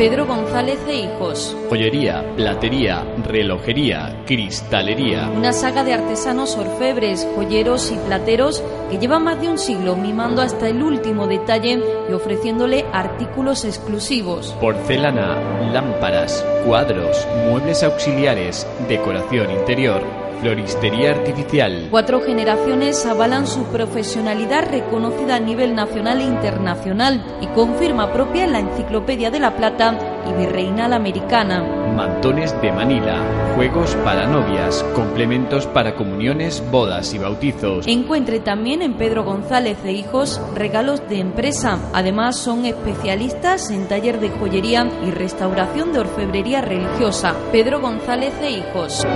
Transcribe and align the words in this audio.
Pedro 0.00 0.24
González 0.24 0.78
e 0.88 0.94
Hijos. 0.94 1.54
Joyería, 1.68 2.24
platería, 2.34 3.04
relojería, 3.22 4.22
cristalería. 4.24 5.28
Una 5.28 5.52
saga 5.52 5.84
de 5.84 5.92
artesanos 5.92 6.56
orfebres, 6.56 7.28
joyeros 7.34 7.92
y 7.92 7.98
plateros 7.98 8.64
que 8.90 8.96
llevan 8.96 9.24
más 9.24 9.38
de 9.42 9.50
un 9.50 9.58
siglo 9.58 9.96
mimando 9.96 10.40
hasta 10.40 10.70
el 10.70 10.82
último 10.82 11.26
detalle 11.26 11.82
y 12.08 12.12
ofreciéndole 12.14 12.86
artículos 12.94 13.66
exclusivos. 13.66 14.56
Porcelana, 14.58 15.70
lámparas, 15.70 16.46
cuadros, 16.64 17.28
muebles 17.50 17.82
auxiliares, 17.82 18.66
decoración 18.88 19.50
interior 19.50 20.29
Floristería 20.40 21.10
Artificial. 21.10 21.88
Cuatro 21.90 22.20
generaciones 22.20 23.04
avalan 23.04 23.46
su 23.46 23.64
profesionalidad 23.64 24.70
reconocida 24.70 25.36
a 25.36 25.40
nivel 25.40 25.74
nacional 25.74 26.20
e 26.20 26.24
internacional 26.24 27.22
y 27.40 27.46
confirma 27.48 28.12
propia 28.12 28.44
en 28.44 28.52
la 28.52 28.60
Enciclopedia 28.60 29.30
de 29.30 29.40
la 29.40 29.56
Plata 29.56 29.98
y 30.28 30.32
Virreinal 30.32 30.92
Americana. 30.92 31.62
Mantones 31.94 32.58
de 32.62 32.72
Manila, 32.72 33.18
juegos 33.54 33.94
para 34.04 34.26
novias, 34.26 34.82
complementos 34.94 35.66
para 35.66 35.94
comuniones, 35.94 36.62
bodas 36.70 37.12
y 37.12 37.18
bautizos. 37.18 37.86
Encuentre 37.86 38.40
también 38.40 38.80
en 38.82 38.94
Pedro 38.94 39.24
González 39.24 39.78
e 39.84 39.92
Hijos 39.92 40.40
regalos 40.54 41.06
de 41.08 41.20
empresa. 41.20 41.78
Además 41.92 42.36
son 42.36 42.64
especialistas 42.64 43.70
en 43.70 43.88
taller 43.88 44.20
de 44.20 44.30
joyería 44.30 44.88
y 45.06 45.10
restauración 45.10 45.92
de 45.92 46.00
orfebrería 46.00 46.60
religiosa. 46.62 47.34
Pedro 47.52 47.80
González 47.80 48.32
e 48.40 48.50
Hijos. 48.50 49.06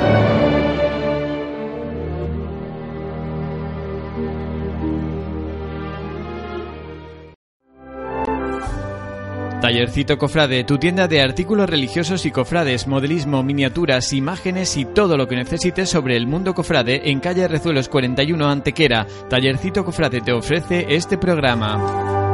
Tallercito 9.75 10.17
Cofrade, 10.19 10.63
tu 10.63 10.79
tienda 10.79 11.09
de 11.09 11.21
artículos 11.21 11.69
religiosos 11.69 12.25
y 12.27 12.31
cofrades, 12.31 12.87
modelismo, 12.87 13.43
miniaturas, 13.43 14.13
imágenes 14.13 14.77
y 14.77 14.85
todo 14.85 15.17
lo 15.17 15.27
que 15.27 15.35
necesites 15.35 15.91
sobre 15.91 16.17
el 16.17 16.29
mundo 16.29 16.55
cofrade 16.55 17.11
en 17.11 17.19
calle 17.19 17.49
Rezuelos 17.49 17.89
41 17.89 18.49
Antequera. 18.49 19.05
Tallercito 19.29 19.85
Cofrade 19.85 20.21
te 20.21 20.31
ofrece 20.31 20.87
este 20.91 21.19
programa. 21.19 22.34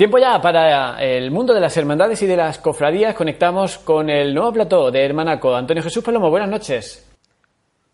Tiempo 0.00 0.16
ya 0.16 0.40
para 0.40 0.98
el 0.98 1.30
mundo 1.30 1.52
de 1.52 1.60
las 1.60 1.76
hermandades 1.76 2.22
y 2.22 2.26
de 2.26 2.34
las 2.34 2.56
cofradías. 2.56 3.14
Conectamos 3.14 3.76
con 3.76 4.08
el 4.08 4.34
nuevo 4.34 4.50
plató 4.50 4.90
de 4.90 5.04
Hermanaco. 5.04 5.54
Antonio 5.54 5.82
Jesús 5.82 6.02
Palomo, 6.02 6.30
buenas 6.30 6.48
noches. 6.48 7.06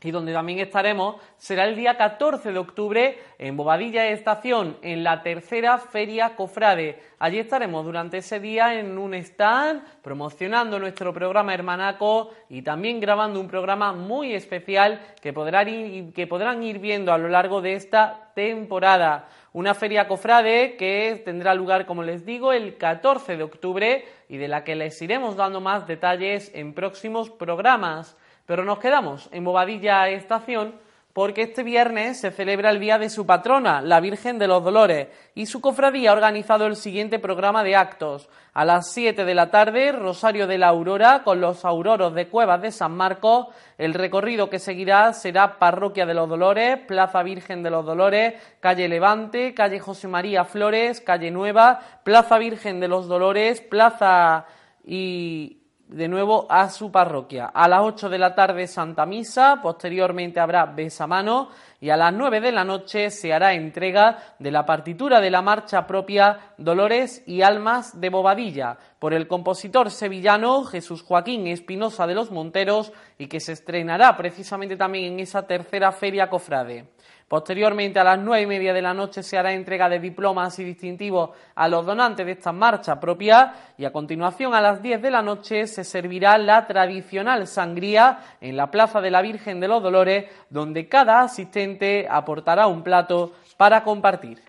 y 0.00 0.12
donde 0.12 0.32
también 0.32 0.60
estaremos 0.60 1.16
será 1.38 1.64
el 1.64 1.74
día 1.74 1.96
14 1.96 2.52
de 2.52 2.58
octubre 2.58 3.18
en 3.36 3.56
Bobadilla 3.56 4.06
Estación, 4.06 4.76
en 4.80 5.02
la 5.02 5.24
tercera 5.24 5.76
Feria 5.78 6.36
Cofrade. 6.36 7.00
Allí 7.18 7.40
estaremos 7.40 7.84
durante 7.84 8.18
ese 8.18 8.38
día 8.38 8.78
en 8.78 8.96
un 8.96 9.12
stand 9.14 9.82
promocionando 10.00 10.78
nuestro 10.78 11.12
programa 11.12 11.52
Hermanaco 11.52 12.30
y 12.48 12.62
también 12.62 13.00
grabando 13.00 13.40
un 13.40 13.48
programa 13.48 13.92
muy 13.92 14.34
especial 14.34 15.00
que, 15.20 15.34
que 16.14 16.26
podrán 16.28 16.62
ir 16.62 16.78
viendo 16.78 17.12
a 17.12 17.18
lo 17.18 17.28
largo 17.28 17.60
de 17.60 17.74
esta 17.74 18.30
temporada. 18.36 19.28
Una 19.52 19.74
feria 19.74 20.06
cofrade 20.06 20.76
que 20.76 21.20
tendrá 21.24 21.54
lugar, 21.54 21.86
como 21.86 22.04
les 22.04 22.24
digo, 22.24 22.52
el 22.52 22.76
14 22.76 23.36
de 23.36 23.42
octubre 23.42 24.04
y 24.28 24.36
de 24.36 24.46
la 24.46 24.62
que 24.62 24.76
les 24.76 25.02
iremos 25.02 25.34
dando 25.34 25.60
más 25.60 25.88
detalles 25.88 26.52
en 26.54 26.72
próximos 26.72 27.30
programas. 27.30 28.16
Pero 28.48 28.64
nos 28.64 28.78
quedamos 28.78 29.28
en 29.30 29.44
Bobadilla 29.44 30.08
Estación 30.08 30.72
porque 31.12 31.42
este 31.42 31.62
viernes 31.62 32.18
se 32.18 32.30
celebra 32.30 32.70
el 32.70 32.80
día 32.80 32.96
de 32.96 33.10
su 33.10 33.26
patrona, 33.26 33.82
la 33.82 34.00
Virgen 34.00 34.38
de 34.38 34.48
los 34.48 34.64
Dolores, 34.64 35.08
y 35.34 35.44
su 35.44 35.60
cofradía 35.60 36.10
ha 36.10 36.14
organizado 36.14 36.64
el 36.64 36.76
siguiente 36.76 37.18
programa 37.18 37.62
de 37.62 37.76
actos. 37.76 38.30
A 38.54 38.64
las 38.64 38.90
7 38.92 39.26
de 39.26 39.34
la 39.34 39.50
tarde, 39.50 39.92
Rosario 39.92 40.46
de 40.46 40.56
la 40.56 40.68
Aurora 40.68 41.24
con 41.24 41.42
los 41.42 41.66
auroros 41.66 42.14
de 42.14 42.28
Cuevas 42.28 42.62
de 42.62 42.72
San 42.72 42.92
Marcos. 42.92 43.48
El 43.76 43.92
recorrido 43.92 44.48
que 44.48 44.58
seguirá 44.58 45.12
será 45.12 45.58
Parroquia 45.58 46.06
de 46.06 46.14
los 46.14 46.26
Dolores, 46.26 46.78
Plaza 46.86 47.22
Virgen 47.22 47.62
de 47.62 47.68
los 47.68 47.84
Dolores, 47.84 48.34
Calle 48.60 48.88
Levante, 48.88 49.52
Calle 49.52 49.78
José 49.78 50.08
María 50.08 50.46
Flores, 50.46 51.02
Calle 51.02 51.30
Nueva, 51.30 51.80
Plaza 52.02 52.38
Virgen 52.38 52.80
de 52.80 52.88
los 52.88 53.08
Dolores, 53.08 53.60
Plaza 53.60 54.46
y, 54.86 55.57
de 55.88 56.06
nuevo 56.06 56.46
a 56.50 56.68
su 56.68 56.92
parroquia. 56.92 57.46
A 57.46 57.66
las 57.66 57.80
8 57.80 58.10
de 58.10 58.18
la 58.18 58.34
tarde 58.34 58.66
Santa 58.66 59.06
Misa, 59.06 59.60
posteriormente 59.62 60.38
habrá 60.38 60.66
besamano 60.66 61.48
y 61.80 61.88
a 61.90 61.96
las 61.96 62.12
9 62.12 62.40
de 62.40 62.52
la 62.52 62.64
noche 62.64 63.10
se 63.10 63.32
hará 63.32 63.54
entrega 63.54 64.18
de 64.38 64.50
la 64.50 64.66
partitura 64.66 65.20
de 65.20 65.30
la 65.30 65.40
marcha 65.40 65.86
propia 65.86 66.52
Dolores 66.58 67.22
y 67.26 67.40
Almas 67.40 67.98
de 67.98 68.10
Bobadilla 68.10 68.76
por 68.98 69.14
el 69.14 69.26
compositor 69.26 69.90
sevillano 69.90 70.64
Jesús 70.64 71.02
Joaquín 71.02 71.46
Espinosa 71.46 72.06
de 72.06 72.14
los 72.14 72.30
Monteros 72.30 72.92
y 73.16 73.26
que 73.26 73.40
se 73.40 73.52
estrenará 73.52 74.14
precisamente 74.16 74.76
también 74.76 75.14
en 75.14 75.20
esa 75.20 75.46
tercera 75.46 75.92
feria 75.92 76.28
cofrade. 76.28 76.86
Posteriormente, 77.28 77.98
a 77.98 78.04
las 78.04 78.18
nueve 78.18 78.44
y 78.44 78.46
media 78.46 78.72
de 78.72 78.80
la 78.80 78.94
noche, 78.94 79.22
se 79.22 79.36
hará 79.36 79.52
entrega 79.52 79.86
de 79.90 80.00
diplomas 80.00 80.58
y 80.58 80.64
distintivos 80.64 81.30
a 81.54 81.68
los 81.68 81.84
donantes 81.84 82.24
de 82.24 82.32
esta 82.32 82.52
marcha 82.52 82.98
propia 82.98 83.52
y 83.76 83.84
a 83.84 83.92
continuación, 83.92 84.54
a 84.54 84.62
las 84.62 84.80
diez 84.80 85.02
de 85.02 85.10
la 85.10 85.20
noche, 85.20 85.66
se 85.66 85.84
servirá 85.84 86.38
la 86.38 86.66
tradicional 86.66 87.46
sangría 87.46 88.20
en 88.40 88.56
la 88.56 88.70
Plaza 88.70 89.02
de 89.02 89.10
la 89.10 89.20
Virgen 89.20 89.60
de 89.60 89.68
los 89.68 89.82
Dolores, 89.82 90.24
donde 90.48 90.88
cada 90.88 91.20
asistente 91.20 92.06
aportará 92.10 92.66
un 92.66 92.82
plato 92.82 93.32
para 93.58 93.84
compartir. 93.84 94.47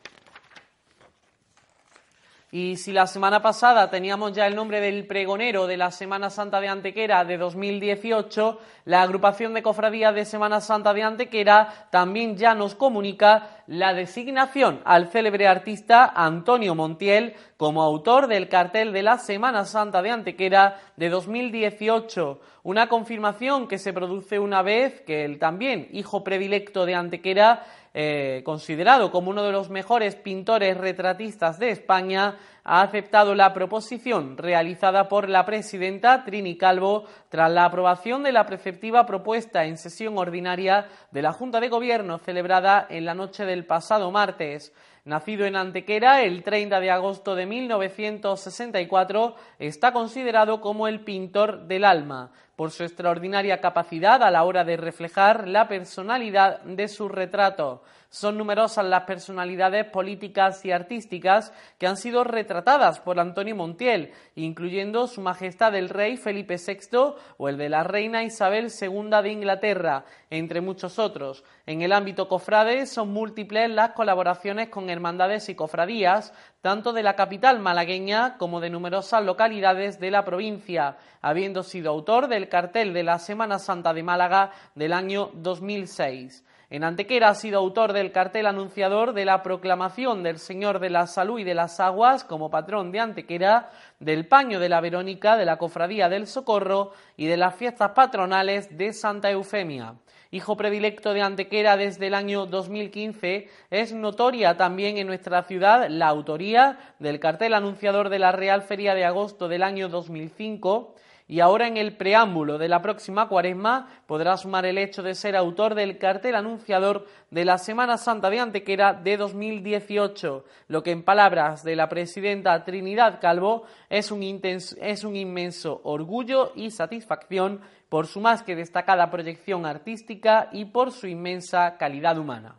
Y 2.51 2.77
si 2.77 2.91
la 2.91 3.05
semana 3.05 3.43
pasada 3.43 3.91
teníamos 3.91 4.33
ya 4.33 4.47
el 4.47 4.55
nombre 4.55 4.81
del 4.81 5.05
pregonero 5.05 5.67
de 5.67 5.77
la 5.77 5.91
Semana 5.91 6.31
Santa 6.31 6.59
de 6.59 6.67
Antequera 6.67 7.23
de 7.23 7.37
2018, 7.37 8.59
la 8.85 9.03
agrupación 9.03 9.53
de 9.53 9.61
cofradías 9.61 10.15
de 10.15 10.25
Semana 10.25 10.59
Santa 10.59 10.95
de 10.95 11.03
Antequera 11.03 11.87
también 11.91 12.37
ya 12.37 12.55
nos 12.55 12.73
comunica 12.73 13.61
la 13.67 13.93
designación 13.93 14.81
al 14.83 15.09
célebre 15.09 15.47
artista 15.47 16.11
Antonio 16.15 16.73
Montiel 16.73 17.35
como 17.55 17.83
autor 17.83 18.25
del 18.25 18.49
cartel 18.49 18.93
de 18.93 19.03
la 19.03 19.19
Semana 19.19 19.63
Santa 19.65 20.01
de 20.01 20.09
Antequera 20.09 20.79
de 20.97 21.09
2018. 21.09 22.41
Una 22.63 22.89
confirmación 22.89 23.67
que 23.67 23.77
se 23.77 23.93
produce 23.93 24.39
una 24.39 24.63
vez 24.63 25.01
que 25.01 25.23
el 25.23 25.37
también 25.37 25.87
hijo 25.91 26.23
predilecto 26.23 26.87
de 26.87 26.95
Antequera 26.95 27.63
eh, 27.93 28.41
considerado 28.45 29.11
como 29.11 29.31
uno 29.31 29.43
de 29.43 29.51
los 29.51 29.69
mejores 29.69 30.15
pintores 30.15 30.77
retratistas 30.77 31.57
de 31.59 31.71
España, 31.71 32.37
ha 32.63 32.81
aceptado 32.81 33.33
la 33.33 33.51
proposición 33.53 34.37
realizada 34.37 35.09
por 35.09 35.27
la 35.27 35.45
presidenta 35.45 36.23
Trini 36.23 36.55
Calvo 36.55 37.05
tras 37.29 37.51
la 37.51 37.65
aprobación 37.65 38.21
de 38.21 38.31
la 38.31 38.45
preceptiva 38.45 39.05
propuesta 39.05 39.65
en 39.65 39.77
sesión 39.77 40.17
ordinaria 40.17 40.87
de 41.11 41.21
la 41.23 41.33
Junta 41.33 41.59
de 41.59 41.69
Gobierno 41.69 42.19
celebrada 42.19 42.85
en 42.89 43.05
la 43.05 43.15
noche 43.15 43.45
del 43.45 43.65
pasado 43.65 44.11
martes. 44.11 44.71
Nacido 45.05 45.45
en 45.45 45.55
Antequera 45.55 46.21
el 46.21 46.43
30 46.43 46.79
de 46.79 46.91
agosto 46.91 47.33
de 47.33 47.47
1964, 47.47 49.35
está 49.57 49.91
considerado 49.91 50.61
como 50.61 50.87
el 50.87 50.99
pintor 50.99 51.65
del 51.67 51.85
alma, 51.85 52.31
por 52.59 52.71
su 52.71 52.83
extraordinaria 52.83 53.61
capacidad 53.61 54.21
a 54.21 54.29
la 54.29 54.43
hora 54.43 54.65
de 54.65 54.75
reflejar 54.75 55.47
la 55.47 55.69
personalidad 55.69 56.59
de 56.63 56.89
su 56.89 57.07
retrato. 57.07 57.81
Son 58.11 58.39
numerosas 58.39 58.85
las 58.85 59.03
personalidades 59.03 59.85
políticas 59.85 60.65
y 60.65 60.71
artísticas 60.71 61.53
que 61.77 61.85
han 61.85 61.95
sido 61.95 62.23
retratadas 62.23 62.99
por 62.99 63.19
Antonio 63.19 63.55
Montiel, 63.55 64.11
incluyendo 64.33 65.05
Su 65.05 65.21
Majestad 65.21 65.75
el 65.75 65.89
Rey 65.89 66.17
Felipe 66.17 66.55
VI 66.55 67.13
o 67.37 67.49
el 67.49 67.57
de 67.57 67.69
la 67.69 67.83
Reina 67.83 68.23
Isabel 68.23 68.71
II 68.81 69.09
de 69.21 69.29
Inglaterra, 69.29 70.05
entre 70.31 70.59
muchos 70.59 70.97
otros. 70.97 71.43
En 71.67 71.83
el 71.83 71.93
ámbito 71.93 72.27
cofrade 72.27 72.87
son 72.87 73.09
múltiples 73.09 73.69
las 73.69 73.91
colaboraciones 73.91 74.69
con 74.69 74.89
hermandades 74.89 75.47
y 75.47 75.53
cofradías, 75.53 76.33
tanto 76.61 76.93
de 76.93 77.03
la 77.03 77.15
capital 77.15 77.59
malagueña 77.59 78.37
como 78.39 78.59
de 78.59 78.71
numerosas 78.71 79.23
localidades 79.23 79.99
de 79.99 80.09
la 80.09 80.25
provincia, 80.25 80.97
habiendo 81.21 81.61
sido 81.61 81.91
autor 81.91 82.27
del 82.27 82.49
cartel 82.49 82.91
de 82.91 83.03
la 83.03 83.19
Semana 83.19 83.59
Santa 83.59 83.93
de 83.93 84.01
Málaga 84.01 84.51
del 84.73 84.93
año 84.93 85.29
2006. 85.35 86.43
En 86.71 86.83
Antequera 86.83 87.29
ha 87.29 87.33
sido 87.33 87.57
autor 87.57 87.93
del 87.93 88.11
cartel 88.11 88.45
anunciador 88.45 89.13
de 89.13 89.25
la 89.25 89.41
proclamación 89.41 90.21
del 90.21 90.37
Señor 90.37 90.77
de 90.79 90.91
la 90.91 91.07
Salud 91.07 91.39
y 91.39 91.43
de 91.43 91.55
las 91.55 91.79
Aguas 91.79 92.23
como 92.23 92.51
patrón 92.51 92.91
de 92.91 92.99
Antequera, 92.99 93.71
del 93.99 94.27
paño 94.27 94.59
de 94.59 94.69
la 94.69 94.79
Verónica, 94.79 95.35
de 95.35 95.45
la 95.45 95.57
Cofradía 95.57 96.09
del 96.09 96.27
Socorro 96.27 96.91
y 97.17 97.25
de 97.25 97.37
las 97.37 97.55
fiestas 97.55 97.93
patronales 97.95 98.77
de 98.77 98.93
Santa 98.93 99.31
Eufemia. 99.31 99.95
Hijo 100.29 100.55
predilecto 100.57 101.11
de 101.13 101.23
Antequera 101.23 101.75
desde 101.75 102.05
el 102.05 102.13
año 102.13 102.45
2015, 102.45 103.49
es 103.71 103.91
notoria 103.93 104.55
también 104.55 104.99
en 104.99 105.07
nuestra 105.07 105.41
ciudad 105.45 105.87
la 105.89 106.07
autoría 106.07 106.77
del 106.99 107.19
cartel 107.19 107.55
anunciador 107.55 108.09
de 108.09 108.19
la 108.19 108.31
Real 108.31 108.61
Feria 108.61 108.93
de 108.93 109.05
agosto 109.05 109.47
del 109.47 109.63
año 109.63 109.89
2005 109.89 110.93
y 111.29 111.41
ahora 111.41 111.67
en 111.67 111.77
el 111.77 111.95
preámbulo 111.95 112.57
de 112.57 112.67
la 112.67 112.81
próxima 112.81 113.29
cuaresma 113.29 113.87
podrá 114.07 114.35
sumar 114.35 114.65
el 114.65 114.79
hecho 114.79 115.03
de 115.03 115.13
ser 115.13 115.35
autor 115.35 115.75
del 115.75 115.99
cartel 115.99 116.33
anunciador 116.33 117.05
de 117.29 117.45
la 117.45 117.59
Semana 117.59 117.99
Santa 117.99 118.31
de 118.31 118.39
Antequera 118.39 118.95
de 118.95 119.15
2018, 119.15 120.43
lo 120.69 120.81
que 120.81 120.89
en 120.89 121.03
palabras 121.03 121.63
de 121.63 121.75
la 121.75 121.87
presidenta 121.87 122.63
Trinidad 122.63 123.21
Calvo 123.21 123.65
es 123.91 124.11
un, 124.11 124.23
es 124.23 125.03
un 125.03 125.15
inmenso 125.15 125.81
orgullo 125.83 126.51
y 126.55 126.71
satisfacción 126.71 127.61
por 127.89 128.07
su 128.07 128.21
más 128.21 128.41
que 128.41 128.55
destacada 128.55 129.11
proyección 129.11 129.67
artística 129.67 130.49
y 130.51 130.65
por 130.65 130.91
su 130.91 131.05
inmensa 131.05 131.77
calidad 131.77 132.17
humana. 132.17 132.58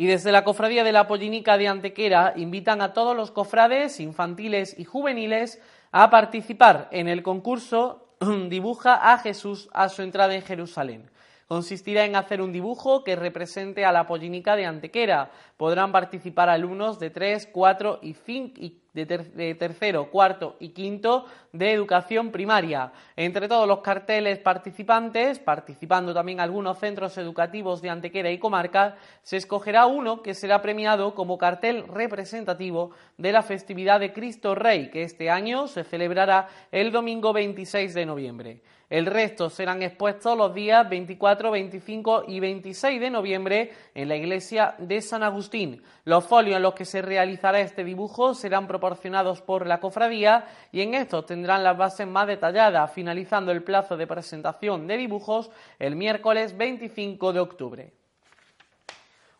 Y 0.00 0.06
desde 0.06 0.30
la 0.30 0.44
Cofradía 0.44 0.84
de 0.84 0.92
la 0.92 1.08
Pollinica 1.08 1.58
de 1.58 1.66
Antequera 1.66 2.32
invitan 2.36 2.80
a 2.80 2.92
todos 2.92 3.16
los 3.16 3.32
cofrades 3.32 3.98
infantiles 3.98 4.78
y 4.78 4.84
juveniles 4.84 5.60
a 5.90 6.08
participar 6.08 6.88
en 6.92 7.08
el 7.08 7.24
concurso 7.24 8.04
Dibuja 8.48 9.12
a 9.12 9.18
Jesús 9.18 9.68
a 9.72 9.88
su 9.88 10.02
entrada 10.02 10.36
en 10.36 10.42
Jerusalén. 10.42 11.10
Consistirá 11.48 12.04
en 12.04 12.14
hacer 12.14 12.42
un 12.42 12.52
dibujo 12.52 13.02
que 13.02 13.16
represente 13.16 13.86
a 13.86 13.90
la 13.90 14.06
Pollinica 14.06 14.54
de 14.54 14.66
Antequera. 14.66 15.30
Podrán 15.56 15.92
participar 15.92 16.50
alumnos 16.50 16.98
de 16.98 17.08
3, 17.08 17.48
4 17.50 18.00
y 18.02 18.12
5 18.12 18.60
de, 18.92 19.54
tercero, 19.54 20.10
cuarto 20.10 20.56
y 20.60 20.70
quinto 20.70 21.24
de 21.54 21.72
educación 21.72 22.32
primaria. 22.32 22.92
Entre 23.16 23.48
todos 23.48 23.66
los 23.66 23.80
carteles 23.80 24.38
participantes, 24.40 25.38
participando 25.38 26.12
también 26.12 26.40
algunos 26.40 26.78
centros 26.78 27.16
educativos 27.16 27.80
de 27.80 27.88
Antequera 27.88 28.30
y 28.30 28.38
comarca, 28.38 28.96
se 29.22 29.38
escogerá 29.38 29.86
uno 29.86 30.20
que 30.20 30.34
será 30.34 30.60
premiado 30.60 31.14
como 31.14 31.38
cartel 31.38 31.88
representativo 31.88 32.90
de 33.16 33.32
la 33.32 33.42
festividad 33.42 34.00
de 34.00 34.12
Cristo 34.12 34.54
Rey, 34.54 34.90
que 34.90 35.02
este 35.02 35.30
año 35.30 35.66
se 35.66 35.84
celebrará 35.84 36.48
el 36.72 36.92
domingo 36.92 37.32
26 37.32 37.94
de 37.94 38.04
noviembre. 38.04 38.62
El 38.90 39.04
resto 39.04 39.50
serán 39.50 39.82
expuestos 39.82 40.36
los 40.36 40.54
días 40.54 40.88
24, 40.88 41.50
25 41.50 42.24
y 42.26 42.40
26 42.40 42.98
de 42.98 43.10
noviembre 43.10 43.72
en 43.94 44.08
la 44.08 44.16
iglesia 44.16 44.76
de 44.78 45.02
San 45.02 45.22
Agustín. 45.22 45.82
Los 46.04 46.24
folios 46.24 46.56
en 46.56 46.62
los 46.62 46.72
que 46.72 46.86
se 46.86 47.02
realizará 47.02 47.60
este 47.60 47.84
dibujo 47.84 48.32
serán 48.32 48.66
proporcionados 48.66 49.42
por 49.42 49.66
la 49.66 49.78
cofradía 49.78 50.46
y 50.72 50.80
en 50.80 50.94
estos 50.94 51.26
tendrán 51.26 51.64
las 51.64 51.76
bases 51.76 52.06
más 52.06 52.26
detalladas, 52.26 52.90
finalizando 52.90 53.52
el 53.52 53.62
plazo 53.62 53.98
de 53.98 54.06
presentación 54.06 54.86
de 54.86 54.96
dibujos 54.96 55.50
el 55.78 55.94
miércoles 55.94 56.56
25 56.56 57.34
de 57.34 57.40
octubre. 57.40 57.97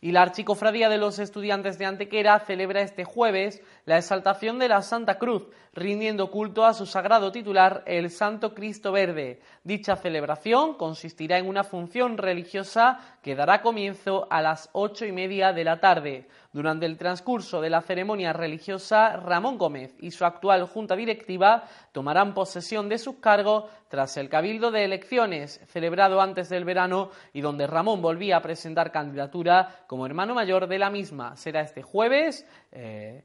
Y 0.00 0.12
la 0.12 0.22
Archicofradía 0.22 0.88
de 0.88 0.96
los 0.98 1.18
Estudiantes 1.18 1.78
de 1.78 1.86
Antequera 1.86 2.38
celebra 2.40 2.80
este 2.80 3.04
jueves 3.04 3.60
la 3.84 3.98
exaltación 3.98 4.58
de 4.58 4.68
la 4.68 4.82
Santa 4.82 5.18
Cruz, 5.18 5.48
rindiendo 5.74 6.30
culto 6.30 6.64
a 6.64 6.74
su 6.74 6.86
sagrado 6.86 7.32
titular, 7.32 7.82
el 7.86 8.10
Santo 8.10 8.54
Cristo 8.54 8.92
Verde. 8.92 9.40
Dicha 9.64 9.96
celebración 9.96 10.74
consistirá 10.74 11.38
en 11.38 11.48
una 11.48 11.64
función 11.64 12.18
religiosa 12.18 13.18
que 13.22 13.34
dará 13.34 13.62
comienzo 13.62 14.26
a 14.30 14.42
las 14.42 14.68
ocho 14.72 15.06
y 15.06 15.12
media 15.12 15.52
de 15.52 15.64
la 15.64 15.80
tarde. 15.80 16.28
Durante 16.52 16.84
el 16.84 16.98
transcurso 16.98 17.62
de 17.62 17.70
la 17.70 17.80
ceremonia 17.80 18.34
religiosa, 18.34 19.16
Ramón 19.16 19.56
Gómez 19.56 19.94
y 20.00 20.10
su 20.10 20.26
actual 20.26 20.66
junta 20.66 20.94
directiva 20.94 21.64
tomarán 21.92 22.34
posesión 22.34 22.90
de 22.90 22.98
sus 22.98 23.16
cargos 23.16 23.64
tras 23.88 24.16
el 24.18 24.28
cabildo 24.28 24.70
de 24.70 24.84
elecciones 24.84 25.60
celebrado 25.68 26.20
antes 26.20 26.50
del 26.50 26.66
verano 26.66 27.10
y 27.32 27.40
donde 27.40 27.66
Ramón 27.66 28.02
volvía 28.02 28.36
a 28.36 28.42
presentar 28.42 28.92
candidatura 28.92 29.84
como 29.86 30.04
hermano 30.04 30.34
mayor 30.34 30.66
de 30.66 30.78
la 30.78 30.90
misma. 30.90 31.36
Será 31.36 31.62
este 31.62 31.82
jueves. 31.82 32.46
Eh, 32.70 33.24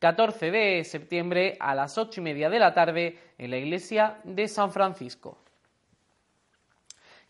14 0.00 0.50
de 0.50 0.82
septiembre 0.84 1.58
a 1.60 1.74
las 1.74 1.98
ocho 1.98 2.22
y 2.22 2.24
media 2.24 2.48
de 2.48 2.58
la 2.58 2.72
tarde 2.72 3.18
en 3.36 3.50
la 3.50 3.58
iglesia 3.58 4.18
de 4.24 4.48
San 4.48 4.72
Francisco. 4.72 5.36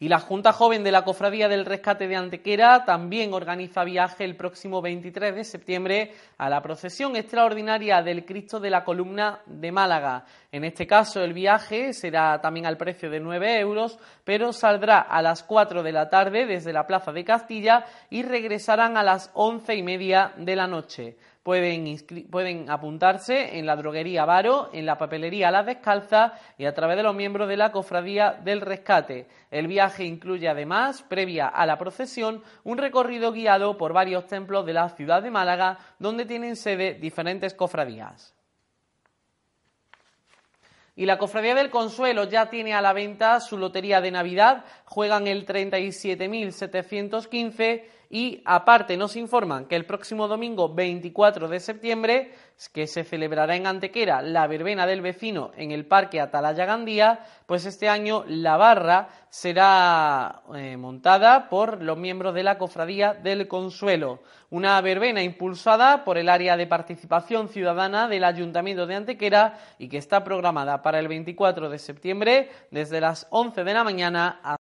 Y 0.03 0.09
la 0.09 0.21
Junta 0.21 0.53
Joven 0.53 0.83
de 0.83 0.93
la 0.93 1.05
Cofradía 1.05 1.47
del 1.47 1.67
Rescate 1.67 2.09
de 2.09 2.17
Antequera 2.17 2.87
también 2.87 3.35
organiza 3.35 3.85
viaje 3.85 4.25
el 4.25 4.35
próximo 4.35 4.81
23 4.81 5.35
de 5.35 5.45
septiembre 5.45 6.15
a 6.39 6.49
la 6.49 6.62
procesión 6.62 7.17
extraordinaria 7.17 8.00
del 8.00 8.25
Cristo 8.25 8.61
de 8.61 8.71
la 8.71 8.83
Columna 8.83 9.41
de 9.45 9.71
Málaga. 9.73 10.25
En 10.50 10.65
este 10.65 10.87
caso, 10.87 11.23
el 11.23 11.35
viaje 11.35 11.93
será 11.93 12.41
también 12.41 12.65
al 12.65 12.79
precio 12.79 13.11
de 13.11 13.21
9 13.21 13.59
euros, 13.59 13.99
pero 14.25 14.55
saldrá 14.55 15.00
a 15.00 15.21
las 15.21 15.43
4 15.43 15.83
de 15.83 15.93
la 15.93 16.09
tarde 16.09 16.47
desde 16.47 16.73
la 16.73 16.87
Plaza 16.87 17.12
de 17.12 17.25
Castilla 17.25 17.85
y 18.09 18.23
regresarán 18.23 18.97
a 18.97 19.03
las 19.03 19.31
once 19.35 19.75
y 19.75 19.83
media 19.83 20.33
de 20.39 20.57
la 20.57 20.67
noche. 20.67 21.19
Pueden, 21.42 22.68
apuntarse 22.68 23.59
en 23.59 23.64
la 23.64 23.75
droguería 23.75 24.26
Varo, 24.26 24.68
en 24.75 24.85
la 24.85 24.99
papelería 24.99 25.50
La 25.50 25.62
Descalza 25.62 26.35
y 26.59 26.66
a 26.66 26.75
través 26.75 26.99
de 26.99 27.02
los 27.02 27.14
miembros 27.14 27.49
de 27.49 27.56
la 27.56 27.73
Cofradía 27.73 28.32
del 28.32 28.61
Rescate. 28.61 29.26
El 29.50 29.66
viaje 29.66 30.04
incluye 30.04 30.50
además, 30.50 31.02
previa 31.02 31.49
a 31.49 31.64
la 31.64 31.78
procesión, 31.78 32.44
un 32.62 32.76
recorrido 32.76 33.32
guiado 33.32 33.78
por 33.78 33.94
varios 33.94 34.26
templos 34.26 34.66
de 34.66 34.75
la 34.75 34.90
ciudad 34.90 35.23
de 35.23 35.30
Málaga, 35.30 35.78
donde 35.99 36.26
tienen 36.26 36.56
sede 36.56 36.92
diferentes 36.92 37.54
cofradías. 37.54 38.35
Y 40.97 41.06
la 41.06 41.16
Cofradía 41.16 41.54
del 41.54 41.70
Consuelo 41.70 42.25
ya 42.25 42.50
tiene 42.50 42.75
a 42.75 42.82
la 42.82 42.92
venta 42.92 43.40
su 43.40 43.56
lotería 43.56 44.02
de 44.02 44.11
Navidad, 44.11 44.66
juegan 44.85 45.26
el 45.26 45.47
37.715 45.47 48.00
y 48.12 48.43
aparte 48.45 48.97
nos 48.97 49.14
informan 49.14 49.67
que 49.67 49.76
el 49.76 49.87
próximo 49.87 50.26
domingo 50.26 50.75
24 50.75 51.47
de 51.47 51.61
septiembre, 51.61 52.33
que 52.73 52.88
se 52.88 53.05
celebrará 53.05 53.55
en 53.55 53.69
Antequera 53.69 54.21
la 54.21 54.49
verbena 54.49 54.85
del 54.85 55.00
vecino 55.00 55.52
en 55.57 55.71
el 55.71 55.87
Parque 55.87 56.21
Atalaya 56.21 56.67
Gandía, 56.67 57.21
pues 57.47 57.67
este 57.67 57.88
año 57.88 58.25
la 58.26 58.57
barra 58.57 59.09
será 59.29 60.43
eh, 60.57 60.76
montada 60.76 61.49
por 61.49 61.81
los 61.81 61.97
miembros 61.97 62.35
de 62.35 62.43
la 62.43 62.59
Cofradía 62.59 63.14
del 63.14 63.47
Consuelo. 63.47 64.19
Una 64.50 64.81
verbena 64.81 65.23
impulsada 65.23 66.05
por 66.05 66.19
el 66.19 66.29
área 66.29 66.57
de 66.57 66.67
participación 66.67 67.49
ciudadana 67.49 68.09
del 68.09 68.25
Ayuntamiento 68.25 68.88
de 68.88 68.97
Antequera 68.97 69.57
y 69.79 69.88
que 69.88 69.99
está 69.99 70.25
programada 70.25 70.83
para 70.83 70.99
el 70.99 71.07
24 71.07 71.71
de 71.71 71.79
septiembre 71.79 72.50
desde 72.73 73.00
las 73.00 73.29
11 73.31 73.62
de 73.62 73.75
la 73.75 73.85
mañana 73.85 74.40
a 74.43 74.60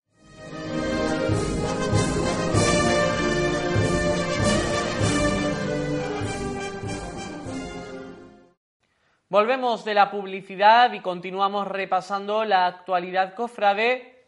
Volvemos 9.31 9.85
de 9.85 9.93
la 9.93 10.09
publicidad 10.09 10.91
y 10.93 11.01
continuamos 11.01 11.67
repasando 11.67 12.45
la 12.45 12.65
actualidad 12.65 13.35
cofrade, 13.35 14.23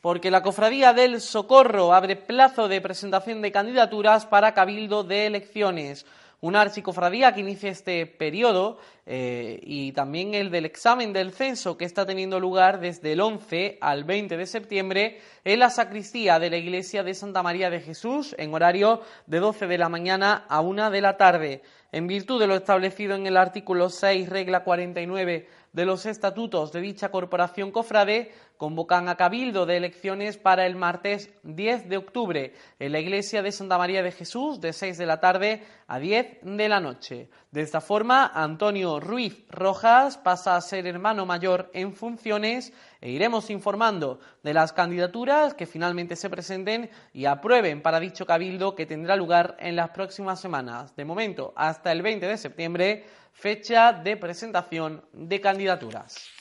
porque 0.00 0.32
la 0.32 0.42
Cofradía 0.42 0.92
del 0.92 1.20
Socorro 1.20 1.94
abre 1.94 2.16
plazo 2.16 2.66
de 2.66 2.80
presentación 2.80 3.40
de 3.40 3.52
candidaturas 3.52 4.26
para 4.26 4.52
Cabildo 4.52 5.04
de 5.04 5.26
Elecciones. 5.26 6.06
Una 6.42 6.62
archicofradía 6.62 7.34
que 7.34 7.40
inicia 7.40 7.70
este 7.70 8.06
periodo 8.06 8.78
eh, 9.04 9.60
y 9.62 9.92
también 9.92 10.32
el 10.34 10.50
del 10.50 10.64
examen 10.64 11.12
del 11.12 11.32
censo 11.32 11.76
que 11.76 11.84
está 11.84 12.06
teniendo 12.06 12.40
lugar 12.40 12.80
desde 12.80 13.12
el 13.12 13.20
11 13.20 13.76
al 13.82 14.04
20 14.04 14.38
de 14.38 14.46
septiembre 14.46 15.20
en 15.44 15.58
la 15.58 15.68
sacristía 15.68 16.38
de 16.38 16.48
la 16.48 16.56
iglesia 16.56 17.02
de 17.02 17.12
Santa 17.12 17.42
María 17.42 17.68
de 17.68 17.80
Jesús 17.80 18.34
en 18.38 18.54
horario 18.54 19.02
de 19.26 19.38
12 19.38 19.66
de 19.66 19.76
la 19.76 19.90
mañana 19.90 20.46
a 20.48 20.62
1 20.62 20.90
de 20.90 21.00
la 21.02 21.18
tarde. 21.18 21.62
En 21.92 22.06
virtud 22.06 22.40
de 22.40 22.46
lo 22.46 22.54
establecido 22.54 23.16
en 23.16 23.26
el 23.26 23.36
artículo 23.36 23.90
6, 23.90 24.28
regla 24.28 24.64
49 24.64 25.46
de 25.72 25.84
los 25.84 26.06
estatutos 26.06 26.72
de 26.72 26.80
dicha 26.80 27.10
corporación 27.10 27.70
cofrade, 27.70 28.32
convocan 28.60 29.08
a 29.08 29.16
cabildo 29.16 29.64
de 29.64 29.78
elecciones 29.78 30.36
para 30.36 30.66
el 30.66 30.76
martes 30.76 31.30
10 31.44 31.88
de 31.88 31.96
octubre 31.96 32.52
en 32.78 32.92
la 32.92 33.00
iglesia 33.00 33.40
de 33.40 33.52
Santa 33.52 33.78
María 33.78 34.02
de 34.02 34.12
Jesús 34.12 34.60
de 34.60 34.74
6 34.74 34.98
de 34.98 35.06
la 35.06 35.18
tarde 35.18 35.62
a 35.86 35.98
10 35.98 36.40
de 36.42 36.68
la 36.68 36.78
noche. 36.78 37.30
De 37.50 37.62
esta 37.62 37.80
forma, 37.80 38.30
Antonio 38.34 39.00
Ruiz 39.00 39.46
Rojas 39.48 40.18
pasa 40.18 40.56
a 40.56 40.60
ser 40.60 40.86
hermano 40.86 41.24
mayor 41.24 41.70
en 41.72 41.94
funciones 41.94 42.74
e 43.00 43.08
iremos 43.08 43.48
informando 43.48 44.20
de 44.42 44.52
las 44.52 44.74
candidaturas 44.74 45.54
que 45.54 45.64
finalmente 45.64 46.14
se 46.14 46.28
presenten 46.28 46.90
y 47.14 47.24
aprueben 47.24 47.80
para 47.80 47.98
dicho 47.98 48.26
cabildo 48.26 48.74
que 48.74 48.84
tendrá 48.84 49.16
lugar 49.16 49.56
en 49.58 49.74
las 49.74 49.88
próximas 49.88 50.38
semanas. 50.38 50.94
De 50.96 51.06
momento, 51.06 51.54
hasta 51.56 51.92
el 51.92 52.02
20 52.02 52.26
de 52.26 52.36
septiembre, 52.36 53.06
fecha 53.32 53.94
de 53.94 54.18
presentación 54.18 55.02
de 55.14 55.40
candidaturas. 55.40 56.39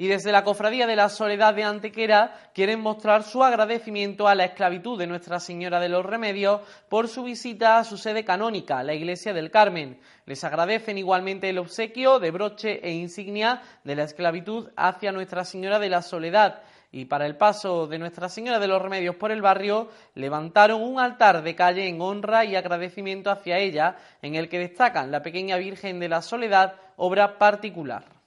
Y 0.00 0.06
desde 0.06 0.30
la 0.30 0.44
Cofradía 0.44 0.86
de 0.86 0.94
la 0.94 1.08
Soledad 1.08 1.54
de 1.54 1.64
Antequera 1.64 2.50
quieren 2.54 2.78
mostrar 2.78 3.24
su 3.24 3.42
agradecimiento 3.42 4.28
a 4.28 4.36
la 4.36 4.44
esclavitud 4.44 4.96
de 4.96 5.08
Nuestra 5.08 5.40
Señora 5.40 5.80
de 5.80 5.88
los 5.88 6.06
Remedios 6.06 6.60
por 6.88 7.08
su 7.08 7.24
visita 7.24 7.78
a 7.78 7.84
su 7.84 7.98
sede 7.98 8.24
canónica, 8.24 8.84
la 8.84 8.94
Iglesia 8.94 9.32
del 9.32 9.50
Carmen. 9.50 9.98
Les 10.24 10.44
agradecen 10.44 10.98
igualmente 10.98 11.48
el 11.48 11.58
obsequio 11.58 12.20
de 12.20 12.30
broche 12.30 12.78
e 12.80 12.92
insignia 12.92 13.60
de 13.82 13.96
la 13.96 14.04
esclavitud 14.04 14.70
hacia 14.76 15.10
Nuestra 15.10 15.44
Señora 15.44 15.80
de 15.80 15.88
la 15.88 16.02
Soledad 16.02 16.62
y 16.92 17.06
para 17.06 17.26
el 17.26 17.36
paso 17.36 17.88
de 17.88 17.98
Nuestra 17.98 18.28
Señora 18.28 18.60
de 18.60 18.68
los 18.68 18.80
Remedios 18.80 19.16
por 19.16 19.32
el 19.32 19.42
barrio 19.42 19.88
levantaron 20.14 20.80
un 20.80 21.00
altar 21.00 21.42
de 21.42 21.56
calle 21.56 21.88
en 21.88 22.00
honra 22.00 22.44
y 22.44 22.54
agradecimiento 22.54 23.32
hacia 23.32 23.58
ella, 23.58 23.96
en 24.22 24.36
el 24.36 24.48
que 24.48 24.60
destacan 24.60 25.10
la 25.10 25.22
pequeña 25.22 25.56
Virgen 25.56 25.98
de 25.98 26.08
la 26.08 26.22
Soledad, 26.22 26.76
obra 26.96 27.36
particular. 27.36 28.17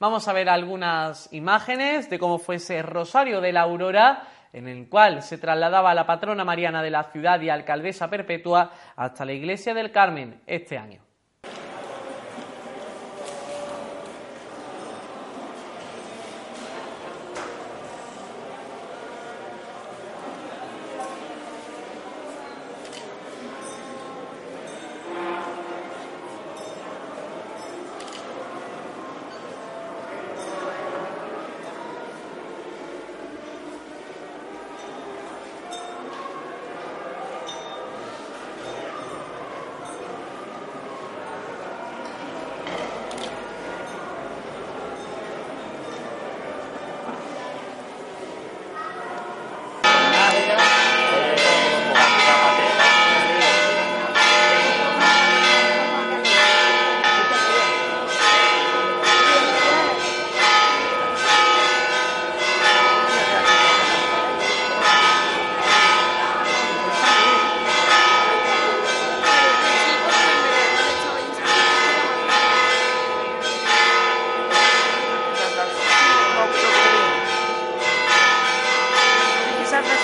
Vamos 0.00 0.26
a 0.26 0.32
ver 0.32 0.48
algunas 0.48 1.32
imágenes 1.32 2.10
de 2.10 2.18
cómo 2.18 2.38
fue 2.38 2.56
ese 2.56 2.82
Rosario 2.82 3.40
de 3.40 3.52
la 3.52 3.62
Aurora 3.62 4.28
en 4.52 4.68
el 4.68 4.88
cual 4.88 5.22
se 5.22 5.38
trasladaba 5.38 5.94
la 5.94 6.06
patrona 6.06 6.44
mariana 6.44 6.82
de 6.82 6.90
la 6.90 7.04
ciudad 7.04 7.40
y 7.40 7.48
alcaldesa 7.48 8.08
perpetua 8.08 8.72
hasta 8.96 9.24
la 9.24 9.32
iglesia 9.32 9.74
del 9.74 9.90
Carmen 9.90 10.40
este 10.46 10.78
año. 10.78 11.03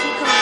she 0.03 0.09
comes. 0.19 0.40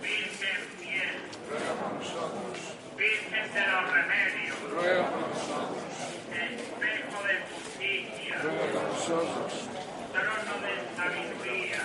Virgen 0.00 0.60
fiel, 0.78 1.16
Virgen 2.96 3.46
de 3.52 3.62
los 3.66 3.84
remedios, 3.92 4.56
espejo 6.32 7.18
de 7.26 7.34
justicia, 7.52 8.36
trono 10.12 10.54
de 10.62 10.72
sabiduría, 10.96 11.82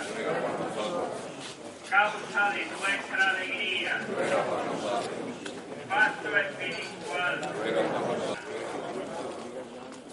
causa 1.90 2.44
de 2.52 2.64
nuestra 2.66 3.24
alegría, 3.32 3.94
espiritual, 6.38 7.36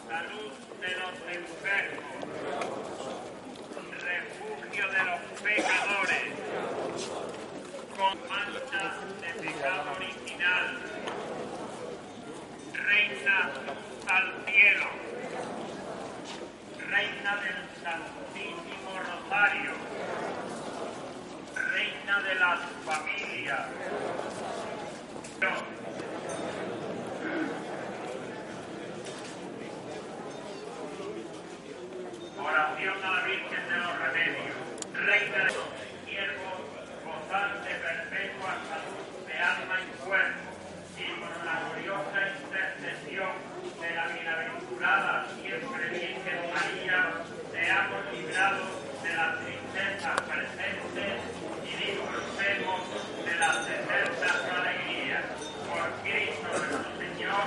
salud 0.08 0.52
de 0.80 0.90
los 0.96 1.14
enfermos, 1.36 2.13
de 4.94 5.02
los 5.02 5.20
pecadores, 5.42 6.22
con 7.96 8.14
mancha 8.28 8.84
de 9.20 9.30
pecado 9.42 9.90
original, 9.96 10.66
reina 12.72 13.50
al 14.06 14.26
cielo, 14.46 14.86
reina 16.90 17.32
del 17.42 17.60
Santísimo 17.82 18.92
Rosario, 19.00 19.72
reina 21.72 22.20
de 22.20 22.34
las 22.36 22.60
familias. 22.84 23.66
Oración 32.38 32.94
a 33.02 33.10
la 33.10 33.22
Virgen 33.26 33.68
de 33.68 33.76
los 33.76 33.98
Remedios, 33.98 34.53
reina 35.04 35.37
de 35.37 35.52
los 35.52 35.68
siervos, 36.06 36.64
gozante 37.04 37.70
perpetua 37.76 38.56
salud 38.73 39.04
de 39.28 39.37
alma 39.37 39.76
y 39.84 39.87
cuerpo, 40.00 40.49
y 40.96 41.04
por 41.20 41.44
la 41.44 41.61
gloriosa 41.61 42.20
intercesión 42.40 43.37
de 43.80 43.90
la 43.94 44.08
bienaventurada 44.08 45.26
siempre 45.42 45.88
Virgen 45.90 46.40
María, 46.54 47.20
seamos 47.52 48.02
librados 48.12 48.73
de 49.02 49.12
las 49.12 49.30
tristezas 49.44 50.20
presentes 50.23 51.20
y 51.68 51.73
disfrutemos 51.84 52.80
de 53.26 53.34
las 53.37 53.56
eternas 53.68 54.40
alegrías. 54.56 55.25
Por 55.68 55.84
Cristo 56.00 56.49
nuestro 56.49 56.80
Señor, 56.96 57.46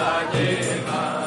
Salve 0.00 1.19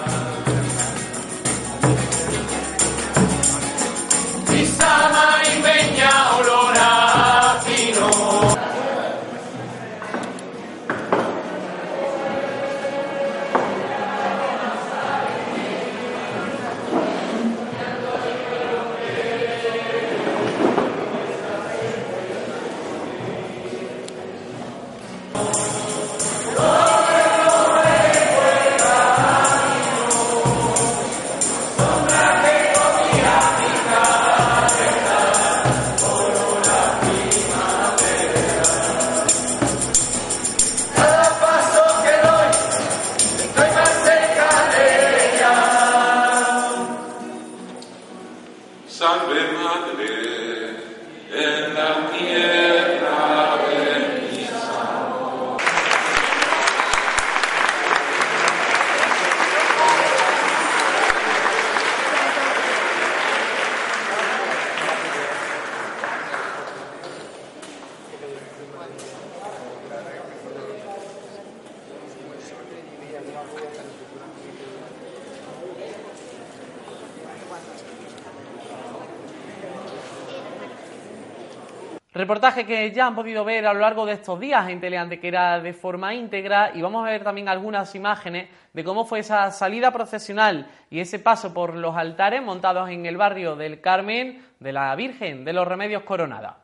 Reportaje 82.14 82.68
que 82.68 82.92
ya 82.92 83.08
han 83.08 83.16
podido 83.16 83.44
ver 83.44 83.66
a 83.66 83.74
lo 83.74 83.80
largo 83.80 84.06
de 84.06 84.14
estos 84.14 84.40
días 84.40 84.70
en 84.70 84.80
Teleantequera 84.80 85.60
de 85.60 85.74
forma 85.74 86.14
íntegra 86.14 86.72
y 86.76 86.82
vamos 86.84 87.04
a 87.08 87.10
ver 87.10 87.24
también 87.24 87.50
algunas 87.50 87.96
imágenes 87.96 88.50
de 88.72 88.84
cómo 88.84 89.04
fue 89.04 89.20
esa 89.20 89.50
salida 89.50 89.90
procesional 89.90 90.68
y 90.92 91.00
ese 91.00 91.18
paso 91.18 91.56
por 91.56 91.74
los 91.74 91.98
altares 91.98 92.44
montados 92.44 92.88
en 92.92 93.08
el 93.08 93.18
barrio 93.18 93.56
del 93.56 93.82
Carmen 93.82 94.46
de 94.60 94.72
la 94.72 94.96
Virgen 94.96 95.44
de 95.44 95.54
los 95.54 95.68
Remedios 95.68 96.04
Coronada. 96.04 96.58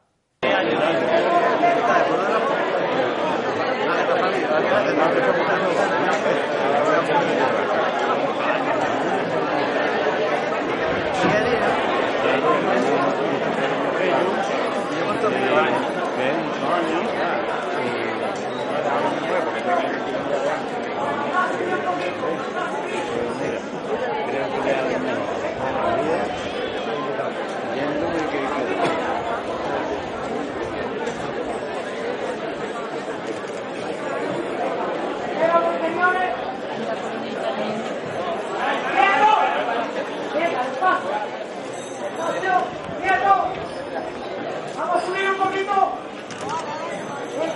subir 45.10 45.30
un 45.30 45.38
poquito. 45.38 45.74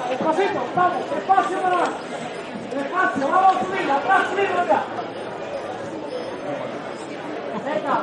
Despacito, 0.09 0.61
vamos, 0.75 1.09
despacio 1.09 1.61
para. 1.61 1.89
Despacio, 2.73 3.27
vamos 3.27 3.55
a 3.55 3.59
subir, 3.65 3.91
atrás, 3.91 4.29
subir 4.29 4.47
para 4.49 4.61
acá. 4.63 4.83
Venga. 7.65 7.95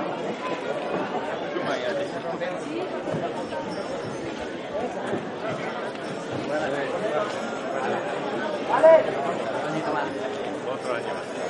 Vale. 8.71 8.95
Otro 10.73 10.95
año 10.95 11.15
más. 11.15 11.41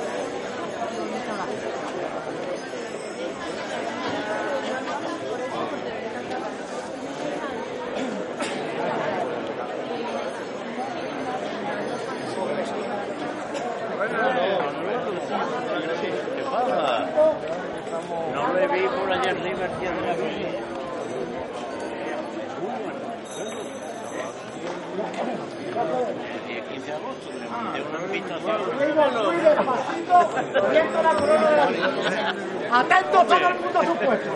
Atentos 32.71 33.27
todo 33.27 33.47
el 33.47 33.55
mundo 33.59 33.79
a 33.79 33.85
su 33.85 33.95
puesto. 33.97 34.31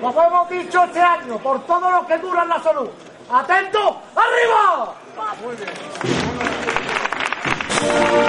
Como 0.00 0.22
hemos 0.22 0.50
dicho 0.50 0.84
este 0.84 1.00
año, 1.00 1.38
por 1.38 1.66
todo 1.66 1.90
lo 1.90 2.06
que 2.06 2.18
dura 2.18 2.42
en 2.42 2.48
la 2.48 2.62
salud. 2.62 2.90
¡Atentos! 3.28 3.96
¡Arriba! 4.14 4.94
Atento 7.82 8.21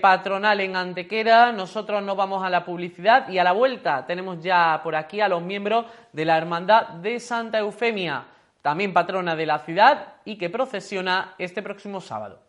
Patronal 0.00 0.60
en 0.60 0.76
Antequera, 0.76 1.52
nosotros 1.52 2.02
nos 2.02 2.16
vamos 2.16 2.42
a 2.42 2.48
la 2.48 2.64
publicidad 2.64 3.28
y 3.28 3.38
a 3.38 3.44
la 3.44 3.52
vuelta 3.52 4.06
tenemos 4.06 4.42
ya 4.42 4.80
por 4.82 4.96
aquí 4.96 5.20
a 5.20 5.28
los 5.28 5.42
miembros 5.42 5.84
de 6.10 6.24
la 6.24 6.38
Hermandad 6.38 6.88
de 7.02 7.20
Santa 7.20 7.58
Eufemia, 7.58 8.24
también 8.62 8.94
patrona 8.94 9.36
de 9.36 9.44
la 9.44 9.58
ciudad 9.58 10.14
y 10.24 10.38
que 10.38 10.48
procesiona 10.48 11.34
este 11.36 11.62
próximo 11.62 12.00
sábado. 12.00 12.47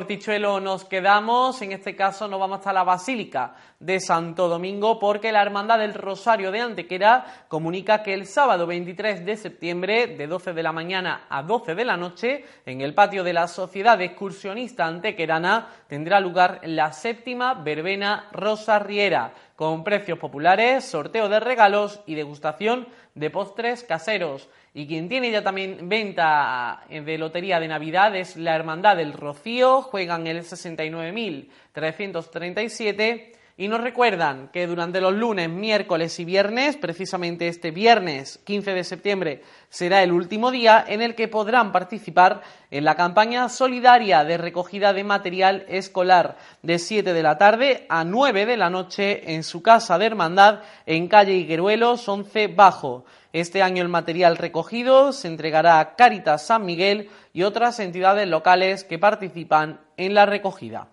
Portichuelo 0.00 0.60
nos 0.60 0.86
quedamos, 0.86 1.60
en 1.60 1.72
este 1.72 1.94
caso 1.94 2.26
nos 2.26 2.40
vamos 2.40 2.60
hasta 2.60 2.72
la 2.72 2.84
Basílica 2.84 3.54
de 3.78 4.00
Santo 4.00 4.48
Domingo 4.48 4.98
porque 4.98 5.30
la 5.30 5.42
Hermandad 5.42 5.78
del 5.78 5.92
Rosario 5.92 6.50
de 6.50 6.60
Antequera 6.60 7.44
comunica 7.48 8.02
que 8.02 8.14
el 8.14 8.26
sábado 8.26 8.66
23 8.66 9.26
de 9.26 9.36
septiembre 9.36 10.06
de 10.06 10.26
12 10.26 10.54
de 10.54 10.62
la 10.62 10.72
mañana 10.72 11.26
a 11.28 11.42
12 11.42 11.74
de 11.74 11.84
la 11.84 11.98
noche 11.98 12.46
en 12.64 12.80
el 12.80 12.94
patio 12.94 13.22
de 13.22 13.34
la 13.34 13.46
Sociedad 13.46 14.00
Excursionista 14.00 14.86
Antequerana 14.86 15.68
tendrá 15.86 16.18
lugar 16.18 16.62
la 16.64 16.94
séptima 16.94 17.52
verbena 17.52 18.30
Rosa 18.32 18.78
Riera 18.78 19.34
con 19.54 19.84
precios 19.84 20.18
populares, 20.18 20.86
sorteo 20.86 21.28
de 21.28 21.40
regalos 21.40 22.00
y 22.06 22.14
degustación 22.14 22.88
de 23.14 23.28
postres 23.28 23.84
caseros. 23.84 24.48
Y 24.72 24.86
quien 24.86 25.08
tiene 25.08 25.32
ya 25.32 25.42
también 25.42 25.88
venta 25.88 26.84
de 26.88 27.18
lotería 27.18 27.58
de 27.58 27.66
Navidad 27.66 28.14
es 28.14 28.36
la 28.36 28.54
Hermandad 28.54 28.96
del 28.96 29.12
Rocío, 29.12 29.82
juegan 29.82 30.28
el 30.28 30.42
69.337 30.42 33.32
y 33.60 33.68
nos 33.68 33.82
recuerdan 33.82 34.48
que 34.48 34.66
durante 34.66 35.02
los 35.02 35.12
lunes, 35.12 35.50
miércoles 35.50 36.18
y 36.18 36.24
viernes, 36.24 36.78
precisamente 36.78 37.46
este 37.46 37.70
viernes 37.70 38.40
15 38.44 38.72
de 38.72 38.84
septiembre 38.84 39.42
será 39.68 40.02
el 40.02 40.12
último 40.12 40.50
día 40.50 40.82
en 40.88 41.02
el 41.02 41.14
que 41.14 41.28
podrán 41.28 41.70
participar 41.70 42.40
en 42.70 42.86
la 42.86 42.94
campaña 42.94 43.50
solidaria 43.50 44.24
de 44.24 44.38
recogida 44.38 44.94
de 44.94 45.04
material 45.04 45.66
escolar 45.68 46.38
de 46.62 46.78
7 46.78 47.12
de 47.12 47.22
la 47.22 47.36
tarde 47.36 47.84
a 47.90 48.02
9 48.02 48.46
de 48.46 48.56
la 48.56 48.70
noche 48.70 49.34
en 49.34 49.42
su 49.42 49.60
casa 49.60 49.98
de 49.98 50.06
hermandad 50.06 50.60
en 50.86 51.06
calle 51.06 51.34
Higueruelos 51.34 52.08
11 52.08 52.46
Bajo. 52.46 53.04
Este 53.34 53.60
año 53.60 53.82
el 53.82 53.90
material 53.90 54.38
recogido 54.38 55.12
se 55.12 55.28
entregará 55.28 55.80
a 55.80 55.96
Cáritas 55.96 56.46
San 56.46 56.64
Miguel 56.64 57.10
y 57.34 57.42
otras 57.42 57.78
entidades 57.78 58.26
locales 58.26 58.84
que 58.84 58.98
participan 58.98 59.80
en 59.98 60.14
la 60.14 60.24
recogida. 60.24 60.88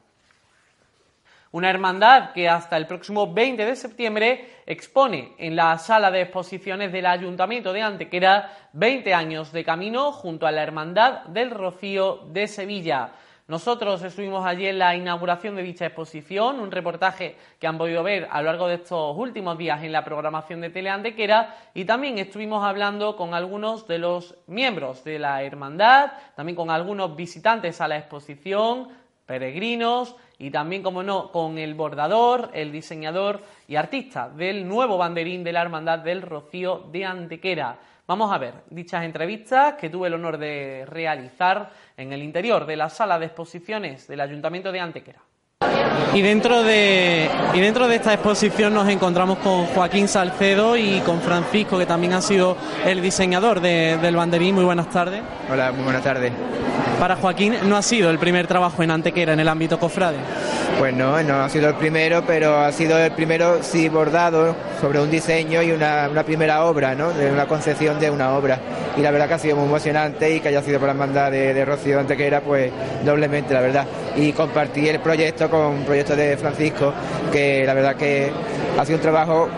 Una 1.52 1.70
hermandad 1.70 2.34
que 2.34 2.50
hasta 2.50 2.76
el 2.76 2.88
próximo 2.88 3.34
20 3.34 3.66
de 3.66 3.76
septiembre 3.76 4.50
expone 4.66 5.34
en 5.38 5.56
la 5.56 5.78
sala 5.78 6.12
de 6.12 6.22
exposiciones 6.22 6.92
del 6.92 7.06
Ayuntamiento 7.06 7.72
de 7.72 7.82
Antequera 7.82 8.52
20 8.74 9.14
años 9.14 9.52
de 9.54 9.64
camino 9.64 10.12
junto 10.12 10.46
a 10.46 10.52
la 10.52 10.64
Hermandad 10.64 11.24
del 11.26 11.52
Rocío 11.52 12.26
de 12.34 12.48
Sevilla. 12.48 13.12
Nosotros 13.48 14.04
estuvimos 14.04 14.46
allí 14.46 14.68
en 14.68 14.78
la 14.78 14.94
inauguración 14.94 15.56
de 15.56 15.64
dicha 15.64 15.86
exposición, 15.86 16.60
un 16.60 16.70
reportaje 16.70 17.38
que 17.62 17.66
han 17.66 17.78
podido 17.78 18.04
ver 18.04 18.28
a 18.30 18.42
lo 18.42 18.48
largo 18.48 18.68
de 18.68 18.76
estos 18.76 19.16
últimos 19.16 19.58
días 19.58 19.82
en 19.84 19.94
la 19.94 20.04
programación 20.04 20.60
de 20.60 20.70
Teleantequera 20.70 21.56
y 21.74 21.86
también 21.86 22.18
estuvimos 22.18 22.66
hablando 22.66 23.16
con 23.16 23.34
algunos 23.34 23.88
de 23.88 24.00
los 24.00 24.36
miembros 24.48 25.06
de 25.06 25.20
la 25.20 25.44
hermandad, 25.44 26.12
también 26.36 26.58
con 26.58 26.70
algunos 26.70 27.16
visitantes 27.16 27.80
a 27.80 27.88
la 27.88 27.98
exposición, 27.98 28.90
peregrinos 29.26 30.18
y 30.40 30.52
también, 30.52 30.84
como 30.84 31.04
no, 31.04 31.32
con 31.32 31.58
el 31.58 31.74
bordador, 31.74 32.50
el 32.54 32.72
diseñador 32.72 33.42
y 33.68 33.76
artista 33.76 34.30
del 34.30 34.68
nuevo 34.68 34.98
banderín 34.98 35.44
de 35.44 35.54
la 35.54 35.62
Hermandad 35.62 36.00
del 36.00 36.22
Rocío 36.22 36.86
de 36.92 37.06
Antequera. 37.06 37.78
Vamos 38.06 38.32
a 38.32 38.38
ver 38.38 38.54
dichas 38.70 39.04
entrevistas 39.04 39.74
que 39.74 39.90
tuve 39.90 40.08
el 40.08 40.14
honor 40.14 40.38
de 40.38 40.86
realizar 40.86 41.72
en 41.98 42.14
el 42.14 42.24
interior 42.24 42.66
de 42.66 42.78
la 42.78 42.90
sala 42.90 43.20
de 43.20 43.26
exposiciones 43.26 44.08
del 44.08 44.22
Ayuntamiento 44.22 44.72
de 44.72 44.80
Antequera. 44.80 45.20
Y 46.14 46.22
dentro 46.22 46.64
de, 46.64 47.30
y 47.54 47.60
dentro 47.60 47.88
de 47.88 47.96
esta 47.96 48.14
exposición 48.14 48.74
nos 48.74 48.88
encontramos 48.88 49.40
con 49.40 49.66
Joaquín 49.66 50.08
Salcedo 50.08 50.78
y 50.78 51.00
con 51.00 51.20
Francisco, 51.20 51.78
que 51.80 51.86
también 51.86 52.14
ha 52.14 52.22
sido 52.22 52.56
el 52.86 53.02
diseñador 53.02 53.60
del 53.60 54.16
banderín. 54.16 54.56
Muy 54.56 54.64
buenas 54.64 54.90
tardes. 54.90 55.22
Hola, 55.52 55.72
muy 55.72 55.84
buenas 55.84 56.04
tardes. 56.04 56.32
Para 57.00 57.16
Joaquín 57.16 57.56
no 57.66 57.78
ha 57.78 57.84
sido 57.84 58.10
el 58.10 58.18
primer 58.18 58.48
trabajo 58.48 58.82
en 58.82 58.90
Antequera 58.90 59.34
en 59.34 59.40
el 59.40 59.48
ámbito 59.48 59.80
cofrade. 59.80 60.18
Pues 60.80 60.96
no, 60.96 61.22
no 61.22 61.42
ha 61.42 61.50
sido 61.50 61.70
el 61.70 61.76
primero, 61.76 62.24
pero 62.26 62.58
ha 62.58 62.72
sido 62.72 62.98
el 62.98 63.12
primero 63.12 63.62
sí 63.62 63.88
bordado 63.88 64.56
sobre 64.82 65.00
un 65.00 65.12
diseño 65.12 65.62
y 65.62 65.72
una, 65.72 66.10
primera 66.26 66.66
obra, 66.66 66.96
¿no? 66.96 67.12
De 67.12 67.32
una 67.32 67.46
concepción 67.46 68.00
de 68.00 68.10
una 68.10 68.34
obra. 68.34 68.60
Y 68.98 69.02
la 69.02 69.12
verdad 69.12 69.28
que 69.28 69.34
ha 69.36 69.40
sido 69.40 69.58
muy 69.58 69.66
emocionante 69.66 70.36
y 70.36 70.40
que 70.40 70.48
haya 70.48 70.64
sido 70.64 70.80
por 70.80 70.88
la 70.88 70.94
hermandad 70.94 71.32
de, 71.32 71.54
de 71.54 71.66
Rocío 71.66 72.00
Antequera, 72.00 72.42
pues 72.42 72.72
doblemente, 73.06 73.54
la 73.54 73.62
verdad. 73.62 73.86
Y 74.16 74.32
compartí 74.32 74.90
el 74.90 75.00
proyecto 75.00 75.52
con 75.52 75.62
un 75.68 75.84
proyecto 75.84 76.16
de 76.16 76.36
Francisco, 76.36 76.94
que 77.32 77.64
la 77.64 77.76
verdad 77.76 77.96
que 77.96 78.32
ha 78.78 78.86
sido 78.86 78.98
un 78.98 79.04
trabajo 79.04 79.50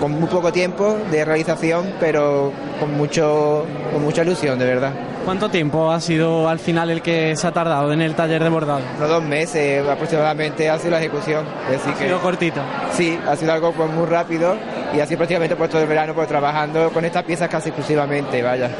con 0.00 0.12
muy 0.12 0.28
poco 0.28 0.52
tiempo 0.52 0.96
de 1.10 1.24
realización, 1.24 1.94
pero 2.00 2.52
con 2.80 2.96
mucho 2.96 3.64
con 3.92 4.02
mucha 4.02 4.22
ilusión, 4.22 4.58
de 4.58 4.64
verdad. 4.64 4.92
¿Cuánto 5.24 5.50
tiempo 5.50 5.90
ha 5.90 6.00
sido 6.00 6.48
al 6.48 6.58
final 6.58 6.90
el 6.90 7.02
que 7.02 7.36
se 7.36 7.46
ha 7.46 7.52
tardado 7.52 7.92
en 7.92 8.00
el 8.00 8.14
taller 8.14 8.42
de 8.42 8.48
bordado? 8.48 8.80
Unos 8.96 9.08
dos 9.10 9.22
meses 9.22 9.86
aproximadamente 9.86 10.70
ha 10.70 10.78
sido 10.78 10.92
la 10.92 11.00
ejecución. 11.00 11.44
Así 11.66 11.90
ha 11.90 11.96
sido 11.96 12.18
cortito. 12.20 12.62
Sí, 12.92 13.18
ha 13.28 13.36
sido 13.36 13.52
algo 13.52 13.72
pues 13.72 13.90
muy 13.90 14.06
rápido 14.06 14.56
y 14.94 15.00
así 15.00 15.16
prácticamente 15.16 15.54
pues 15.54 15.68
todo 15.68 15.82
el 15.82 15.88
verano 15.88 16.14
pues 16.14 16.28
trabajando 16.28 16.90
con 16.90 17.04
estas 17.04 17.24
piezas 17.24 17.48
casi 17.48 17.68
exclusivamente, 17.68 18.42
vaya. 18.42 18.70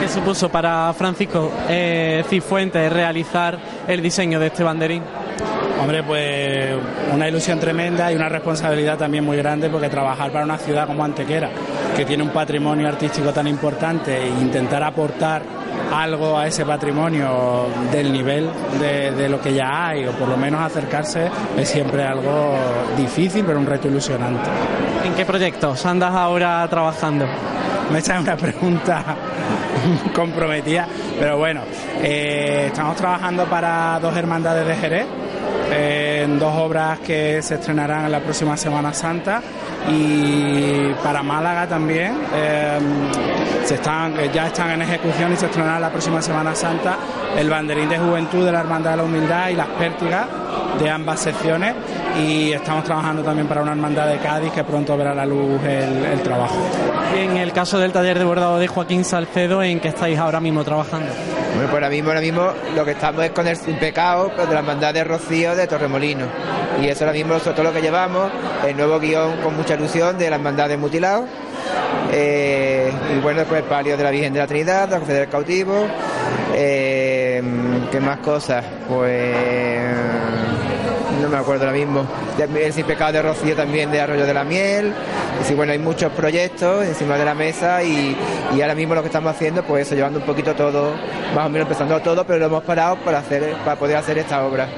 ¿Qué 0.00 0.08
supuso 0.08 0.48
para 0.48 0.92
Francisco 0.92 1.50
eh, 1.68 2.24
Cifuentes 2.28 2.92
realizar 2.92 3.58
el 3.86 4.02
diseño 4.02 4.38
de 4.38 4.48
este 4.48 4.62
banderín? 4.62 5.02
Hombre, 5.80 6.02
pues 6.02 6.76
una 7.12 7.28
ilusión 7.28 7.58
tremenda 7.58 8.12
y 8.12 8.16
una 8.16 8.28
responsabilidad 8.28 8.98
también 8.98 9.24
muy 9.24 9.38
grande 9.38 9.70
porque 9.70 9.88
trabajar 9.88 10.30
para 10.30 10.44
una 10.44 10.58
ciudad 10.58 10.86
como 10.86 11.02
Antequera, 11.02 11.48
que 11.96 12.04
tiene 12.04 12.22
un 12.22 12.28
patrimonio 12.30 12.86
artístico 12.86 13.32
tan 13.32 13.46
importante 13.46 14.16
e 14.16 14.28
intentar 14.28 14.82
aportar 14.82 15.42
algo 15.92 16.38
a 16.38 16.46
ese 16.46 16.64
patrimonio 16.64 17.66
del 17.90 18.12
nivel 18.12 18.48
de, 18.78 19.28
lo 19.28 19.40
que 19.40 19.54
ya 19.54 19.88
hay, 19.88 20.06
o 20.06 20.12
por 20.12 20.28
lo 20.28 20.36
menos 20.36 20.60
acercarse, 20.60 21.30
es 21.56 21.68
siempre 21.68 22.04
algo 22.04 22.56
difícil, 22.96 23.44
pero 23.44 23.58
un 23.58 23.66
reto 23.66 23.88
ilusionante. 23.88 24.48
¿En 25.04 25.14
qué 25.14 25.24
proyectos 25.24 25.84
andas 25.86 26.14
ahora 26.14 26.66
trabajando? 26.68 27.26
Me 27.90 27.98
echan 27.98 28.22
una 28.22 28.36
pregunta 28.36 29.02
comprometida, 30.14 30.86
pero 31.18 31.38
bueno, 31.38 31.62
eh, 32.02 32.66
estamos 32.66 32.96
trabajando 32.96 33.46
para 33.46 33.98
dos 34.00 34.16
hermandades 34.16 34.66
de 34.66 34.76
Jerez, 34.76 35.06
en 35.70 36.38
dos 36.38 36.54
obras 36.56 36.98
que 37.00 37.40
se 37.42 37.54
estrenarán 37.54 38.06
en 38.06 38.12
la 38.12 38.20
próxima 38.20 38.56
Semana 38.56 38.92
Santa 38.92 39.42
y 39.88 40.92
para 41.02 41.22
Málaga 41.22 41.66
también 41.66 42.18
em, 42.34 43.64
se 43.64 43.74
están, 43.74 44.14
ya 44.32 44.48
están 44.48 44.70
en 44.72 44.82
ejecución 44.82 45.32
y 45.32 45.36
se 45.36 45.46
estrenará 45.46 45.80
la 45.80 45.90
próxima 45.90 46.20
Semana 46.20 46.54
Santa 46.54 46.96
el 47.36 47.48
banderín 47.48 47.88
de 47.88 47.98
juventud 47.98 48.44
de 48.44 48.52
la 48.52 48.60
Hermandad 48.60 48.92
de 48.92 48.96
la 48.98 49.04
Humildad 49.04 49.48
y 49.48 49.54
las 49.54 49.68
pértigas 49.68 50.26
de 50.78 50.90
ambas 50.90 51.20
secciones 51.20 51.74
y 52.18 52.52
estamos 52.52 52.84
trabajando 52.84 53.22
también 53.22 53.46
para 53.46 53.62
una 53.62 53.72
hermandad 53.72 54.08
de 54.08 54.18
Cádiz 54.18 54.52
que 54.52 54.64
pronto 54.64 54.96
verá 54.96 55.14
la 55.14 55.26
luz 55.26 55.62
el, 55.64 56.20
trabajo. 56.22 56.56
en 57.14 57.36
el 57.36 57.52
caso 57.52 57.78
del 57.78 57.92
taller 57.92 58.18
de 58.18 58.24
bordado 58.24 58.58
de 58.58 58.66
Joaquín 58.66 59.04
Salcedo, 59.04 59.62
¿en 59.62 59.80
qué 59.80 59.88
estáis 59.88 60.18
ahora 60.18 60.40
mismo 60.40 60.64
trabajando? 60.64 61.12
Bueno, 61.54 61.68
pues 61.70 61.74
ahora 61.74 61.90
mismo, 61.90 62.10
ahora 62.10 62.20
mismo 62.20 62.52
lo 62.74 62.84
que 62.84 62.92
estamos 62.92 63.24
es 63.24 63.30
con 63.32 63.46
el 63.46 63.56
Sin 63.56 63.76
Pecado 63.78 64.30
pues, 64.34 64.48
de 64.48 64.54
la 64.54 64.60
hermandad 64.60 64.94
de 64.94 65.04
Rocío 65.04 65.54
de 65.54 65.66
Torremolino. 65.66 66.26
Y 66.80 66.88
eso 66.88 67.04
ahora 67.04 67.12
mismo 67.12 67.38
todo 67.38 67.62
lo 67.62 67.72
que 67.72 67.82
llevamos, 67.82 68.30
el 68.66 68.76
nuevo 68.76 68.98
guion 69.00 69.38
con 69.42 69.56
mucha 69.56 69.74
ilusión 69.74 70.16
de 70.16 70.30
la 70.30 70.36
hermandad 70.36 70.68
de 70.68 70.76
Mutilado. 70.76 71.26
Eh, 72.12 72.92
y 73.14 73.20
bueno, 73.20 73.40
después 73.40 73.62
el 73.62 73.68
palio 73.68 73.96
de 73.96 74.04
la 74.04 74.10
Virgen 74.10 74.32
de 74.32 74.38
la 74.40 74.46
Trinidad, 74.46 74.88
la 74.88 74.98
Cofre 75.00 75.14
del 75.14 75.28
Cautivo. 75.28 75.86
Eh, 76.54 77.42
¿Qué 77.90 78.00
más 78.00 78.18
cosas? 78.18 78.64
Pues 78.88 79.34
me 81.30 81.38
acuerdo 81.38 81.66
ahora 81.66 81.76
mismo. 81.76 82.06
El 82.38 82.72
Sin 82.72 82.84
Pecado 82.84 83.12
de 83.12 83.22
Rocío 83.22 83.54
también 83.56 83.90
de 83.90 84.00
Arroyo 84.00 84.26
de 84.26 84.34
la 84.34 84.44
Miel. 84.44 84.92
Y 85.40 85.44
sí, 85.44 85.54
bueno, 85.54 85.72
hay 85.72 85.78
muchos 85.78 86.12
proyectos 86.12 86.84
encima 86.84 87.16
de 87.16 87.24
la 87.24 87.34
mesa 87.34 87.82
y, 87.82 88.16
y, 88.54 88.60
ahora 88.60 88.74
mismo 88.74 88.94
lo 88.94 89.02
que 89.02 89.06
estamos 89.06 89.34
haciendo, 89.34 89.62
pues 89.62 89.86
eso, 89.86 89.94
llevando 89.94 90.18
un 90.18 90.26
poquito 90.26 90.54
todo, 90.54 90.92
más 91.34 91.46
o 91.46 91.48
menos 91.48 91.66
empezando 91.66 92.00
todo, 92.00 92.24
pero 92.24 92.38
lo 92.38 92.46
hemos 92.46 92.64
parado 92.64 92.96
para, 92.96 93.18
hacer, 93.18 93.54
para 93.64 93.78
poder 93.78 93.96
hacer 93.96 94.18
esta 94.18 94.44
obra. 94.44 94.68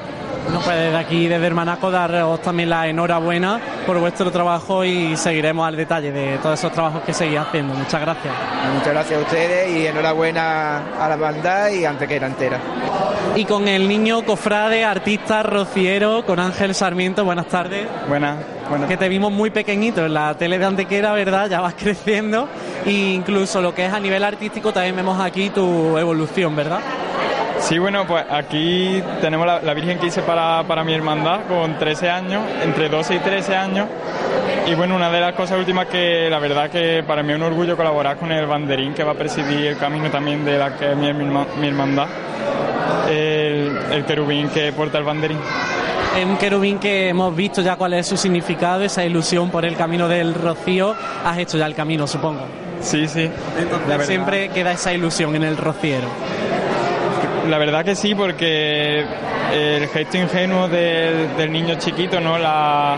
Bueno, 0.44 0.61
pues 0.64 0.76
desde 0.76 0.96
aquí, 0.96 1.28
desde 1.28 1.46
Hermanaco, 1.46 1.90
daros 1.90 2.42
también 2.42 2.68
la 2.70 2.88
enhorabuena 2.88 3.61
por 3.87 3.98
vuestro 3.98 4.31
trabajo 4.31 4.85
y 4.85 5.16
seguiremos 5.16 5.66
al 5.66 5.76
detalle 5.76 6.11
de 6.11 6.38
todos 6.38 6.59
esos 6.59 6.72
trabajos 6.72 7.02
que 7.02 7.12
seguís 7.12 7.38
haciendo. 7.38 7.74
Muchas 7.74 8.00
gracias. 8.00 8.35
Muchas 8.74 8.92
gracias 8.92 9.18
a 9.20 9.22
ustedes 9.22 9.70
y 9.70 9.87
enhorabuena 9.87 10.83
a 10.98 11.09
la 11.09 11.16
banda 11.16 11.70
y 11.70 11.85
Antequera 11.85 12.26
entera. 12.26 12.59
Y 13.37 13.44
con 13.44 13.68
el 13.68 13.88
niño 13.88 14.22
cofrade, 14.22 14.85
artista, 14.85 15.42
rociero, 15.42 16.24
con 16.26 16.38
Ángel 16.40 16.74
Sarmiento. 16.74 17.24
Buenas 17.24 17.46
tardes. 17.46 17.87
Buenas. 18.09 18.38
Bueno, 18.68 18.88
que 18.88 18.96
te 18.96 19.09
vimos 19.09 19.33
muy 19.33 19.50
pequeñito 19.50 20.05
en 20.05 20.14
la 20.14 20.35
tele 20.35 20.59
de 20.59 20.64
Antequera, 20.64 21.12
¿verdad? 21.12 21.48
Ya 21.48 21.61
vas 21.61 21.74
creciendo. 21.78 22.48
E 22.85 22.90
incluso 22.90 23.62
lo 23.62 23.74
que 23.74 23.87
es 23.87 23.92
a 23.92 24.00
nivel 24.00 24.24
artístico 24.24 24.72
también 24.72 24.96
vemos 24.96 25.20
aquí 25.20 25.50
tu 25.50 25.96
evolución, 25.98 26.57
¿verdad? 26.57 26.81
Sí, 27.62 27.79
bueno, 27.79 28.07
pues 28.07 28.25
aquí 28.29 29.01
tenemos 29.20 29.46
la, 29.46 29.62
la 29.62 29.72
Virgen 29.72 29.98
que 29.98 30.07
hice 30.07 30.20
para, 30.22 30.64
para, 30.64 30.83
mi 30.83 30.94
hermandad 30.94 31.42
con 31.48 31.79
13 31.79 32.11
años, 32.11 32.42
entre 32.62 32.88
12 32.88 33.14
y 33.14 33.18
13 33.20 33.55
años. 33.55 33.87
Y 34.66 34.75
bueno, 34.75 34.96
una 34.96 35.11
de 35.11 35.20
las 35.20 35.35
cosas 35.35 35.59
últimas 35.59 35.87
que 35.87 36.29
la 36.29 36.40
verdad 36.40 36.70
que 36.70 37.05
para 37.07 37.22
mí 37.22 37.33
es 37.33 37.37
un 37.37 37.44
orgullo 37.44 37.77
colaborar 37.77 38.16
con 38.16 38.33
el 38.33 38.46
banderín 38.46 38.94
que 38.94 39.05
va 39.05 39.12
a 39.12 39.14
presidir 39.14 39.66
el 39.66 39.79
camino 39.79 40.11
también 40.11 40.44
de 40.44 40.59
la 40.59 40.77
que 40.77 40.90
es 40.90 40.96
mi, 40.96 41.12
mi 41.12 41.68
hermandad, 41.68 42.09
el, 43.09 43.79
el 43.92 44.05
querubín 44.05 44.48
que 44.48 44.72
porta 44.72 44.98
el 44.98 45.05
banderín. 45.05 45.38
Es 46.18 46.25
un 46.27 46.37
querubín 46.37 46.79
que 46.79 47.09
hemos 47.09 47.35
visto 47.35 47.62
ya 47.62 47.77
cuál 47.77 47.94
es 47.94 48.07
su 48.09 48.16
significado, 48.16 48.83
esa 48.83 49.05
ilusión 49.05 49.51
por 49.51 49.64
el 49.64 49.77
camino 49.77 50.09
del 50.09 50.35
rocío. 50.35 50.94
Has 51.25 51.38
hecho 51.38 51.59
ya 51.59 51.66
el 51.66 51.75
camino, 51.75 52.07
supongo. 52.07 52.42
Sí, 52.83 53.07
sí. 53.07 53.31
Entonces, 53.59 54.07
siempre 54.07 54.48
queda 54.48 54.72
esa 54.72 54.92
ilusión 54.92 55.35
en 55.37 55.44
el 55.44 55.57
rociero. 55.57 56.09
La 57.48 57.59
verdad 57.59 57.85
que 57.85 57.96
sí, 57.96 58.14
porque 58.14 59.05
el 59.52 59.88
gesto 59.88 60.16
ingenuo 60.16 60.68
del, 60.68 61.50
niño 61.50 61.74
chiquito, 61.76 62.20
¿no? 62.20 62.38
La, 62.38 62.96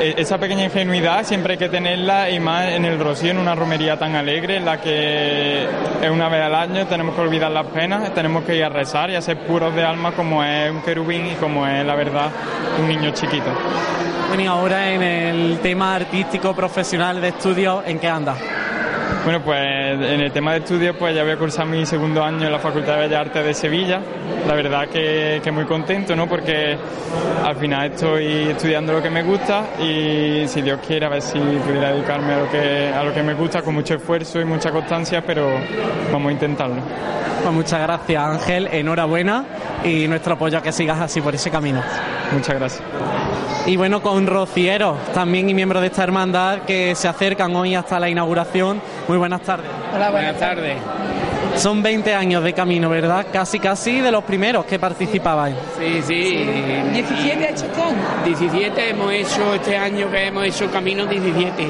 e, 0.00 0.14
esa 0.16 0.38
pequeña 0.38 0.64
ingenuidad 0.64 1.24
siempre 1.24 1.52
hay 1.52 1.58
que 1.58 1.68
tenerla 1.68 2.30
y 2.30 2.40
más 2.40 2.68
en 2.70 2.84
el 2.84 2.98
Rocío, 2.98 3.30
en 3.30 3.38
una 3.38 3.54
romería 3.54 3.96
tan 3.96 4.16
alegre 4.16 4.56
en 4.56 4.64
la 4.64 4.80
que 4.80 5.64
es 6.02 6.10
una 6.10 6.28
vez 6.28 6.42
al 6.42 6.54
año, 6.54 6.86
tenemos 6.86 7.14
que 7.14 7.20
olvidar 7.20 7.52
las 7.52 7.66
penas, 7.66 8.12
tenemos 8.12 8.44
que 8.44 8.56
ir 8.56 8.64
a 8.64 8.68
rezar 8.68 9.08
y 9.10 9.14
a 9.14 9.22
ser 9.22 9.38
puros 9.46 9.74
de 9.74 9.84
alma 9.84 10.12
como 10.12 10.42
es 10.42 10.70
un 10.70 10.82
querubín 10.82 11.26
y 11.26 11.34
como 11.34 11.66
es 11.66 11.86
la 11.86 11.94
verdad 11.94 12.30
un 12.80 12.88
niño 12.88 13.10
chiquito. 13.12 13.50
Bueno, 14.28 14.42
y 14.42 14.46
ahora 14.46 14.90
en 14.90 15.02
el 15.02 15.58
tema 15.60 15.94
artístico, 15.94 16.54
profesional 16.54 17.20
de 17.20 17.28
estudio, 17.28 17.82
¿en 17.86 17.98
qué 17.98 18.08
anda? 18.08 18.36
Bueno, 19.24 19.42
pues 19.44 19.60
en 19.60 20.20
el 20.20 20.32
tema 20.32 20.52
de 20.52 20.58
estudios, 20.60 20.96
pues 20.96 21.14
ya 21.14 21.22
voy 21.22 21.32
a 21.32 21.36
cursar 21.36 21.66
mi 21.66 21.84
segundo 21.84 22.24
año 22.24 22.46
en 22.46 22.52
la 22.52 22.58
Facultad 22.58 22.94
de 22.94 23.02
Bellas 23.02 23.20
Artes 23.20 23.44
de 23.44 23.54
Sevilla. 23.54 24.00
La 24.46 24.54
verdad 24.54 24.88
que, 24.88 25.40
que 25.44 25.50
muy 25.50 25.66
contento, 25.66 26.16
¿no? 26.16 26.26
Porque 26.26 26.76
al 27.44 27.56
final 27.56 27.92
estoy 27.92 28.48
estudiando 28.48 28.94
lo 28.94 29.02
que 29.02 29.10
me 29.10 29.22
gusta 29.22 29.64
y 29.78 30.48
si 30.48 30.62
Dios 30.62 30.80
quiere, 30.86 31.04
a 31.04 31.10
ver 31.10 31.20
si 31.20 31.38
pudiera 31.38 31.92
dedicarme 31.92 32.32
a 32.32 32.38
lo 32.38 32.50
que, 32.50 32.88
a 32.88 33.04
lo 33.04 33.12
que 33.12 33.22
me 33.22 33.34
gusta 33.34 33.60
con 33.60 33.74
mucho 33.74 33.94
esfuerzo 33.94 34.40
y 34.40 34.46
mucha 34.46 34.70
constancia, 34.70 35.22
pero 35.24 35.50
vamos 36.10 36.30
a 36.30 36.32
intentarlo. 36.32 36.80
Pues 37.42 37.54
muchas 37.54 37.80
gracias, 37.80 38.22
Ángel. 38.22 38.68
Enhorabuena 38.72 39.44
y 39.84 40.06
nuestro 40.08 40.34
apoyo 40.34 40.58
a 40.58 40.62
que 40.62 40.72
sigas 40.72 40.98
así 41.00 41.20
por 41.20 41.34
ese 41.34 41.50
camino. 41.50 41.82
Muchas 42.32 42.54
gracias. 42.54 42.82
Y 43.66 43.76
bueno, 43.76 44.02
con 44.02 44.26
rocieros 44.26 44.98
también 45.12 45.48
y 45.48 45.54
miembros 45.54 45.82
de 45.82 45.88
esta 45.88 46.02
hermandad 46.02 46.60
que 46.60 46.94
se 46.94 47.08
acercan 47.08 47.54
hoy 47.56 47.74
hasta 47.74 48.00
la 48.00 48.08
inauguración. 48.08 48.80
Muy 49.10 49.18
buenas 49.18 49.42
tardes. 49.42 49.66
Hola, 49.92 50.08
buenas, 50.12 50.34
buenas 50.34 50.38
tardes. 50.38 50.76
Son 51.56 51.82
20 51.82 52.14
años 52.14 52.44
de 52.44 52.52
camino, 52.52 52.88
¿verdad? 52.88 53.26
Casi, 53.32 53.58
casi 53.58 54.00
de 54.00 54.12
los 54.12 54.22
primeros 54.22 54.64
que 54.66 54.78
participabais. 54.78 55.56
Sí, 55.76 56.00
sí. 56.00 56.44
sí. 56.44 57.02
¿17 57.02 57.44
ha 57.44 57.48
hecho 57.48 57.64
este 57.66 57.82
año? 57.82 57.96
17 58.24 58.90
hemos 58.90 59.12
hecho 59.12 59.54
este 59.54 59.76
año 59.76 60.08
que 60.12 60.26
hemos 60.28 60.44
hecho 60.44 60.70
camino 60.70 61.06
17. 61.06 61.68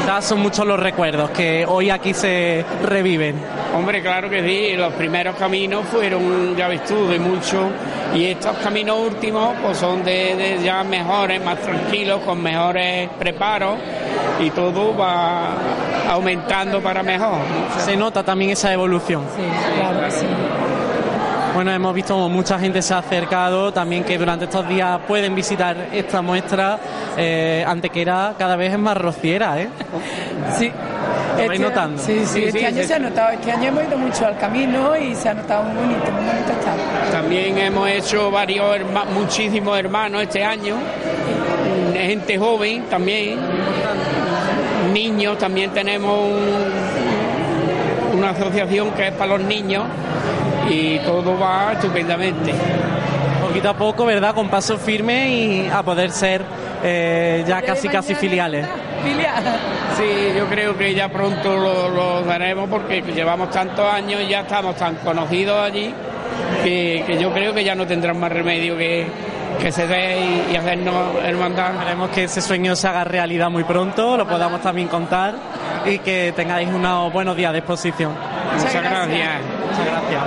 Quizás 0.00 0.24
son 0.24 0.40
muchos 0.40 0.66
los 0.66 0.78
recuerdos 0.78 1.30
que 1.30 1.66
hoy 1.66 1.90
aquí 1.90 2.14
se 2.14 2.64
reviven. 2.84 3.36
Hombre, 3.74 4.02
claro 4.02 4.30
que 4.30 4.42
sí, 4.42 4.76
los 4.76 4.92
primeros 4.94 5.36
caminos 5.36 5.84
fueron, 5.86 6.56
ya 6.56 6.68
ves 6.68 6.84
tú, 6.84 7.08
de 7.08 7.18
mucho, 7.18 7.68
y 8.14 8.26
estos 8.26 8.56
caminos 8.58 8.98
últimos 8.98 9.54
pues 9.62 9.78
son 9.78 10.04
de, 10.04 10.36
de 10.36 10.62
ya 10.62 10.84
mejores, 10.84 11.44
más 11.44 11.60
tranquilos, 11.60 12.20
con 12.20 12.42
mejores 12.42 13.08
preparos, 13.18 13.76
y 14.40 14.50
todo 14.50 14.96
va 14.96 15.54
aumentando 16.08 16.80
para 16.80 17.02
mejor. 17.02 17.38
Se 17.78 17.96
nota 17.96 18.22
también 18.22 18.52
esa 18.52 18.72
evolución. 18.72 19.24
Sí, 19.36 19.42
claro 19.78 20.04
que 20.04 20.10
sí. 20.10 20.26
Bueno, 21.56 21.72
hemos 21.72 21.94
visto 21.94 22.28
mucha 22.28 22.58
gente 22.58 22.82
se 22.82 22.92
ha 22.92 22.98
acercado, 22.98 23.72
también 23.72 24.04
que 24.04 24.18
durante 24.18 24.44
estos 24.44 24.68
días 24.68 25.00
pueden 25.08 25.34
visitar 25.34 25.88
esta 25.90 26.20
muestra, 26.20 26.78
eh, 27.16 27.64
Antequera 27.66 28.34
cada 28.38 28.56
vez 28.56 28.74
es 28.74 28.78
más 28.78 28.94
rociera, 28.94 29.58
¿eh? 29.62 29.68
Sí. 30.58 30.70
¿Lo 31.38 31.46
vais 31.48 31.58
notando? 31.58 32.02
Sí, 32.02 32.26
sí, 32.26 32.44
este 32.44 32.58
sí, 32.58 32.64
año 32.66 32.82
sí. 32.82 32.88
se 32.88 32.94
ha 32.94 32.98
notado, 32.98 33.30
este 33.30 33.52
año 33.52 33.68
hemos 33.68 33.84
ido 33.84 33.96
mucho 33.96 34.26
al 34.26 34.36
camino 34.36 34.94
y 34.98 35.14
se 35.14 35.30
ha 35.30 35.34
notado 35.34 35.62
muy 35.64 35.76
bonito, 35.76 36.12
muy 36.12 36.24
bonito 36.26 36.52
está. 36.52 36.74
También 37.10 37.56
hemos 37.56 37.88
hecho 37.88 38.30
varios, 38.30 38.76
herma- 38.76 39.06
muchísimos 39.14 39.78
hermanos 39.78 40.24
este 40.24 40.44
año, 40.44 40.76
mm, 40.76 41.94
gente 41.94 42.36
joven 42.38 42.84
también, 42.90 43.38
niños, 44.92 45.38
también 45.38 45.70
tenemos 45.70 46.18
un- 46.20 48.18
una 48.18 48.28
asociación 48.30 48.90
que 48.90 49.06
es 49.08 49.12
para 49.14 49.38
los 49.38 49.46
niños 49.46 49.84
y 50.68 50.98
todo 51.00 51.38
va 51.38 51.72
estupendamente. 51.72 52.52
Poquito 53.40 53.70
a 53.70 53.74
poco, 53.74 54.04
¿verdad? 54.04 54.34
Con 54.34 54.48
paso 54.48 54.76
firme 54.76 55.28
y 55.28 55.68
a 55.68 55.82
poder 55.82 56.10
ser 56.10 56.42
eh, 56.82 57.44
ya 57.46 57.62
casi, 57.62 57.88
casi 57.88 58.14
filiales. 58.14 58.66
Filial. 59.02 59.44
Sí, 59.96 60.36
yo 60.36 60.46
creo 60.46 60.76
que 60.76 60.94
ya 60.94 61.08
pronto 61.08 61.56
lo, 61.56 61.88
lo 61.88 62.22
daremos 62.22 62.68
porque 62.68 63.02
llevamos 63.02 63.50
tantos 63.50 63.86
años 63.90 64.20
y 64.22 64.28
ya 64.28 64.40
estamos 64.40 64.76
tan 64.76 64.96
conocidos 64.96 65.58
allí 65.58 65.94
que, 66.62 67.04
que 67.06 67.18
yo 67.18 67.32
creo 67.32 67.54
que 67.54 67.62
ya 67.62 67.74
no 67.74 67.86
tendrán 67.86 68.18
más 68.18 68.32
remedio 68.32 68.76
que, 68.76 69.06
que 69.60 69.70
se 69.70 69.86
dé 69.86 70.18
y, 70.18 70.52
y 70.52 70.56
hacernos 70.56 71.14
hermandad. 71.24 71.76
Esperemos 71.76 72.10
que 72.10 72.24
ese 72.24 72.40
sueño 72.40 72.74
se 72.74 72.88
haga 72.88 73.04
realidad 73.04 73.48
muy 73.48 73.64
pronto, 73.64 74.16
lo 74.16 74.26
podamos 74.26 74.60
también 74.60 74.88
contar 74.88 75.34
y 75.84 75.98
que 75.98 76.32
tengáis 76.34 76.68
unos 76.68 77.12
buenos 77.12 77.36
días 77.36 77.52
de 77.52 77.58
exposición. 77.58 78.12
Muchas 78.56 78.82
gracias. 78.82 79.40
Muchas 79.60 79.86
gracias. 79.86 80.22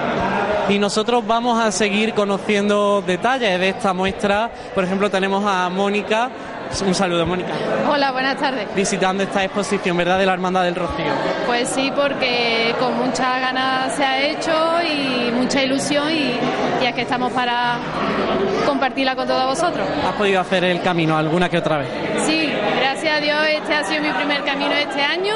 Y 0.69 0.77
nosotros 0.77 1.25
vamos 1.25 1.59
a 1.59 1.71
seguir 1.71 2.13
conociendo 2.13 3.01
detalles 3.05 3.59
de 3.59 3.69
esta 3.69 3.91
muestra. 3.91 4.51
Por 4.75 4.83
ejemplo, 4.83 5.09
tenemos 5.09 5.43
a 5.45 5.67
Mónica. 5.69 6.29
Un 6.85 6.93
saludo, 6.95 7.25
Mónica. 7.25 7.49
Hola, 7.89 8.11
buenas 8.11 8.37
tardes. 8.37 8.67
Visitando 8.75 9.23
esta 9.23 9.43
exposición, 9.43 9.97
¿verdad?, 9.97 10.19
de 10.19 10.25
la 10.25 10.33
Hermandad 10.33 10.63
del 10.63 10.75
Rocío. 10.75 11.05
Pues 11.45 11.67
sí, 11.67 11.91
porque 11.95 12.73
con 12.79 12.97
muchas 12.97 13.41
ganas 13.41 13.95
se 13.95 14.03
ha 14.05 14.21
hecho 14.21 14.51
y 14.83 15.31
mucha 15.31 15.63
ilusión 15.63 16.09
y, 16.11 16.35
y 16.81 16.85
es 16.85 16.93
que 16.93 17.01
estamos 17.01 17.33
para 17.33 17.77
compartirla 18.65 19.15
con 19.15 19.27
todos 19.27 19.45
vosotros. 19.45 19.85
¿Has 20.07 20.13
podido 20.13 20.39
hacer 20.39 20.63
el 20.63 20.81
camino 20.81 21.17
alguna 21.17 21.49
que 21.49 21.57
otra 21.57 21.79
vez? 21.79 21.87
Sí, 22.25 22.49
gracias 22.79 23.17
a 23.17 23.19
Dios 23.19 23.37
este 23.49 23.73
ha 23.73 23.83
sido 23.83 24.01
mi 24.01 24.11
primer 24.11 24.43
camino 24.43 24.71
este 24.71 25.01
año, 25.01 25.35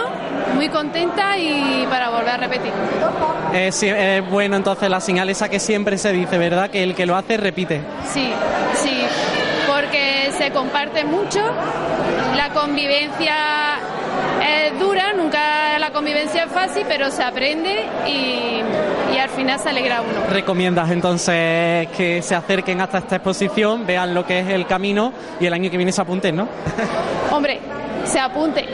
muy 0.55 0.69
contenta 0.69 1.37
y 1.37 1.85
para 1.89 2.09
volver 2.09 2.29
a 2.29 2.37
repetir. 2.37 2.71
Es, 3.53 3.75
sí, 3.75 3.87
es 3.89 4.29
bueno 4.29 4.55
entonces 4.55 4.89
la 4.89 5.01
señal 5.01 5.29
esa 5.29 5.49
que 5.49 5.59
siempre 5.59 5.97
se 5.97 6.11
dice, 6.13 6.37
¿verdad?, 6.37 6.69
que 6.69 6.83
el 6.83 6.93
que 6.95 7.05
lo 7.05 7.15
hace 7.15 7.37
repite. 7.37 7.81
Sí, 8.13 8.31
sí, 8.75 9.01
se 10.37 10.51
comparte 10.51 11.03
mucho, 11.05 11.39
la 12.35 12.49
convivencia 12.49 13.35
es 14.41 14.79
dura, 14.79 15.13
nunca 15.13 15.77
la 15.79 15.91
convivencia 15.91 16.43
es 16.43 16.51
fácil, 16.51 16.85
pero 16.87 17.11
se 17.11 17.23
aprende 17.23 17.85
y, 18.07 18.61
y 19.13 19.17
al 19.17 19.29
final 19.29 19.59
se 19.59 19.69
alegra 19.69 20.01
uno. 20.01 20.27
¿Recomiendas 20.29 20.91
entonces 20.91 21.87
que 21.89 22.21
se 22.21 22.35
acerquen 22.35 22.81
hasta 22.81 22.99
esta 22.99 23.15
exposición, 23.17 23.85
vean 23.85 24.13
lo 24.13 24.25
que 24.25 24.39
es 24.39 24.49
el 24.49 24.65
camino 24.65 25.13
y 25.39 25.45
el 25.45 25.53
año 25.53 25.69
que 25.69 25.77
viene 25.77 25.91
se 25.91 26.01
apunten, 26.01 26.35
¿no? 26.35 26.47
Hombre, 27.31 27.59
se 28.05 28.19
apunte. 28.19 28.65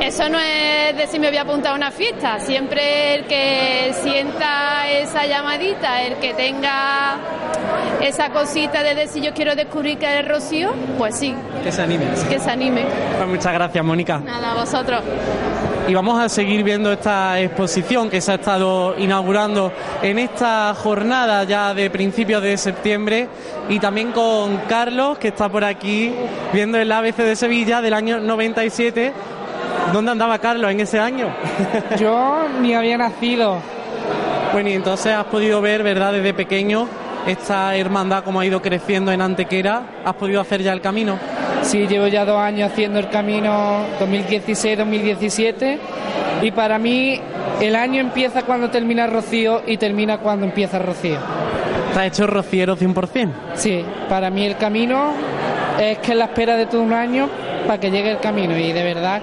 Eso 0.00 0.28
no 0.28 0.38
es 0.38 0.96
decir 0.96 1.20
me 1.20 1.28
voy 1.28 1.36
a 1.36 1.42
apuntar 1.42 1.72
a 1.72 1.76
una 1.76 1.90
fiesta. 1.90 2.40
Siempre 2.40 3.14
el 3.16 3.24
que 3.26 3.92
sienta 4.02 4.88
esa 4.90 5.26
llamadita, 5.26 6.02
el 6.02 6.14
que 6.16 6.34
tenga 6.34 7.16
esa 8.00 8.30
cosita 8.30 8.82
de 8.82 8.94
decir 8.94 9.22
yo 9.22 9.32
quiero 9.34 9.54
descubrir 9.54 9.98
que 9.98 10.18
es 10.20 10.26
rocío, 10.26 10.72
pues 10.98 11.16
sí, 11.16 11.34
Que 11.62 11.70
se 11.70 11.82
animen. 11.82 12.08
que 12.28 12.38
se 12.38 12.50
anime. 12.50 12.84
Pues 13.16 13.28
muchas 13.28 13.52
gracias, 13.52 13.84
Mónica. 13.84 14.18
Nada, 14.18 14.52
a 14.52 14.54
vosotros. 14.54 15.02
Y 15.88 15.94
vamos 15.94 16.20
a 16.22 16.28
seguir 16.28 16.62
viendo 16.62 16.92
esta 16.92 17.40
exposición 17.40 18.08
que 18.10 18.20
se 18.20 18.30
ha 18.30 18.34
estado 18.36 18.94
inaugurando 18.96 19.72
en 20.02 20.20
esta 20.20 20.72
jornada 20.74 21.42
ya 21.44 21.74
de 21.74 21.90
principios 21.90 22.42
de 22.42 22.56
septiembre 22.58 23.26
y 23.68 23.80
también 23.80 24.12
con 24.12 24.58
Carlos 24.68 25.18
que 25.18 25.28
está 25.28 25.48
por 25.48 25.64
aquí 25.64 26.12
viendo 26.52 26.78
el 26.78 26.92
ABC 26.92 27.16
de 27.16 27.34
Sevilla 27.34 27.80
del 27.80 27.94
año 27.94 28.20
97. 28.60 29.12
¿Dónde 29.92 30.10
andaba 30.12 30.38
Carlos 30.38 30.70
en 30.70 30.80
ese 30.80 30.98
año? 30.98 31.28
Yo 31.98 32.46
ni 32.60 32.74
había 32.74 32.98
nacido. 32.98 33.58
Bueno, 34.52 34.68
y 34.68 34.74
entonces 34.74 35.14
has 35.14 35.24
podido 35.24 35.60
ver, 35.62 35.82
¿verdad?, 35.82 36.12
desde 36.12 36.34
pequeño 36.34 36.86
esta 37.26 37.74
hermandad 37.76 38.22
como 38.24 38.40
ha 38.40 38.46
ido 38.46 38.60
creciendo 38.60 39.12
en 39.12 39.22
Antequera. 39.22 39.82
¿Has 40.04 40.14
podido 40.14 40.40
hacer 40.40 40.62
ya 40.62 40.72
el 40.72 40.80
camino? 40.80 41.18
Sí, 41.62 41.86
llevo 41.86 42.06
ya 42.08 42.24
dos 42.24 42.38
años 42.38 42.70
haciendo 42.70 42.98
el 42.98 43.08
camino 43.08 43.84
2016-2017 44.00 45.78
y 46.42 46.50
para 46.50 46.78
mí 46.78 47.20
el 47.60 47.76
año 47.76 48.00
empieza 48.00 48.42
cuando 48.42 48.70
termina 48.70 49.06
Rocío 49.06 49.62
y 49.66 49.76
termina 49.78 50.18
cuando 50.18 50.46
empieza 50.46 50.78
Rocío. 50.78 51.18
¿Te 51.94 52.00
has 52.00 52.06
hecho 52.06 52.26
rociero 52.26 52.76
100%? 52.76 53.30
Sí, 53.54 53.84
para 54.08 54.30
mí 54.30 54.44
el 54.46 54.56
camino 54.56 55.12
es 55.78 55.98
que 55.98 56.14
la 56.14 56.26
espera 56.26 56.56
de 56.56 56.66
todo 56.66 56.82
un 56.82 56.92
año 56.92 57.28
para 57.66 57.78
que 57.78 57.90
llegue 57.90 58.10
el 58.10 58.20
camino 58.20 58.56
y 58.56 58.72
de 58.72 58.82
verdad 58.84 59.22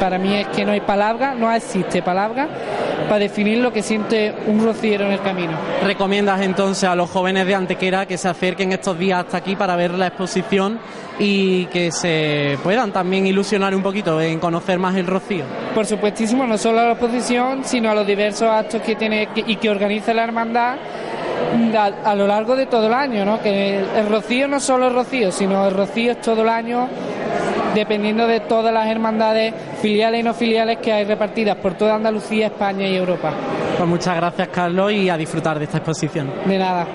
para 0.00 0.18
mí 0.18 0.34
es 0.34 0.48
que 0.48 0.64
no 0.64 0.72
hay 0.72 0.80
palabra, 0.80 1.34
no 1.34 1.52
existe 1.52 2.02
palabra 2.02 2.48
para 3.08 3.18
definir 3.18 3.58
lo 3.58 3.72
que 3.72 3.82
siente 3.82 4.34
un 4.46 4.64
rociero 4.64 5.04
en 5.04 5.12
el 5.12 5.20
camino. 5.20 5.52
¿Recomiendas 5.84 6.40
entonces 6.40 6.88
a 6.88 6.94
los 6.94 7.10
jóvenes 7.10 7.46
de 7.46 7.54
Antequera 7.54 8.06
que 8.06 8.18
se 8.18 8.28
acerquen 8.28 8.72
estos 8.72 8.98
días 8.98 9.20
hasta 9.20 9.36
aquí 9.38 9.56
para 9.56 9.76
ver 9.76 9.92
la 9.92 10.08
exposición 10.08 10.78
y 11.18 11.66
que 11.66 11.92
se 11.92 12.58
puedan 12.62 12.92
también 12.92 13.26
ilusionar 13.26 13.74
un 13.74 13.82
poquito 13.82 14.20
en 14.20 14.38
conocer 14.40 14.78
más 14.78 14.96
el 14.96 15.06
rocío? 15.06 15.44
Por 15.74 15.86
supuestísimo, 15.86 16.46
no 16.46 16.58
solo 16.58 16.80
a 16.80 16.84
la 16.84 16.92
exposición, 16.92 17.64
sino 17.64 17.90
a 17.90 17.94
los 17.94 18.06
diversos 18.06 18.48
actos 18.48 18.82
que 18.82 18.96
tiene 18.96 19.28
y 19.34 19.56
que 19.56 19.70
organiza 19.70 20.12
la 20.14 20.24
hermandad 20.24 20.76
a, 21.76 22.10
a 22.10 22.14
lo 22.14 22.26
largo 22.26 22.56
de 22.56 22.66
todo 22.66 22.86
el 22.86 22.94
año, 22.94 23.24
¿no? 23.24 23.40
Que 23.40 23.78
el, 23.78 23.84
el 23.96 24.08
rocío 24.08 24.48
no 24.48 24.60
solo 24.60 24.88
es 24.88 24.92
rocío, 24.92 25.30
sino 25.30 25.68
el 25.68 25.74
rocío 25.74 26.12
es 26.12 26.20
todo 26.20 26.42
el 26.42 26.48
año 26.48 26.88
dependiendo 27.74 28.26
de 28.26 28.40
todas 28.40 28.72
las 28.72 28.86
hermandades 28.88 29.54
filiales 29.80 30.20
y 30.20 30.22
no 30.22 30.34
filiales 30.34 30.78
que 30.78 30.92
hay 30.92 31.04
repartidas 31.04 31.56
por 31.56 31.74
toda 31.74 31.94
Andalucía, 31.94 32.46
España 32.46 32.86
y 32.86 32.96
Europa. 32.96 33.32
Pues 33.76 33.88
muchas 33.88 34.16
gracias 34.16 34.48
Carlos 34.48 34.92
y 34.92 35.08
a 35.08 35.16
disfrutar 35.16 35.58
de 35.58 35.64
esta 35.64 35.78
exposición. 35.78 36.32
De 36.46 36.58
nada. 36.58 36.86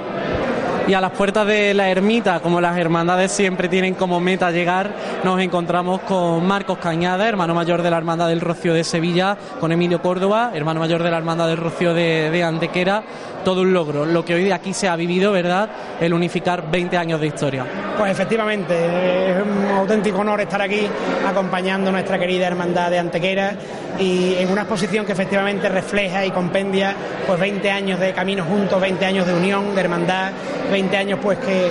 Y 0.90 0.96
a 0.96 1.02
las 1.02 1.12
puertas 1.12 1.46
de 1.46 1.76
la 1.76 1.88
ermita, 1.88 2.40
como 2.40 2.60
las 2.60 2.76
hermandades 2.76 3.32
siempre 3.32 3.70
tienen 3.70 3.94
como 3.94 4.20
meta 4.20 4.50
llegar, 4.50 4.90
nos 5.24 5.40
encontramos 5.40 6.02
con 6.02 6.44
Marcos 6.48 6.80
Cañada, 6.80 7.30
hermano 7.30 7.54
mayor 7.54 7.84
de 7.84 7.92
la 7.92 7.98
Hermandad 7.98 8.28
del 8.28 8.42
Rocío 8.42 8.74
de 8.74 8.84
Sevilla, 8.84 9.38
con 9.60 9.72
Emilio 9.72 10.02
Córdoba, 10.02 10.50
hermano 10.52 10.80
mayor 10.80 11.04
de 11.04 11.12
la 11.12 11.18
Hermandad 11.18 11.48
del 11.48 11.58
Rocío 11.58 11.94
de, 11.94 12.32
de 12.32 12.44
Antequera. 12.44 13.04
Todo 13.46 13.62
un 13.62 13.72
logro, 13.72 14.04
lo 14.04 14.26
que 14.26 14.34
hoy 14.34 14.46
de 14.46 14.54
aquí 14.54 14.74
se 14.74 14.88
ha 14.88 14.96
vivido, 14.96 15.32
¿verdad? 15.32 15.70
El 16.02 16.12
unificar 16.12 16.72
20 16.72 16.98
años 16.98 17.22
de 17.22 17.28
historia. 17.28 17.66
Pues 17.96 18.12
efectivamente, 18.12 19.30
es 19.30 19.44
un 19.44 19.78
auténtico 19.78 20.18
honor 20.18 20.42
estar 20.42 20.62
aquí 20.62 20.88
acompañando 21.28 21.90
a 21.90 21.94
nuestra 21.94 22.18
querida 22.18 22.48
hermandad 22.48 22.90
de 22.90 22.98
Antequera 22.98 23.56
y 24.00 24.36
en 24.36 24.50
una 24.50 24.62
exposición 24.62 25.06
que 25.06 25.12
efectivamente 25.12 25.68
refleja 25.70 26.26
y 26.26 26.32
compendia 26.32 26.96
pues 27.28 27.40
20 27.40 27.70
años 27.70 28.00
de 28.00 28.14
camino 28.14 28.46
juntos, 28.46 28.80
20 28.80 29.06
años 29.06 29.28
de 29.28 29.34
unión, 29.34 29.76
de 29.76 29.82
hermandad, 29.82 30.32
20 30.72 30.98
años 30.98 31.20
pues 31.22 31.38
que, 31.40 31.70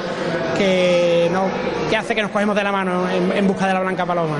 que, 0.57 1.29
no, 1.33 1.45
que 1.89 1.97
hace 1.97 2.14
que 2.14 2.22
nos 2.22 2.31
cogemos 2.31 2.55
de 2.55 2.64
la 2.64 2.72
mano 2.72 3.09
en, 3.11 3.33
en 3.33 3.47
busca 3.47 3.66
de 3.66 3.74
la 3.74 3.81
Blanca 3.81 4.05
Paloma. 4.05 4.37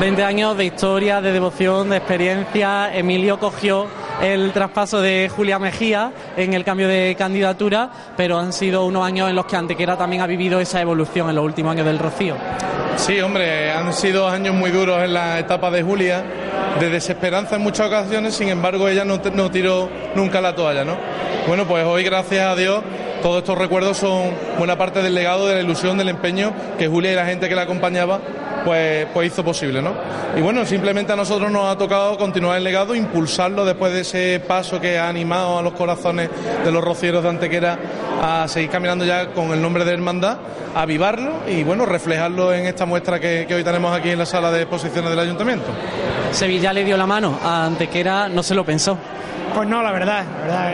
20 0.00 0.24
años 0.24 0.56
de 0.56 0.64
historia, 0.64 1.20
de 1.20 1.32
devoción, 1.32 1.90
de 1.90 1.98
experiencia. 1.98 2.94
Emilio 2.94 3.38
cogió 3.38 3.86
el 4.22 4.52
traspaso 4.52 5.00
de 5.00 5.30
Julia 5.34 5.58
Mejía 5.58 6.12
en 6.36 6.54
el 6.54 6.64
cambio 6.64 6.88
de 6.88 7.14
candidatura, 7.16 7.90
pero 8.16 8.38
han 8.38 8.52
sido 8.52 8.84
unos 8.84 9.04
años 9.04 9.28
en 9.28 9.36
los 9.36 9.46
que 9.46 9.56
Antequera 9.56 9.96
también 9.96 10.22
ha 10.22 10.26
vivido 10.26 10.60
esa 10.60 10.80
evolución 10.80 11.28
en 11.28 11.36
los 11.36 11.44
últimos 11.44 11.72
años 11.72 11.86
del 11.86 11.98
Rocío. 11.98 12.36
Sí, 12.96 13.20
hombre, 13.20 13.72
han 13.72 13.92
sido 13.92 14.28
años 14.28 14.54
muy 14.54 14.70
duros 14.70 15.02
en 15.02 15.12
la 15.14 15.38
etapa 15.38 15.70
de 15.70 15.82
Julia, 15.82 16.24
de 16.78 16.88
desesperanza 16.88 17.56
en 17.56 17.62
muchas 17.62 17.88
ocasiones, 17.88 18.34
sin 18.34 18.48
embargo 18.48 18.88
ella 18.88 19.04
no, 19.04 19.20
tiró 19.50 19.90
nunca 20.14 20.40
la 20.40 20.54
toalla, 20.54 20.84
¿no? 20.84 20.96
Bueno, 21.46 21.66
pues 21.66 21.84
hoy, 21.84 22.04
gracias 22.04 22.46
a 22.46 22.54
Dios, 22.54 22.82
todos 23.24 23.38
estos 23.38 23.56
recuerdos 23.56 23.96
son 23.96 24.34
buena 24.58 24.76
parte 24.76 25.02
del 25.02 25.14
legado, 25.14 25.46
de 25.46 25.54
la 25.54 25.62
ilusión, 25.62 25.96
del 25.96 26.10
empeño 26.10 26.52
que 26.76 26.88
Julia 26.88 27.12
y 27.12 27.14
la 27.14 27.24
gente 27.24 27.48
que 27.48 27.54
la 27.54 27.62
acompañaba 27.62 28.20
pues, 28.66 29.06
pues 29.14 29.32
hizo 29.32 29.42
posible, 29.42 29.80
¿no? 29.80 29.94
Y 30.36 30.42
bueno, 30.42 30.66
simplemente 30.66 31.14
a 31.14 31.16
nosotros 31.16 31.50
nos 31.50 31.64
ha 31.72 31.78
tocado 31.78 32.18
continuar 32.18 32.58
el 32.58 32.64
legado, 32.64 32.94
impulsarlo 32.94 33.64
después 33.64 33.94
de 33.94 34.02
ese 34.02 34.42
paso 34.46 34.78
que 34.78 34.98
ha 34.98 35.08
animado 35.08 35.58
a 35.58 35.62
los 35.62 35.72
corazones 35.72 36.28
de 36.62 36.70
los 36.70 36.84
rocieros 36.84 37.22
de 37.22 37.30
Antequera 37.30 37.78
a 38.22 38.46
seguir 38.46 38.68
caminando 38.68 39.06
ya 39.06 39.28
con 39.28 39.52
el 39.52 39.62
nombre 39.62 39.86
de 39.86 39.94
hermandad, 39.94 40.36
avivarlo 40.74 41.32
y 41.48 41.64
bueno, 41.64 41.86
reflejarlo 41.86 42.52
en 42.52 42.66
esta 42.66 42.84
muestra 42.84 43.20
que, 43.20 43.46
que 43.48 43.54
hoy 43.54 43.64
tenemos 43.64 43.96
aquí 43.96 44.10
en 44.10 44.18
la 44.18 44.26
sala 44.26 44.50
de 44.50 44.60
exposiciones 44.60 45.08
del 45.08 45.20
ayuntamiento. 45.20 45.68
Sevilla 46.30 46.74
le 46.74 46.84
dio 46.84 46.98
la 46.98 47.06
mano 47.06 47.38
a 47.42 47.64
Antequera, 47.64 48.28
no 48.28 48.42
se 48.42 48.54
lo 48.54 48.66
pensó. 48.66 48.98
Pues 49.54 49.68
no, 49.68 49.82
la 49.82 49.92
verdad. 49.92 50.24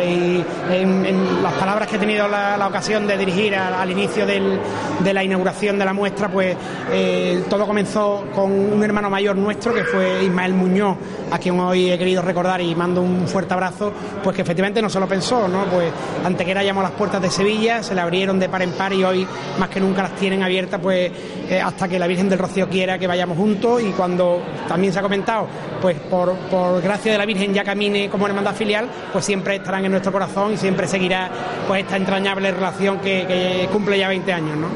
Y 0.02 0.42
en, 0.70 1.42
las 1.42 1.52
palabras 1.54 1.86
que 1.86 1.96
he 1.96 1.98
tenido 1.98 2.26
la, 2.26 2.66
ocasión 2.66 3.06
de 3.06 3.18
dirigir 3.18 3.54
al, 3.54 3.90
inicio 3.90 4.24
de 4.24 5.12
la 5.12 5.22
inauguración 5.22 5.78
de 5.78 5.84
la 5.84 5.92
muestra, 5.92 6.28
pues 6.28 6.56
eh, 6.90 7.44
todo 7.50 7.66
comenzó 7.66 8.24
con 8.34 8.50
un 8.50 8.82
hermano 8.82 9.10
mayor 9.10 9.36
nuestro, 9.36 9.74
que 9.74 9.84
fue 9.84 10.24
Ismael 10.24 10.54
Muñoz, 10.54 10.96
a 11.30 11.38
quien 11.38 11.60
hoy 11.60 11.90
he 11.90 11.98
querido 11.98 12.22
recordar 12.22 12.60
y 12.60 12.74
mando 12.74 13.02
un 13.02 13.28
fuerte 13.28 13.52
abrazo, 13.52 13.92
pues 14.22 14.34
que 14.34 14.42
efectivamente 14.42 14.80
no 14.80 14.88
se 14.88 14.98
lo 14.98 15.06
pensó, 15.06 15.46
¿no? 15.46 15.64
Pues 15.64 15.92
Antequera 16.24 16.62
llamó 16.62 16.80
a 16.80 16.84
las 16.84 16.92
puertas 16.92 17.20
de 17.20 17.30
Sevilla, 17.30 17.82
se 17.82 17.94
le 17.94 18.00
abrieron 18.00 18.38
de 18.38 18.48
par 18.48 18.62
en 18.62 18.72
par 18.72 18.92
y 18.92 19.04
hoy 19.04 19.26
más 19.58 19.68
que 19.68 19.80
nunca 19.80 20.02
las 20.02 20.16
tienen 20.16 20.42
abiertas, 20.42 20.80
pues 20.82 21.12
eh, 21.48 21.60
hasta 21.60 21.86
que 21.86 21.98
la 21.98 22.06
Virgen 22.06 22.28
del 22.28 22.38
Rocío 22.38 22.68
quiera 22.68 22.98
que 22.98 23.06
vayamos 23.06 23.36
juntos 23.36 23.82
y 23.82 23.90
cuando 23.90 24.40
también 24.66 24.92
se 24.92 24.98
ha 24.98 25.02
comentado, 25.02 25.46
pues 25.80 25.98
por, 26.00 26.34
por 26.50 26.80
gracia 26.80 27.12
de 27.12 27.18
la 27.18 27.26
Virgen 27.26 27.52
ya 27.52 27.62
camine 27.62 28.08
como 28.08 28.26
hermandad 28.26 28.54
filial, 28.54 28.69
pues 29.12 29.24
siempre 29.24 29.56
estarán 29.56 29.84
en 29.84 29.92
nuestro 29.92 30.12
corazón 30.12 30.52
y 30.52 30.56
siempre 30.56 30.86
seguirá 30.86 31.30
pues 31.66 31.82
esta 31.82 31.96
entrañable 31.96 32.50
relación 32.50 32.98
que, 32.98 33.26
que 33.26 33.68
cumple 33.72 33.98
ya 33.98 34.08
20 34.08 34.32
años, 34.32 34.56
¿no? 34.56 34.68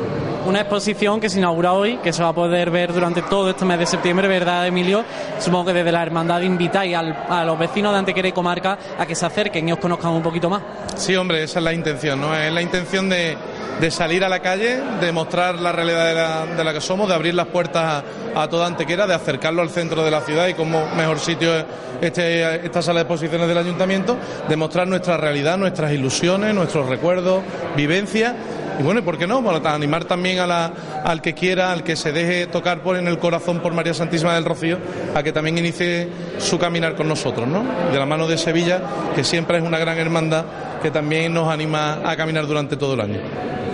Una 0.47 0.61
exposición 0.61 1.20
que 1.20 1.30
se 1.30 1.38
inaugura 1.38 1.72
hoy, 1.72 1.97
que 2.03 2.12
se 2.12 2.22
va 2.22 2.28
a 2.28 2.32
poder 2.34 2.70
ver 2.70 2.92
durante 2.92 3.22
todo 3.22 3.51
este 3.51 3.64
mes 3.64 3.78
de 3.78 3.86
septiembre, 3.86 4.28
¿verdad, 4.28 4.66
Emilio? 4.66 5.03
Supongo 5.38 5.66
que 5.66 5.72
desde 5.72 5.90
la 5.90 6.03
hermandad 6.03 6.42
invitáis 6.42 6.95
al, 6.95 7.16
a 7.30 7.45
los 7.45 7.59
vecinos 7.59 7.92
de 7.92 8.01
Antequera 8.01 8.28
y 8.28 8.32
Comarca 8.32 8.76
a 8.99 9.07
que 9.07 9.14
se 9.14 9.24
acerquen 9.24 9.66
y 9.66 9.72
os 9.72 9.78
conozcan 9.78 10.11
un 10.11 10.22
poquito 10.22 10.51
más. 10.51 10.61
Sí, 10.97 11.16
hombre, 11.16 11.42
esa 11.42 11.61
es 11.61 11.64
la 11.64 11.72
intención, 11.72 12.20
¿no? 12.20 12.36
Es 12.36 12.53
la 12.53 12.61
intención 12.61 13.09
de, 13.09 13.38
de 13.81 13.91
salir 13.91 14.25
a 14.25 14.29
la 14.29 14.41
calle, 14.41 14.81
de 15.01 15.12
mostrar 15.12 15.61
la 15.61 15.73
realidad 15.73 16.07
de 16.07 16.15
la, 16.15 16.57
de 16.57 16.65
la 16.65 16.73
que 16.73 16.81
somos, 16.81 17.09
de 17.09 17.15
abrir 17.15 17.35
las 17.35 17.47
puertas 17.47 18.05
a, 18.35 18.43
a, 18.43 18.49
toda 18.49 18.67
Antequera, 18.67 19.07
de 19.07 19.15
acercarlo 19.15 19.62
al 19.62 19.71
centro 19.71 20.05
de 20.05 20.11
la 20.11 20.21
ciudad 20.21 20.47
y 20.49 20.55
como 20.55 20.87
mejor 20.95 21.19
sitio 21.19 21.55
es 21.57 21.65
este, 22.01 22.67
esta 22.67 22.83
sala 22.83 23.01
de 23.01 23.03
exposiciones 23.03 23.49
del 23.49 23.59
ayuntamiento, 23.59 24.17
de 24.49 24.57
mostrar 24.57 24.87
nuestra 24.87 25.17
realidad, 25.17 25.57
nuestras 25.57 25.93
ilusiones, 25.93 26.55
nuestros 26.55 26.89
recuerdos, 26.89 27.43
vivencias. 27.77 28.35
Y 28.79 28.83
bueno, 28.83 29.01
¿y 29.01 29.03
por 29.05 29.17
qué 29.17 29.27
no? 29.27 29.43
Animar 29.65 30.05
también 30.05 30.41
a 30.41 30.47
la, 30.47 30.73
al 31.05 31.23
que 31.23 31.33
quiera, 31.33 31.71
al 31.71 31.85
que 31.85 31.95
se 31.95 32.11
deje 32.11 32.49
tocar 32.49 32.83
por 32.83 32.97
en 32.97 33.07
el 33.07 33.19
corazón 33.19 33.61
por 33.61 33.73
María 33.73 33.95
Santísima 33.95 34.35
del 34.35 34.45
Rocío, 34.45 34.79
a 35.15 35.23
que 35.23 35.33
también 35.33 35.57
inicie 35.59 36.09
su 36.39 36.59
caminar 36.59 36.97
con 36.97 37.07
nosotros, 37.07 37.47
¿no? 37.47 37.65
De 37.93 37.99
la 37.99 38.07
mano 38.07 38.27
de 38.27 38.37
Sevilla, 38.37 38.81
que 39.15 39.23
siempre 39.23 39.59
es 39.59 39.62
una 39.62 39.79
gran 39.79 39.97
hermandad 39.97 40.45
que 40.85 40.91
también 40.91 41.32
nos 41.32 41.51
anima 41.51 42.03
a 42.05 42.14
caminar 42.14 42.47
durante 42.47 42.76
todo 42.76 42.93
el 42.93 43.01
año. 43.01 43.18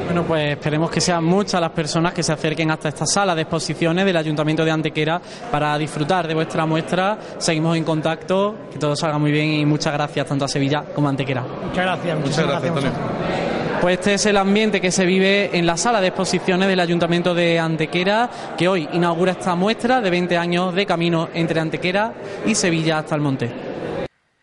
Bueno, 0.04 0.22
pues 0.22 0.52
esperemos 0.52 0.92
que 0.92 1.00
sean 1.00 1.24
muchas 1.24 1.60
las 1.60 1.72
personas 1.72 2.14
que 2.14 2.22
se 2.22 2.32
acerquen 2.32 2.70
hasta 2.70 2.88
esta 2.88 3.04
sala 3.04 3.34
de 3.34 3.42
exposiciones 3.42 4.04
del 4.04 4.16
Ayuntamiento 4.16 4.64
de 4.64 4.70
Antequera 4.70 5.20
para 5.50 5.76
disfrutar 5.76 6.28
de 6.28 6.34
vuestra 6.34 6.66
muestra. 6.66 7.18
Seguimos 7.38 7.76
en 7.76 7.82
contacto, 7.82 8.54
que 8.70 8.78
todo 8.78 8.94
salga 8.94 9.18
muy 9.18 9.32
bien 9.32 9.48
y 9.54 9.66
muchas 9.66 9.92
gracias 9.92 10.24
tanto 10.24 10.44
a 10.44 10.48
Sevilla 10.48 10.84
como 10.94 11.08
a 11.08 11.10
Antequera. 11.10 11.42
Muchas 11.42 11.84
gracias, 11.84 12.18
muchas 12.20 12.46
gracias, 12.46 12.68
Antonio. 12.76 12.92
Pues 13.80 13.98
este 13.98 14.14
es 14.14 14.26
el 14.26 14.36
ambiente 14.36 14.80
que 14.80 14.92
se 14.92 15.04
vive 15.04 15.50
en 15.52 15.66
la 15.66 15.76
sala 15.76 16.00
de 16.00 16.08
exposiciones 16.08 16.68
del 16.68 16.78
Ayuntamiento 16.78 17.34
de 17.34 17.58
Antequera, 17.58 18.30
que 18.56 18.68
hoy 18.68 18.88
inaugura 18.92 19.32
esta 19.32 19.56
muestra 19.56 20.00
de 20.00 20.10
20 20.10 20.36
años 20.36 20.74
de 20.76 20.86
camino 20.86 21.28
entre 21.34 21.58
Antequera 21.58 22.14
y 22.46 22.54
Sevilla 22.54 22.98
hasta 22.98 23.16
el 23.16 23.20
monte. 23.20 23.69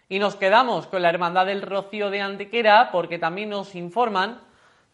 Y 0.10 0.20
nos 0.20 0.38
quedamos 0.38 0.88
con 0.88 1.01
la 1.01 1.10
Hermandad 1.10 1.47
del 1.47 1.62
Rocío 1.62 2.10
de 2.10 2.22
Antequera 2.22 2.91
porque 2.93 3.20
también 3.20 3.49
nos 3.49 3.76
informan 3.76 4.39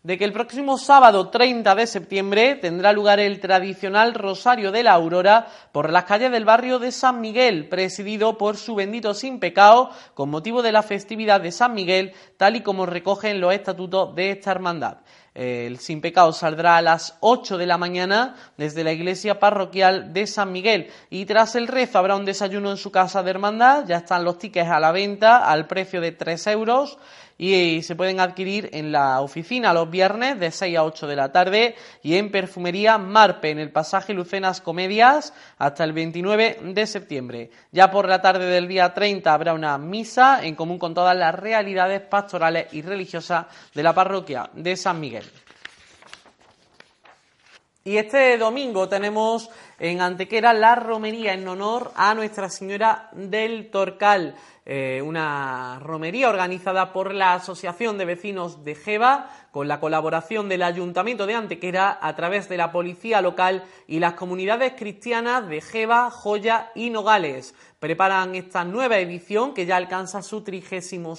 de 0.01 0.17
que 0.17 0.25
el 0.25 0.33
próximo 0.33 0.77
sábado 0.77 1.29
30 1.29 1.75
de 1.75 1.87
septiembre 1.87 2.55
tendrá 2.55 2.91
lugar 2.91 3.19
el 3.19 3.39
tradicional 3.39 4.15
Rosario 4.15 4.71
de 4.71 4.83
la 4.83 4.93
Aurora 4.93 5.47
por 5.71 5.91
las 5.91 6.05
calles 6.05 6.31
del 6.31 6.45
barrio 6.45 6.79
de 6.79 6.91
San 6.91 7.21
Miguel, 7.21 7.69
presidido 7.69 8.37
por 8.37 8.57
su 8.57 8.73
bendito 8.75 9.13
sin 9.13 9.39
pecado, 9.39 9.91
con 10.15 10.29
motivo 10.29 10.61
de 10.63 10.73
la 10.73 10.81
festividad 10.81 11.39
de 11.39 11.51
San 11.51 11.73
Miguel, 11.73 12.13
tal 12.35 12.55
y 12.55 12.61
como 12.61 12.85
recogen 12.85 13.39
los 13.39 13.53
estatutos 13.53 14.13
de 14.15 14.31
esta 14.31 14.51
hermandad. 14.51 14.97
El 15.33 15.79
sin 15.79 15.99
pecado 15.99 16.31
saldrá 16.31 16.77
a 16.77 16.81
las 16.83 17.17
8 17.21 17.57
de 17.57 17.65
la 17.65 17.79
mañana 17.79 18.35
desde 18.55 18.83
la 18.83 18.91
iglesia 18.91 19.39
parroquial 19.39 20.13
de 20.13 20.27
San 20.27 20.51
Miguel. 20.51 20.91
Y 21.09 21.25
tras 21.25 21.55
el 21.55 21.67
rezo 21.67 21.97
habrá 21.97 22.15
un 22.15 22.25
desayuno 22.25 22.69
en 22.69 22.77
su 22.77 22.91
casa 22.91 23.23
de 23.23 23.31
hermandad, 23.31 23.85
ya 23.87 23.97
están 23.97 24.23
los 24.23 24.37
tickets 24.37 24.69
a 24.69 24.79
la 24.79 24.91
venta 24.91 25.49
al 25.49 25.65
precio 25.65 26.01
de 26.01 26.11
3 26.11 26.47
euros 26.47 26.99
y 27.37 27.81
se 27.81 27.95
pueden 27.95 28.19
adquirir 28.19 28.69
en 28.73 28.91
la 28.91 29.21
oficina 29.21 29.73
los 29.73 29.89
viernes 29.89 30.39
de 30.39 30.51
6 30.51 30.77
a 30.77 30.83
8 30.83 31.07
de 31.07 31.15
la 31.15 31.31
tarde 31.31 31.75
y 32.01 32.15
en 32.15 32.31
Perfumería 32.31 32.97
Marpe 32.97 33.49
en 33.49 33.59
el 33.59 33.71
pasaje 33.71 34.13
Lucenas 34.13 34.61
Comedias 34.61 35.33
hasta 35.57 35.83
el 35.83 35.93
29 35.93 36.59
de 36.63 36.87
septiembre. 36.87 37.49
Ya 37.71 37.89
por 37.89 38.07
la 38.07 38.21
tarde 38.21 38.45
del 38.45 38.67
día 38.67 38.93
30 38.93 39.33
habrá 39.33 39.53
una 39.53 39.77
misa 39.77 40.45
en 40.45 40.55
común 40.55 40.77
con 40.77 40.93
todas 40.93 41.17
las 41.17 41.33
realidades 41.35 42.01
pastorales 42.01 42.73
y 42.73 42.81
religiosas 42.81 43.47
de 43.73 43.83
la 43.83 43.93
parroquia 43.93 44.49
de 44.53 44.75
San 44.75 44.99
Miguel. 44.99 45.25
Y 47.85 47.97
este 47.97 48.37
domingo 48.37 48.87
tenemos 48.87 49.49
en 49.77 49.99
Antequera 49.99 50.53
la 50.53 50.73
romería 50.75 51.33
en 51.33 51.45
honor 51.45 51.91
a 51.97 52.13
Nuestra 52.13 52.49
Señora 52.49 53.09
del 53.11 53.69
Torcal, 53.69 54.35
eh, 54.65 55.01
una 55.03 55.79
romería 55.79 56.29
organizada 56.29 56.93
por 56.93 57.13
la 57.13 57.33
Asociación 57.33 57.97
de 57.97 58.05
Vecinos 58.05 58.63
de 58.63 58.75
Jeva, 58.75 59.29
con 59.51 59.67
la 59.67 59.79
colaboración 59.79 60.47
del 60.47 60.63
Ayuntamiento 60.63 61.25
de 61.25 61.35
Antequera 61.35 61.99
a 62.01 62.15
través 62.15 62.47
de 62.47 62.57
la 62.57 62.71
Policía 62.71 63.21
Local 63.21 63.63
y 63.87 63.99
las 63.99 64.13
comunidades 64.13 64.73
cristianas 64.77 65.47
de 65.49 65.61
Jeva, 65.61 66.09
Joya 66.09 66.71
y 66.75 66.89
Nogales. 66.89 67.55
Preparan 67.79 68.35
esta 68.35 68.63
nueva 68.63 68.99
edición 68.99 69.53
que 69.53 69.65
ya 69.65 69.75
alcanza 69.75 70.21
su 70.21 70.43
trigésimo 70.43 71.15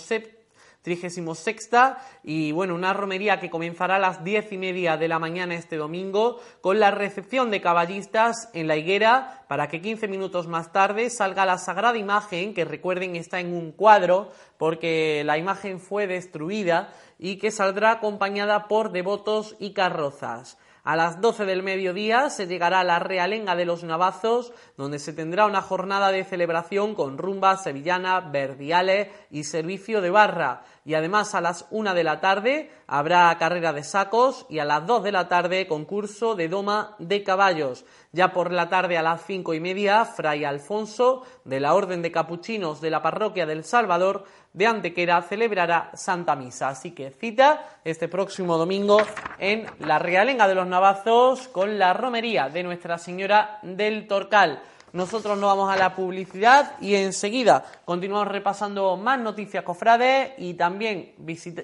trigésimo 0.84 1.34
sexta 1.34 1.98
y 2.22 2.52
bueno, 2.52 2.74
una 2.74 2.92
romería 2.92 3.40
que 3.40 3.48
comenzará 3.48 3.96
a 3.96 3.98
las 3.98 4.22
diez 4.22 4.52
y 4.52 4.58
media 4.58 4.98
de 4.98 5.08
la 5.08 5.18
mañana 5.18 5.54
este 5.54 5.76
domingo 5.76 6.40
con 6.60 6.78
la 6.78 6.90
recepción 6.90 7.50
de 7.50 7.62
caballistas 7.62 8.50
en 8.52 8.68
la 8.68 8.76
higuera 8.76 9.46
para 9.48 9.68
que 9.68 9.80
15 9.80 10.08
minutos 10.08 10.46
más 10.46 10.72
tarde 10.72 11.08
salga 11.08 11.46
la 11.46 11.56
sagrada 11.56 11.96
imagen 11.96 12.52
que 12.52 12.66
recuerden 12.66 13.16
está 13.16 13.40
en 13.40 13.54
un 13.54 13.72
cuadro 13.72 14.30
porque 14.58 15.22
la 15.24 15.38
imagen 15.38 15.80
fue 15.80 16.06
destruida 16.06 16.92
y 17.18 17.38
que 17.38 17.50
saldrá 17.50 17.92
acompañada 17.92 18.68
por 18.68 18.92
devotos 18.92 19.56
y 19.58 19.72
carrozas. 19.72 20.58
A 20.84 20.96
las 20.96 21.22
12 21.22 21.46
del 21.46 21.62
mediodía 21.62 22.28
se 22.28 22.46
llegará 22.46 22.80
a 22.80 22.84
la 22.84 22.98
Realenga 22.98 23.56
de 23.56 23.64
los 23.64 23.84
Navazos, 23.84 24.52
donde 24.76 24.98
se 24.98 25.14
tendrá 25.14 25.46
una 25.46 25.62
jornada 25.62 26.12
de 26.12 26.24
celebración 26.24 26.94
con 26.94 27.16
rumba 27.16 27.56
sevillana, 27.56 28.20
verdiales 28.20 29.08
y 29.30 29.44
servicio 29.44 30.02
de 30.02 30.10
barra. 30.10 30.62
Y 30.86 30.94
además 30.94 31.34
a 31.34 31.40
las 31.40 31.66
1 31.70 31.94
de 31.94 32.04
la 32.04 32.20
tarde 32.20 32.70
habrá 32.86 33.36
carrera 33.38 33.72
de 33.72 33.82
sacos 33.82 34.44
y 34.50 34.58
a 34.58 34.66
las 34.66 34.86
2 34.86 35.02
de 35.04 35.12
la 35.12 35.28
tarde 35.28 35.66
concurso 35.66 36.34
de 36.34 36.48
doma 36.48 36.94
de 36.98 37.22
caballos. 37.22 37.86
Ya 38.12 38.32
por 38.32 38.52
la 38.52 38.68
tarde 38.68 38.98
a 38.98 39.02
las 39.02 39.24
cinco 39.24 39.54
y 39.54 39.60
media, 39.60 40.04
Fray 40.04 40.44
Alfonso 40.44 41.24
de 41.44 41.58
la 41.58 41.74
Orden 41.74 42.02
de 42.02 42.12
Capuchinos 42.12 42.82
de 42.82 42.90
la 42.90 43.02
Parroquia 43.02 43.46
del 43.46 43.64
Salvador 43.64 44.24
de 44.52 44.66
Antequera 44.66 45.22
celebrará 45.22 45.90
Santa 45.94 46.36
Misa. 46.36 46.68
Así 46.68 46.92
que 46.92 47.10
cita 47.10 47.78
este 47.82 48.08
próximo 48.08 48.56
domingo 48.58 48.98
en 49.38 49.66
la 49.80 49.98
Realenga 49.98 50.46
de 50.46 50.54
los 50.54 50.66
Navazos 50.66 51.48
con 51.48 51.78
la 51.78 51.92
romería 51.94 52.50
de 52.50 52.62
Nuestra 52.62 52.98
Señora 52.98 53.58
del 53.62 54.06
Torcal. 54.06 54.62
Nosotros 54.94 55.36
nos 55.36 55.50
vamos 55.50 55.74
a 55.74 55.76
la 55.76 55.96
publicidad 55.96 56.80
y 56.80 56.94
enseguida 56.94 57.64
continuamos 57.84 58.28
repasando 58.28 58.96
más 58.96 59.18
noticias 59.18 59.64
cofrades 59.64 60.34
y 60.38 60.54
también 60.54 61.14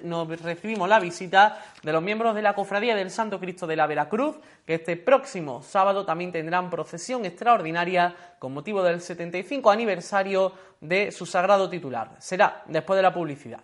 nos 0.03 0.27
recibimos 0.41 0.89
la 0.89 0.99
visita 0.99 1.63
de 1.81 1.93
los 1.93 2.03
miembros 2.03 2.35
de 2.35 2.41
la 2.41 2.53
Cofradía 2.53 2.93
del 2.93 3.09
Santo 3.09 3.39
Cristo 3.39 3.65
de 3.67 3.77
la 3.77 3.87
Veracruz, 3.87 4.35
que 4.65 4.73
este 4.73 4.97
próximo 4.97 5.63
sábado 5.63 6.05
también 6.05 6.33
tendrán 6.33 6.69
procesión 6.69 7.23
extraordinaria 7.23 8.13
con 8.37 8.53
motivo 8.53 8.83
del 8.83 8.99
75 8.99 9.71
aniversario 9.71 10.51
de 10.81 11.13
su 11.13 11.25
sagrado 11.25 11.69
titular. 11.69 12.17
Será 12.19 12.63
después 12.67 12.97
de 12.97 13.03
la 13.03 13.13
publicidad. 13.13 13.61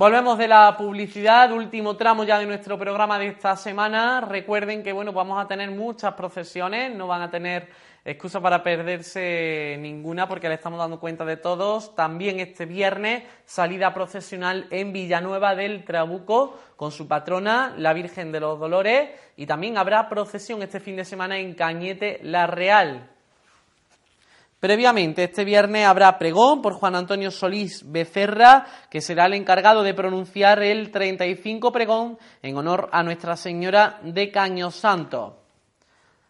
Volvemos 0.00 0.38
de 0.38 0.48
la 0.48 0.78
publicidad, 0.78 1.52
último 1.52 1.94
tramo 1.94 2.24
ya 2.24 2.38
de 2.38 2.46
nuestro 2.46 2.78
programa 2.78 3.18
de 3.18 3.26
esta 3.26 3.54
semana. 3.54 4.22
Recuerden 4.22 4.82
que 4.82 4.94
bueno, 4.94 5.12
vamos 5.12 5.38
a 5.38 5.46
tener 5.46 5.70
muchas 5.70 6.14
procesiones, 6.14 6.96
no 6.96 7.06
van 7.06 7.20
a 7.20 7.30
tener 7.30 7.68
excusa 8.02 8.40
para 8.40 8.62
perderse 8.62 9.76
ninguna 9.78 10.26
porque 10.26 10.48
le 10.48 10.54
estamos 10.54 10.78
dando 10.78 10.98
cuenta 10.98 11.26
de 11.26 11.36
todos. 11.36 11.94
También 11.94 12.40
este 12.40 12.64
viernes 12.64 13.24
salida 13.44 13.92
procesional 13.92 14.68
en 14.70 14.94
Villanueva 14.94 15.54
del 15.54 15.84
Trabuco 15.84 16.58
con 16.76 16.92
su 16.92 17.06
patrona, 17.06 17.74
la 17.76 17.92
Virgen 17.92 18.32
de 18.32 18.40
los 18.40 18.58
Dolores, 18.58 19.10
y 19.36 19.44
también 19.44 19.76
habrá 19.76 20.08
procesión 20.08 20.62
este 20.62 20.80
fin 20.80 20.96
de 20.96 21.04
semana 21.04 21.36
en 21.36 21.52
Cañete 21.52 22.20
La 22.22 22.46
Real. 22.46 23.19
Previamente, 24.60 25.24
este 25.24 25.42
viernes 25.42 25.86
habrá 25.86 26.18
pregón 26.18 26.60
por 26.60 26.74
Juan 26.74 26.94
Antonio 26.94 27.30
Solís 27.30 27.82
Becerra, 27.90 28.66
que 28.90 29.00
será 29.00 29.24
el 29.24 29.32
encargado 29.32 29.82
de 29.82 29.94
pronunciar 29.94 30.62
el 30.62 30.90
35 30.90 31.72
pregón 31.72 32.18
en 32.42 32.58
honor 32.58 32.90
a 32.92 33.02
Nuestra 33.02 33.36
Señora 33.36 34.00
de 34.02 34.30
Caño 34.30 34.70
Santo. 34.70 35.38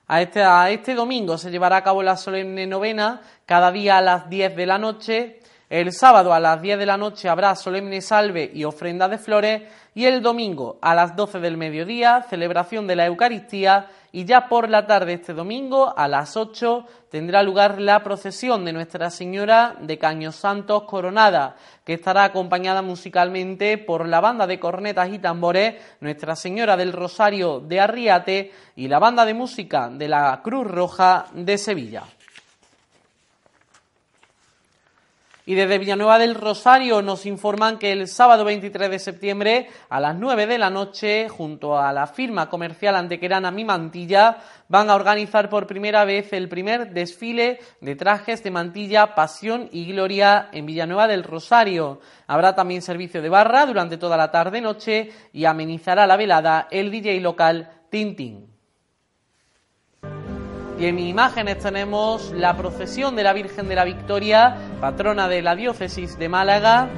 A 0.06 0.22
este, 0.22 0.44
a 0.44 0.70
este 0.70 0.94
domingo 0.94 1.38
se 1.38 1.50
llevará 1.50 1.78
a 1.78 1.82
cabo 1.82 2.04
la 2.04 2.16
solemne 2.16 2.68
novena, 2.68 3.20
cada 3.46 3.72
día 3.72 3.98
a 3.98 4.02
las 4.02 4.30
10 4.30 4.54
de 4.54 4.66
la 4.66 4.78
noche. 4.78 5.40
El 5.70 5.92
sábado 5.92 6.34
a 6.34 6.40
las 6.40 6.60
10 6.60 6.80
de 6.80 6.86
la 6.86 6.96
noche 6.96 7.28
habrá 7.28 7.54
solemne 7.54 8.00
salve 8.00 8.50
y 8.52 8.64
ofrenda 8.64 9.08
de 9.08 9.18
flores 9.18 9.62
y 9.94 10.04
el 10.04 10.20
domingo 10.20 10.80
a 10.82 10.96
las 10.96 11.14
12 11.14 11.38
del 11.38 11.56
mediodía 11.56 12.26
celebración 12.28 12.88
de 12.88 12.96
la 12.96 13.06
Eucaristía 13.06 13.86
y 14.10 14.24
ya 14.24 14.48
por 14.48 14.68
la 14.68 14.88
tarde 14.88 15.12
este 15.12 15.32
domingo 15.32 15.96
a 15.96 16.08
las 16.08 16.36
8 16.36 16.86
tendrá 17.08 17.44
lugar 17.44 17.80
la 17.80 18.02
procesión 18.02 18.64
de 18.64 18.72
Nuestra 18.72 19.10
Señora 19.10 19.76
de 19.80 19.96
Caños 19.96 20.34
Santos 20.34 20.82
Coronada, 20.88 21.54
que 21.84 21.94
estará 21.94 22.24
acompañada 22.24 22.82
musicalmente 22.82 23.78
por 23.78 24.08
la 24.08 24.20
banda 24.20 24.48
de 24.48 24.58
cornetas 24.58 25.12
y 25.12 25.20
tambores 25.20 25.76
Nuestra 26.00 26.34
Señora 26.34 26.76
del 26.76 26.92
Rosario 26.92 27.60
de 27.60 27.78
Arriate 27.78 28.52
y 28.74 28.88
la 28.88 28.98
banda 28.98 29.24
de 29.24 29.34
música 29.34 29.88
de 29.88 30.08
la 30.08 30.40
Cruz 30.42 30.66
Roja 30.66 31.26
de 31.32 31.56
Sevilla. 31.58 32.02
Y 35.50 35.56
desde 35.56 35.78
Villanueva 35.78 36.20
del 36.20 36.36
Rosario 36.36 37.02
nos 37.02 37.26
informan 37.26 37.76
que 37.76 37.90
el 37.90 38.06
sábado 38.06 38.44
23 38.44 38.88
de 38.88 39.00
septiembre 39.00 39.66
a 39.88 39.98
las 39.98 40.14
9 40.14 40.46
de 40.46 40.58
la 40.58 40.70
noche, 40.70 41.28
junto 41.28 41.76
a 41.76 41.92
la 41.92 42.06
firma 42.06 42.48
comercial 42.48 42.94
antequerana 42.94 43.50
Mi 43.50 43.64
Mantilla, 43.64 44.38
van 44.68 44.88
a 44.88 44.94
organizar 44.94 45.50
por 45.50 45.66
primera 45.66 46.04
vez 46.04 46.32
el 46.34 46.48
primer 46.48 46.92
desfile 46.92 47.58
de 47.80 47.96
trajes 47.96 48.44
de 48.44 48.52
mantilla 48.52 49.16
Pasión 49.16 49.68
y 49.72 49.86
Gloria 49.90 50.50
en 50.52 50.66
Villanueva 50.66 51.08
del 51.08 51.24
Rosario. 51.24 51.98
Habrá 52.28 52.54
también 52.54 52.80
servicio 52.80 53.20
de 53.20 53.28
barra 53.28 53.66
durante 53.66 53.96
toda 53.96 54.16
la 54.16 54.30
tarde-noche 54.30 55.10
y 55.32 55.46
amenizará 55.46 56.06
la 56.06 56.16
velada 56.16 56.68
el 56.70 56.92
DJ 56.92 57.20
local 57.22 57.68
Tintín. 57.90 58.49
Y 60.80 60.86
en 60.86 60.98
imágenes 60.98 61.58
tenemos 61.58 62.32
la 62.32 62.56
procesión 62.56 63.14
de 63.14 63.22
la 63.22 63.34
Virgen 63.34 63.68
de 63.68 63.74
la 63.74 63.84
Victoria, 63.84 64.56
patrona 64.80 65.28
de 65.28 65.42
la 65.42 65.54
diócesis 65.54 66.18
de 66.18 66.30
Málaga, 66.30 66.88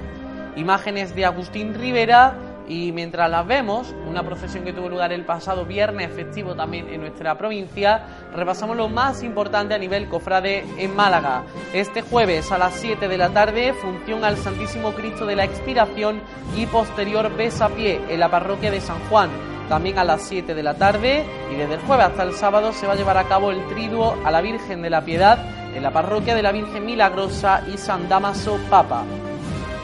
imágenes 0.55 1.17
de 1.17 1.25
Agustín 1.25 1.75
Rivera 1.75 2.37
y 2.69 2.93
mientras 2.93 3.29
las 3.29 3.45
vemos, 3.45 3.93
una 4.07 4.23
procesión 4.23 4.63
que 4.63 4.73
tuvo 4.73 4.89
lugar 4.89 5.13
el 5.13 5.25
pasado 5.25 5.67
viernes 5.67 6.13
festivo 6.13 6.55
también 6.55 6.89
en 6.91 7.01
nuestra 7.01 7.37
provincia, 7.37 8.05
repasamos 8.33 8.77
lo 8.77 8.89
más 8.89 9.25
importante 9.25 9.75
a 9.75 9.79
nivel 9.79 10.09
cofrade 10.09 10.65
en 10.79 10.95
Málaga. 10.95 11.43
Este 11.73 12.03
jueves 12.03 12.53
a 12.53 12.59
las 12.59 12.75
7 12.75 13.09
de 13.09 13.19
la 13.19 13.31
tarde, 13.31 13.73
función 13.73 14.25
al 14.25 14.37
Santísimo 14.37 14.93
Cristo 14.93 15.27
de 15.27 15.35
la 15.35 15.43
Expiración 15.43 16.23
y 16.57 16.67
posterior 16.67 17.35
besapié 17.35 18.01
en 18.09 18.21
la 18.21 18.31
parroquia 18.31 18.71
de 18.71 18.81
San 18.81 19.01
Juan 19.09 19.52
también 19.73 19.99
a 19.99 20.05
las 20.05 20.21
7 20.25 20.55
de 20.55 20.63
la 20.63 20.75
tarde 20.75 21.25
y 21.51 21.55
desde 21.55 21.77
el 21.77 21.81
jueves 21.81 22.05
hasta 22.05 22.25
el 22.25 22.35
sábado 22.35 22.75
se 22.75 22.87
va 22.87 22.93
a 22.93 22.95
llevar 22.95 23.17
a 23.17 23.25
cabo 23.25 23.51
el 23.51 23.67
triduo 23.69 24.19
a 24.23 24.31
la 24.31 24.43
Virgen 24.43 24.83
de 24.83 24.91
la 24.91 25.03
Piedad 25.03 25.39
en 25.75 25.83
la 25.83 25.91
parroquia 25.91 26.35
de 26.35 26.43
la 26.43 26.53
Virgen 26.53 26.85
Milagrosa 26.85 27.63
y 27.73 27.79
San 27.79 28.07
Damaso 28.07 28.59
Papa. 28.69 29.05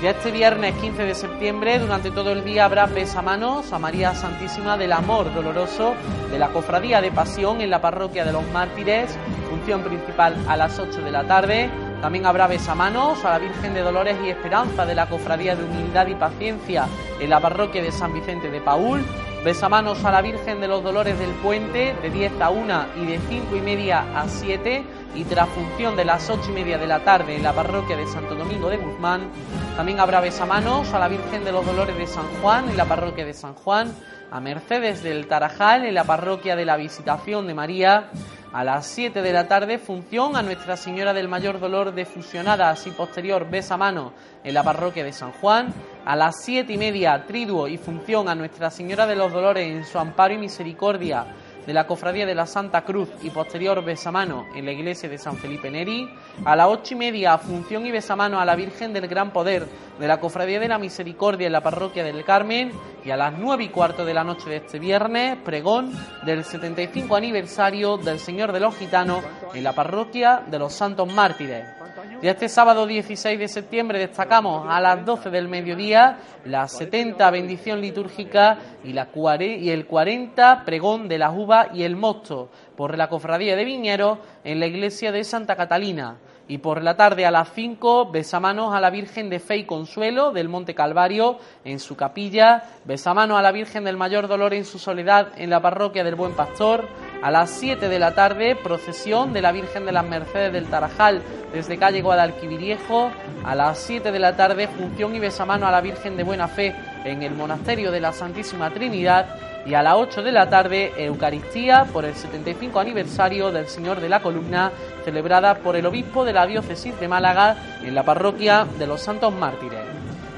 Ya 0.03 0.11
este 0.11 0.30
viernes 0.30 0.74
15 0.74 1.05
de 1.05 1.14
septiembre, 1.14 1.78
durante 1.78 2.11
todo 2.11 2.32
el 2.32 2.45
día 2.45 2.66
habrá 2.66 2.84
besamanos 2.84 3.72
a 3.72 3.78
María 3.78 4.14
Santísima 4.14 4.76
del 4.76 4.93
Amor 4.93 5.32
Doloroso 5.32 5.95
de 6.30 6.39
la 6.39 6.49
Cofradía 6.49 7.01
de 7.01 7.11
Pasión 7.11 7.62
en 7.62 7.70
la 7.70 7.80
parroquia 7.80 8.26
de 8.26 8.32
los 8.32 8.47
Mártires, 8.51 9.16
función 9.49 9.80
principal 9.80 10.36
a 10.47 10.59
las 10.59 10.78
8 10.78 11.01
de 11.01 11.11
la 11.11 11.24
tarde. 11.24 11.70
También 12.03 12.26
habrá 12.26 12.47
besamanos 12.47 13.24
a 13.24 13.30
la 13.30 13.39
Virgen 13.39 13.72
de 13.72 13.80
Dolores 13.80 14.18
y 14.22 14.28
Esperanza 14.28 14.84
de 14.84 14.95
la 14.95 15.09
Cofradía 15.09 15.57
de 15.57 15.64
Humildad 15.64 16.09
y 16.09 16.14
Paciencia 16.14 16.86
en 17.18 17.30
la 17.30 17.41
parroquia 17.41 17.82
de 17.82 17.91
San 17.91 18.12
Vicente 18.12 18.51
de 18.51 18.61
Paúl 18.61 19.03
Besamanos 19.45 20.05
a 20.05 20.11
la 20.11 20.20
Virgen 20.20 20.61
de 20.61 20.66
los 20.66 20.82
Dolores 20.82 21.16
del 21.18 21.30
Puente 21.30 21.95
de 22.03 22.11
10 22.11 22.41
a 22.41 22.51
1 22.51 22.86
y 22.97 23.07
de 23.07 23.20
5 23.28 23.57
y 23.57 23.61
media 23.61 24.05
a 24.14 24.28
7 24.28 24.84
y 25.14 25.24
tras 25.24 25.49
función 25.51 25.97
de 25.97 26.05
las 26.05 26.28
8 26.28 26.43
y 26.49 26.53
media 26.53 26.76
de 26.76 26.89
la 26.89 27.05
tarde 27.05 27.36
en 27.36 27.45
la 27.45 27.53
parroquia 27.53 27.97
de 27.97 28.07
Santo 28.09 28.34
Domingo 28.34 28.68
de 28.68 28.78
Guzmán. 28.78 29.30
También 29.76 30.01
habrá 30.01 30.20
besamanos 30.20 30.93
a 30.93 30.99
la 30.99 31.07
Virgen 31.07 31.45
de 31.45 31.53
los 31.53 31.64
Dolores 31.64 31.97
de 31.97 32.09
San 32.09 32.26
Juan 32.43 32.68
en 32.68 32.76
la 32.76 32.86
parroquia 32.86 33.24
de 33.24 33.32
San 33.32 33.55
Juan, 33.55 33.95
a 34.30 34.41
Mercedes 34.41 35.05
del 35.05 35.28
Tarajal 35.28 35.84
en 35.84 35.95
la 35.95 36.05
parroquia 36.05 36.57
de 36.57 36.64
la 36.64 36.76
Visitación 36.76 37.47
de 37.47 37.55
María, 37.55 38.11
A 38.51 38.64
las 38.64 38.86
7 38.86 39.20
de 39.20 39.32
la 39.34 39.46
tarde, 39.46 39.78
función 39.78 40.34
a 40.34 40.42
Nuestra 40.42 40.78
Señora 40.78 41.12
del 41.12 41.28
Mayor 41.28 41.61
Dolor 41.61 41.92
de 41.92 42.07
Fusionadas 42.07 42.86
y 42.86 42.90
posterior 42.92 43.49
Besamano 43.51 44.14
en 44.42 44.55
la 44.55 44.62
parroquia 44.62 45.05
de 45.05 45.12
San 45.12 45.32
Juan. 45.32 45.74
A 46.07 46.16
las 46.16 46.42
7 46.44 46.72
y 46.72 46.78
media, 46.78 47.26
triduo 47.26 47.68
y 47.68 47.76
función 47.76 48.26
a 48.26 48.34
Nuestra 48.34 48.70
Señora 48.70 49.07
de 49.07 49.16
los 49.16 49.32
Dolores 49.32 49.68
en 49.68 49.84
su 49.84 49.99
amparo 49.99 50.32
y 50.32 50.38
misericordia 50.38 51.26
de 51.67 51.73
la 51.73 51.87
Cofradía 51.87 52.27
de 52.27 52.35
la 52.35 52.47
Santa 52.47 52.85
Cruz 52.85 53.09
y 53.23 53.31
posterior 53.31 53.85
besamano 53.85 54.47
en 54.55 54.65
la 54.65 54.73
iglesia 54.73 55.09
de 55.09 55.19
San 55.19 55.37
Felipe 55.37 55.71
Neri. 55.71 56.09
A 56.45 56.57
las 56.57 56.69
ocho 56.69 56.95
y 56.95 56.97
media, 56.97 57.39
función 57.39 57.87
y 57.87 57.91
besamano 57.91 58.41
a 58.41 58.45
la 58.45 58.57
Virgen 58.57 58.93
del 58.93 59.09
Gran 59.09 59.33
Poder 59.33 59.67
de 59.99 60.09
la 60.09 60.21
Cofradía 60.21 60.61
de 60.61 60.69
la 60.69 60.79
Misericordia 60.79 61.47
en 61.47 61.53
la 61.53 61.63
Parroquia 61.63 62.05
del 62.05 62.25
Carmen. 62.25 62.73
Y 63.05 63.11
a 63.11 63.17
las 63.17 63.39
nueve 63.39 63.65
y 63.65 63.69
cuarto 63.69 64.05
de 64.05 64.15
la 64.15 64.25
noche 64.25 64.51
de 64.51 64.57
este 64.57 64.79
viernes, 64.79 65.39
pregón 65.45 65.93
del 66.25 66.45
75 66.45 67.17
aniversario 67.17 67.97
del 67.97 68.19
Señor 68.19 68.53
de 68.53 68.61
los 68.61 68.77
Gitanos 68.77 69.25
en 69.55 69.65
la 69.65 69.73
Parroquia 69.73 70.43
de 70.47 70.59
los 70.59 70.73
Santos 70.73 71.13
Mártires. 71.13 71.78
Y 72.21 72.27
este 72.27 72.49
sábado 72.49 72.85
16 72.85 73.39
de 73.39 73.47
septiembre 73.47 74.01
destacamos 74.01 74.66
a 74.69 74.81
las 74.81 75.05
12 75.05 75.31
del 75.31 75.47
mediodía 75.47 76.19
la 76.45 76.66
70 76.66 77.31
bendición 77.31 77.81
litúrgica 77.81 78.59
y, 78.83 78.93
la 78.93 79.09
y 79.41 79.71
el 79.71 79.87
40 79.87 80.64
pregón 80.64 81.07
de 81.07 81.19
la 81.19 81.31
uva 81.31 81.69
y 81.73 81.85
el 81.85 81.95
mosto 81.95 82.51
por 82.77 82.99
la 82.99 83.09
cofradía 83.09 83.55
de 83.55 83.64
Viñeros 83.64 84.19
en 84.43 84.59
la 84.59 84.66
iglesia 84.66 85.12
de 85.12 85.23
Santa 85.23 85.55
Catalina. 85.55 86.16
Y 86.49 86.59
por 86.59 86.83
la 86.83 86.97
tarde 86.97 87.25
a 87.25 87.31
las 87.31 87.53
5, 87.53 88.11
besamanos 88.11 88.75
a 88.75 88.81
la 88.81 88.91
Virgen 88.91 89.31
de 89.31 89.39
Fe 89.39 89.59
y 89.59 89.64
Consuelo 89.64 90.33
del 90.33 90.49
Monte 90.49 90.75
Calvario 90.75 91.39
en 91.62 91.79
su 91.79 91.95
capilla, 91.95 92.64
besamanos 92.85 93.39
a 93.39 93.43
la 93.43 93.53
Virgen 93.53 93.85
del 93.85 93.99
Mayor 93.99 94.27
Dolor 94.27 94.55
en 94.55 94.64
su 94.64 94.79
soledad 94.79 95.29
en 95.37 95.51
la 95.51 95.61
parroquia 95.61 96.03
del 96.03 96.14
Buen 96.14 96.35
Pastor, 96.35 96.89
a 97.23 97.31
las 97.31 97.51
7 97.51 97.89
de 97.89 97.99
la 97.99 98.14
tarde, 98.14 98.57
procesión 98.57 99.33
de 99.33 99.43
la 99.43 99.53
Virgen 99.53 99.85
de 99.85 99.93
las 99.93 100.05
Mercedes 100.05 100.53
del 100.53 100.66
Tarajal 100.66 101.23
desde 101.53 101.79
calle 101.79 102.03
Guadalquiviejo. 102.03 103.11
A 103.45 103.55
las 103.55 103.79
7 103.79 104.12
de 104.12 104.19
la 104.19 104.37
tarde, 104.37 104.69
función 104.69 105.14
y 105.14 105.19
besamano 105.19 105.66
a 105.66 105.71
la 105.71 105.81
Virgen 105.81 106.16
de 106.16 106.23
Buena 106.23 106.49
Fe 106.49 106.75
en 107.05 107.23
el 107.23 107.35
Monasterio 107.35 107.91
de 107.91 108.01
la 108.01 108.12
Santísima 108.12 108.71
Trinidad. 108.71 109.37
Y 109.66 109.75
a 109.75 109.83
las 109.83 109.95
8 109.97 110.23
de 110.23 110.33
la 110.33 110.49
tarde, 110.49 110.93
Eucaristía 110.97 111.85
por 111.93 112.05
el 112.05 112.14
75 112.14 112.79
aniversario 112.79 113.51
del 113.51 113.66
Señor 113.66 114.01
de 114.01 114.09
la 114.09 114.23
Columna, 114.23 114.71
celebrada 115.05 115.57
por 115.57 115.77
el 115.77 115.87
obispo 115.87 116.25
de 116.25 116.33
la 116.33 116.47
Diócesis 116.47 116.99
de 116.99 117.09
Málaga 117.09 117.57
en 117.83 117.95
la 117.95 118.05
parroquia 118.05 118.66
de 118.79 118.87
los 118.87 119.03
Santos 119.03 119.35
Mártires. 119.35 119.85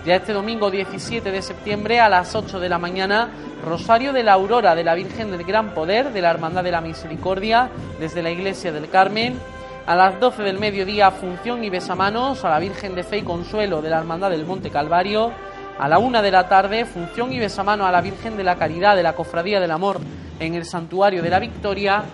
Ya 0.05 0.17
este 0.17 0.33
domingo 0.33 0.71
17 0.71 1.31
de 1.31 1.43
septiembre 1.43 2.01
a 2.01 2.09
las 2.09 2.35
8 2.35 2.59
de 2.59 2.71
la 2.71 2.79
mañana 2.79 3.29
Rosario 3.65 4.13
de 4.13 4.23
la 4.23 4.33
Aurora 4.33 4.75
de 4.75 4.85
la 4.85 4.95
Virgen 4.95 5.31
del 5.31 5.45
Gran 5.45 5.75
Poder 5.75 6.13
de 6.13 6.23
la 6.23 6.31
Hermandad 6.31 6.65
de 6.65 6.71
la 6.71 6.81
Misericordia 6.81 7.71
desde 7.99 8.23
la 8.23 8.31
Iglesia 8.31 8.73
del 8.73 8.89
Carmen. 8.89 9.39
A 9.87 9.95
las 9.95 10.19
12 10.21 10.43
del 10.43 10.59
mediodía, 10.59 11.11
función 11.11 11.65
y 11.65 11.71
besamanos 11.71 12.45
a 12.45 12.51
la 12.51 12.59
Virgen 12.59 12.95
de 12.95 13.03
Fe 13.03 13.19
y 13.19 13.23
Consuelo 13.23 13.83
de 13.83 13.91
la 13.91 13.99
Hermandad 13.99 14.31
del 14.31 14.47
Monte 14.47 14.71
Calvario. 14.71 15.33
A 15.79 15.89
la 15.89 15.99
una 15.99 16.23
de 16.23 16.31
la 16.31 16.49
tarde, 16.49 16.85
función 16.85 17.33
y 17.33 17.39
besamanos 17.39 17.87
a 17.87 17.93
la 17.93 18.01
Virgen 18.01 18.37
de 18.37 18.45
la 18.45 18.57
Caridad 18.57 18.97
de 18.97 19.03
la 19.03 19.15
Cofradía 19.15 19.61
del 19.61 19.71
Amor 19.71 20.01
en 20.39 20.55
el 20.55 20.65
Santuario 20.65 21.23
de 21.23 21.31
la 21.31 21.39
Victoria. 21.39 22.05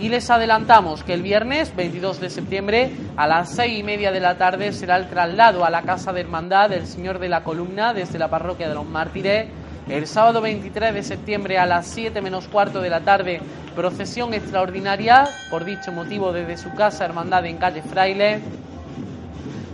Y 0.00 0.08
les 0.08 0.30
adelantamos 0.30 1.02
que 1.02 1.14
el 1.14 1.22
viernes 1.22 1.74
22 1.74 2.20
de 2.20 2.30
septiembre 2.30 2.90
a 3.16 3.26
las 3.26 3.54
seis 3.54 3.78
y 3.78 3.82
media 3.82 4.12
de 4.12 4.20
la 4.20 4.36
tarde 4.38 4.72
será 4.72 4.96
el 4.96 5.08
traslado 5.08 5.64
a 5.64 5.70
la 5.70 5.82
Casa 5.82 6.12
de 6.12 6.20
Hermandad 6.20 6.70
del 6.70 6.86
Señor 6.86 7.18
de 7.18 7.28
la 7.28 7.42
Columna 7.42 7.92
desde 7.92 8.18
la 8.18 8.28
Parroquia 8.28 8.68
de 8.68 8.74
los 8.74 8.86
Mártires 8.86 9.48
el 9.90 10.06
sábado 10.06 10.40
23 10.40 10.94
de 10.94 11.02
septiembre 11.02 11.58
a 11.58 11.66
las 11.66 11.84
7 11.88 12.22
menos 12.22 12.46
cuarto 12.46 12.80
de 12.80 12.88
la 12.88 13.00
tarde, 13.00 13.40
procesión 13.74 14.32
extraordinaria, 14.34 15.28
por 15.50 15.64
dicho 15.64 15.90
motivo 15.90 16.32
desde 16.32 16.56
su 16.58 16.72
casa 16.74 17.04
Hermandad 17.04 17.44
en 17.46 17.56
calle 17.56 17.82
Fraile. 17.82 18.40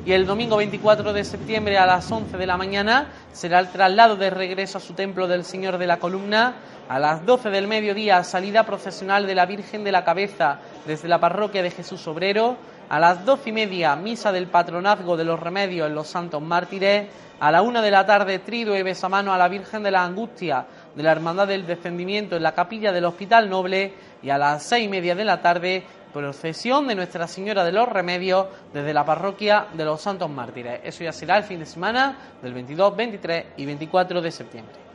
Y 0.06 0.12
el 0.12 0.24
domingo 0.24 0.56
24 0.56 1.12
de 1.12 1.22
septiembre 1.22 1.76
a 1.76 1.84
las 1.84 2.10
11 2.10 2.38
de 2.38 2.46
la 2.46 2.56
mañana 2.56 3.08
será 3.32 3.58
el 3.58 3.68
traslado 3.68 4.16
de 4.16 4.30
regreso 4.30 4.78
a 4.78 4.80
su 4.80 4.94
templo 4.94 5.28
del 5.28 5.44
Señor 5.44 5.76
de 5.76 5.86
la 5.86 5.98
Columna. 5.98 6.54
A 6.88 6.98
las 6.98 7.26
12 7.26 7.50
del 7.50 7.66
mediodía, 7.66 8.24
salida 8.24 8.64
procesional 8.64 9.26
de 9.26 9.34
la 9.34 9.44
Virgen 9.44 9.84
de 9.84 9.92
la 9.92 10.04
Cabeza 10.04 10.60
desde 10.86 11.08
la 11.08 11.20
parroquia 11.20 11.62
de 11.62 11.72
Jesús 11.72 12.06
Obrero. 12.06 12.56
A 12.88 13.00
las 13.00 13.24
doce 13.24 13.50
y 13.50 13.52
media, 13.52 13.96
misa 13.96 14.30
del 14.30 14.46
patronazgo 14.46 15.16
de 15.16 15.24
los 15.24 15.40
remedios 15.40 15.88
en 15.88 15.94
los 15.94 16.06
Santos 16.06 16.40
Mártires. 16.40 17.08
A 17.40 17.50
la 17.50 17.60
una 17.60 17.82
de 17.82 17.90
la 17.90 18.06
tarde, 18.06 18.38
trido 18.38 18.76
y 18.76 18.82
besamano 18.82 19.32
a 19.32 19.38
la 19.38 19.48
Virgen 19.48 19.82
de 19.82 19.90
la 19.90 20.04
Angustia 20.04 20.64
de 20.94 21.02
la 21.02 21.10
Hermandad 21.12 21.48
del 21.48 21.66
Descendimiento 21.66 22.36
en 22.36 22.44
la 22.44 22.54
capilla 22.54 22.92
del 22.92 23.04
Hospital 23.04 23.50
Noble. 23.50 23.92
Y 24.22 24.30
a 24.30 24.38
las 24.38 24.62
seis 24.62 24.86
y 24.86 24.88
media 24.88 25.16
de 25.16 25.24
la 25.24 25.42
tarde, 25.42 25.82
procesión 26.12 26.86
de 26.86 26.94
Nuestra 26.94 27.26
Señora 27.26 27.64
de 27.64 27.72
los 27.72 27.88
Remedios 27.88 28.46
desde 28.72 28.94
la 28.94 29.04
parroquia 29.04 29.66
de 29.74 29.84
los 29.84 30.00
Santos 30.00 30.30
Mártires. 30.30 30.80
Eso 30.84 31.02
ya 31.02 31.12
será 31.12 31.38
el 31.38 31.44
fin 31.44 31.58
de 31.58 31.66
semana 31.66 32.16
del 32.40 32.54
22, 32.54 32.96
23 32.96 33.46
y 33.56 33.66
24 33.66 34.22
de 34.22 34.30
septiembre. 34.30 34.85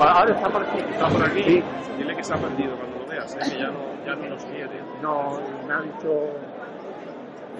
Ahora 0.00 0.34
está 0.34 0.48
por 0.48 0.62
aquí. 0.62 0.78
Está 0.78 1.08
por 1.08 1.22
aquí. 1.22 1.42
Sí. 1.42 1.62
Dile 1.98 2.16
que 2.16 2.24
se 2.24 2.32
ha 2.32 2.36
perdido 2.38 2.74
cuando 2.76 2.98
lo 3.00 3.06
veas, 3.06 3.34
¿eh? 3.36 3.38
que 3.50 3.58
ya 3.58 3.66
no, 3.68 3.80
ya 4.06 4.14
no 4.16 4.28
nos 4.30 4.44
quiere. 4.46 4.80
No, 5.02 5.38
me 5.66 5.74
ha 5.74 5.80
dicho. 5.82 6.08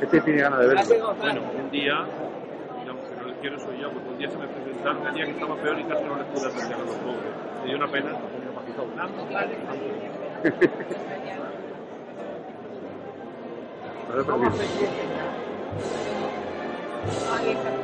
Este 0.01 0.21
tiene 0.23 0.41
ganas 0.43 0.61
de 0.61 0.67
verlo. 0.69 1.15
Bueno, 1.17 1.43
un 1.59 1.71
día, 1.71 2.07
digamos 2.81 3.05
que 3.05 3.17
no 3.17 3.25
le 3.27 3.35
quiero 3.41 3.61
soy 3.61 3.79
yo, 3.79 3.91
porque 3.93 4.09
un 4.09 4.19
día 4.19 4.31
se 4.31 4.39
me 4.39 4.47
presentaron 4.49 5.07
un 5.07 5.15
día 5.15 5.25
que 5.27 5.31
estaba 5.33 5.57
peor 5.57 5.79
y 5.79 5.85
casi 5.85 6.05
no 6.05 6.17
les 6.17 6.27
pude 6.27 6.47
atender 6.47 6.75
a 6.75 6.79
los 6.79 6.97
pobres. 6.97 7.35
Me 7.61 7.69
dio 7.69 7.77
una 7.77 7.89
pena. 7.89 8.11
No 14.11 14.17
lo 14.17 14.21
he 14.21 14.51
perdido. 17.45 17.80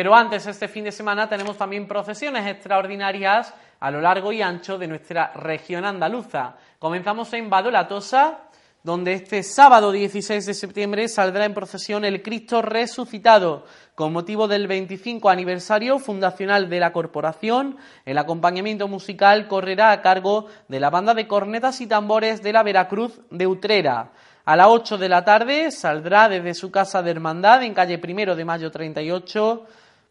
Pero 0.00 0.16
antes, 0.16 0.46
este 0.46 0.66
fin 0.66 0.84
de 0.84 0.92
semana, 0.92 1.28
tenemos 1.28 1.58
también 1.58 1.86
procesiones 1.86 2.46
extraordinarias 2.46 3.52
a 3.80 3.90
lo 3.90 4.00
largo 4.00 4.32
y 4.32 4.40
ancho 4.40 4.78
de 4.78 4.88
nuestra 4.88 5.30
región 5.34 5.84
andaluza. 5.84 6.54
Comenzamos 6.78 7.30
en 7.34 7.50
Badolatosa, 7.50 8.38
donde 8.82 9.12
este 9.12 9.42
sábado 9.42 9.92
16 9.92 10.46
de 10.46 10.54
septiembre 10.54 11.06
saldrá 11.06 11.44
en 11.44 11.52
procesión 11.52 12.06
el 12.06 12.22
Cristo 12.22 12.62
resucitado. 12.62 13.66
Con 13.94 14.14
motivo 14.14 14.48
del 14.48 14.68
25 14.68 15.28
aniversario 15.28 15.98
fundacional 15.98 16.70
de 16.70 16.80
la 16.80 16.94
corporación, 16.94 17.76
el 18.06 18.16
acompañamiento 18.16 18.88
musical 18.88 19.48
correrá 19.48 19.92
a 19.92 20.00
cargo 20.00 20.46
de 20.68 20.80
la 20.80 20.88
banda 20.88 21.12
de 21.12 21.28
cornetas 21.28 21.78
y 21.82 21.86
tambores 21.86 22.42
de 22.42 22.54
la 22.54 22.62
Veracruz 22.62 23.20
de 23.30 23.46
Utrera. 23.46 24.12
A 24.46 24.56
las 24.56 24.68
8 24.68 24.96
de 24.96 25.08
la 25.10 25.26
tarde 25.26 25.70
saldrá 25.70 26.30
desde 26.30 26.54
su 26.54 26.70
casa 26.70 27.02
de 27.02 27.10
hermandad 27.10 27.62
en 27.64 27.74
calle 27.74 27.98
Primero 27.98 28.34
de 28.34 28.46
Mayo 28.46 28.70
38 28.70 29.66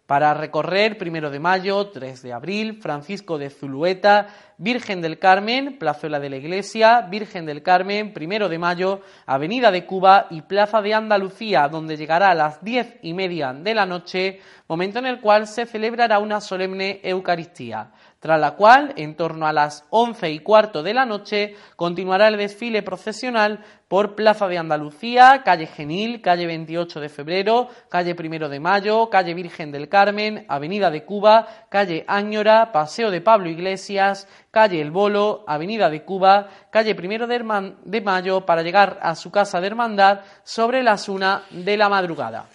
para 0.10 0.34
recorrer 0.34 0.98
Primero 0.98 1.30
de 1.30 1.38
Mayo, 1.38 1.86
3 1.90 2.24
de 2.24 2.34
Abril, 2.34 2.80
Francisco 2.82 3.38
de 3.38 3.52
Zulueta, 3.52 4.30
Virgen 4.62 5.02
del 5.02 5.20
Carmen, 5.20 5.80
Plazuela 5.80 6.20
de 6.20 6.30
la 6.30 6.36
Iglesia, 6.36 7.08
Virgen 7.10 7.46
del 7.46 7.64
Carmen, 7.64 8.12
Primero 8.12 8.50
de 8.50 8.60
Mayo, 8.60 9.00
Avenida 9.26 9.72
de 9.72 9.86
Cuba 9.86 10.28
y 10.30 10.42
Plaza 10.42 10.82
de 10.82 10.94
Andalucía, 10.94 11.70
donde 11.70 11.96
llegará 11.96 12.32
a 12.32 12.36
las 12.36 12.62
diez 12.62 12.98
y 13.02 13.14
media 13.14 13.54
de 13.54 13.74
la 13.74 13.86
noche, 13.86 14.42
momento 14.68 15.00
en 15.00 15.06
el 15.06 15.22
cual 15.22 15.48
se 15.48 15.66
celebrará 15.66 16.20
una 16.20 16.42
solemne 16.42 17.00
Eucaristía 17.04 17.92
tras 18.20 18.40
la 18.40 18.52
cual, 18.52 18.94
en 18.98 19.16
torno 19.16 19.48
a 19.48 19.54
las 19.54 19.86
once 19.90 20.30
y 20.30 20.40
cuarto 20.40 20.84
de 20.84 20.94
la 20.94 21.06
noche, 21.06 21.56
continuará 21.78 22.28
el 22.28 22.38
desfile 22.38 22.84
procesional 22.84 23.64
por 23.88 24.16
Plaza 24.16 24.48
de 24.48 24.58
Andalucía, 24.58 25.42
calle 25.44 25.68
Genil, 25.68 26.22
calle 26.22 26.46
28 26.46 27.00
de 27.00 27.10
febrero, 27.10 27.70
calle 27.90 28.16
Primero 28.16 28.50
de 28.50 28.60
Mayo, 28.60 29.10
calle 29.10 29.34
Virgen 29.34 29.72
del 29.72 29.88
Carmen, 29.88 30.46
Avenida 30.50 30.92
de 30.92 31.06
Cuba, 31.06 31.48
calle 31.70 32.04
Áñora, 32.08 32.74
Paseo 32.74 33.10
de 33.10 33.22
Pablo 33.22 33.50
Iglesias, 33.50 34.28
calle 34.52 34.82
El 34.82 34.92
Bolo, 34.92 35.44
Avenida 35.48 35.90
de 35.90 36.04
Cuba, 36.04 36.48
calle 36.70 36.96
Primero 36.96 37.28
de, 37.28 38.02
Mayo, 38.02 38.46
para 38.46 38.64
llegar 38.64 39.00
a 39.02 39.16
su 39.16 39.32
casa 39.32 39.62
de 39.62 39.68
hermandad 39.68 40.22
sobre 40.44 40.84
las 40.84 41.10
una 41.10 41.44
de 41.52 41.78
la 41.78 41.90
madrugada. 41.90 42.46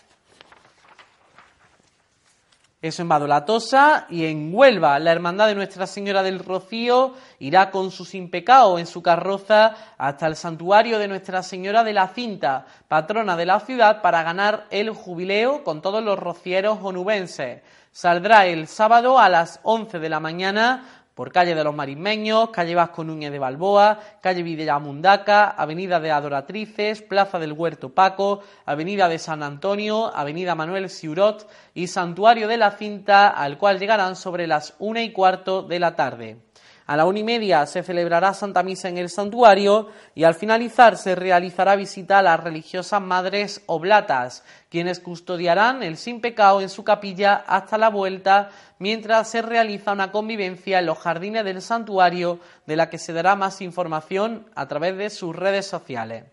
Eso 2.84 3.00
en 3.00 3.08
Badolatosa 3.08 4.06
y 4.10 4.26
en 4.26 4.54
Huelva, 4.54 4.98
la 4.98 5.10
hermandad 5.10 5.46
de 5.46 5.54
Nuestra 5.54 5.86
Señora 5.86 6.22
del 6.22 6.38
Rocío 6.38 7.14
irá 7.38 7.70
con 7.70 7.90
su 7.90 8.04
sin 8.04 8.30
pecado 8.30 8.78
en 8.78 8.86
su 8.86 9.02
carroza 9.02 9.74
hasta 9.96 10.26
el 10.26 10.36
santuario 10.36 10.98
de 10.98 11.08
Nuestra 11.08 11.42
Señora 11.42 11.82
de 11.82 11.94
la 11.94 12.08
Cinta, 12.08 12.66
patrona 12.86 13.38
de 13.38 13.46
la 13.46 13.60
ciudad, 13.60 14.02
para 14.02 14.22
ganar 14.22 14.66
el 14.68 14.90
jubileo 14.90 15.64
con 15.64 15.80
todos 15.80 16.04
los 16.04 16.18
rocieros 16.18 16.78
onubenses. 16.82 17.62
Saldrá 17.90 18.44
el 18.44 18.66
sábado 18.66 19.18
a 19.18 19.30
las 19.30 19.60
11 19.62 19.98
de 19.98 20.08
la 20.10 20.20
mañana 20.20 20.93
por 21.14 21.32
calle 21.32 21.54
de 21.54 21.64
los 21.64 21.74
Marismeños, 21.74 22.50
calle 22.50 22.74
Vasco 22.74 23.04
Núñez 23.04 23.30
de 23.30 23.38
Balboa, 23.38 24.00
calle 24.20 24.42
Villamundaca, 24.42 25.50
avenida 25.50 26.00
de 26.00 26.10
Adoratrices, 26.10 27.02
plaza 27.02 27.38
del 27.38 27.52
Huerto 27.52 27.90
Paco, 27.90 28.40
avenida 28.66 29.08
de 29.08 29.18
San 29.18 29.42
Antonio, 29.42 30.14
avenida 30.14 30.54
Manuel 30.54 30.90
Siurot 30.90 31.48
y 31.72 31.86
santuario 31.86 32.48
de 32.48 32.56
la 32.56 32.72
Cinta, 32.72 33.28
al 33.28 33.58
cual 33.58 33.78
llegarán 33.78 34.16
sobre 34.16 34.46
las 34.46 34.74
una 34.78 35.02
y 35.02 35.12
cuarto 35.12 35.62
de 35.62 35.78
la 35.78 35.94
tarde. 35.94 36.38
A 36.86 36.98
la 36.98 37.06
una 37.06 37.20
y 37.20 37.24
media 37.24 37.64
se 37.64 37.82
celebrará 37.82 38.34
Santa 38.34 38.62
Misa 38.62 38.90
en 38.90 38.98
el 38.98 39.08
santuario 39.08 39.88
y 40.14 40.24
al 40.24 40.34
finalizar 40.34 40.98
se 40.98 41.14
realizará 41.14 41.76
visita 41.76 42.18
a 42.18 42.22
las 42.22 42.38
religiosas 42.38 43.00
madres 43.00 43.62
oblatas, 43.64 44.44
quienes 44.68 45.00
custodiarán 45.00 45.82
el 45.82 45.96
sin 45.96 46.20
pecado 46.20 46.60
en 46.60 46.68
su 46.68 46.84
capilla 46.84 47.42
hasta 47.46 47.78
la 47.78 47.88
vuelta 47.88 48.50
mientras 48.78 49.30
se 49.30 49.40
realiza 49.40 49.92
una 49.92 50.12
convivencia 50.12 50.78
en 50.78 50.84
los 50.84 50.98
jardines 50.98 51.44
del 51.46 51.62
santuario 51.62 52.38
de 52.66 52.76
la 52.76 52.90
que 52.90 52.98
se 52.98 53.14
dará 53.14 53.34
más 53.34 53.62
información 53.62 54.46
a 54.54 54.68
través 54.68 54.98
de 54.98 55.08
sus 55.08 55.34
redes 55.34 55.66
sociales. 55.66 56.24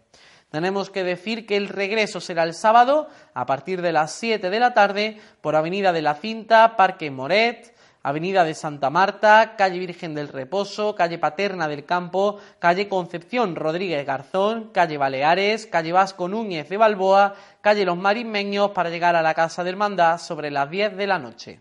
Tenemos 0.52 0.90
que 0.90 1.06
decir 1.06 1.48
que 1.48 1.56
el 1.56 1.70
regreso 1.70 2.20
será 2.20 2.44
el 2.44 2.54
sábado 2.54 3.08
a 3.34 3.46
partir 3.46 3.82
de 3.82 3.94
las 3.94 4.12
7 4.12 4.50
de 4.50 4.60
la 4.60 4.74
tarde 4.74 5.18
por 5.40 5.56
Avenida 5.56 5.94
de 5.94 6.02
la 6.02 6.16
Cinta, 6.16 6.76
Parque 6.76 7.10
Moret, 7.10 7.71
Avenida 8.04 8.44
de 8.44 8.56
Santa 8.56 8.90
Marta, 8.90 9.56
Calle 9.58 9.78
Virgen 9.78 10.16
del 10.16 10.28
Reposo, 10.28 10.96
Calle 10.96 11.20
Paterna 11.20 11.68
del 11.68 11.86
Campo, 11.86 12.38
Calle 12.60 12.90
Concepción 12.90 13.56
Rodríguez 13.56 14.06
Garzón, 14.06 14.70
Calle 14.74 14.98
Baleares, 14.98 15.68
Calle 15.68 15.92
Vasco 15.92 16.28
Núñez 16.28 16.68
de 16.70 16.78
Balboa, 16.78 17.36
Calle 17.62 17.86
Los 17.86 17.98
Marismeños 17.98 18.72
para 18.72 18.90
llegar 18.90 19.16
a 19.16 19.22
la 19.22 19.34
Casa 19.34 19.64
de 19.64 19.70
Hermandad 19.70 20.18
sobre 20.18 20.50
las 20.50 20.70
10 20.70 20.98
de 20.98 21.08
la 21.08 21.20
noche. 21.20 21.60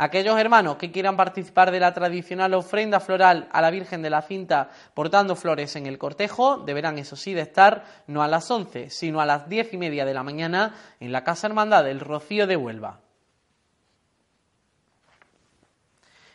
Aquellos 0.00 0.38
hermanos 0.38 0.76
que 0.76 0.92
quieran 0.92 1.16
participar 1.16 1.72
de 1.72 1.80
la 1.80 1.92
tradicional 1.92 2.54
ofrenda 2.54 3.00
floral 3.00 3.48
a 3.50 3.60
la 3.60 3.70
Virgen 3.70 4.00
de 4.00 4.10
la 4.10 4.22
Cinta 4.22 4.68
portando 4.94 5.34
flores 5.34 5.74
en 5.74 5.86
el 5.86 5.98
cortejo 5.98 6.58
deberán, 6.58 6.98
eso 6.98 7.16
sí, 7.16 7.34
de 7.34 7.40
estar 7.40 7.84
no 8.06 8.22
a 8.22 8.28
las 8.28 8.48
11, 8.48 8.90
sino 8.90 9.20
a 9.20 9.26
las 9.26 9.48
diez 9.48 9.72
y 9.72 9.76
media 9.76 10.04
de 10.04 10.14
la 10.14 10.22
mañana 10.22 10.74
en 11.00 11.10
la 11.10 11.24
Casa 11.24 11.48
Hermandad 11.48 11.82
del 11.82 11.98
Rocío 11.98 12.46
de 12.46 12.56
Huelva. 12.56 13.00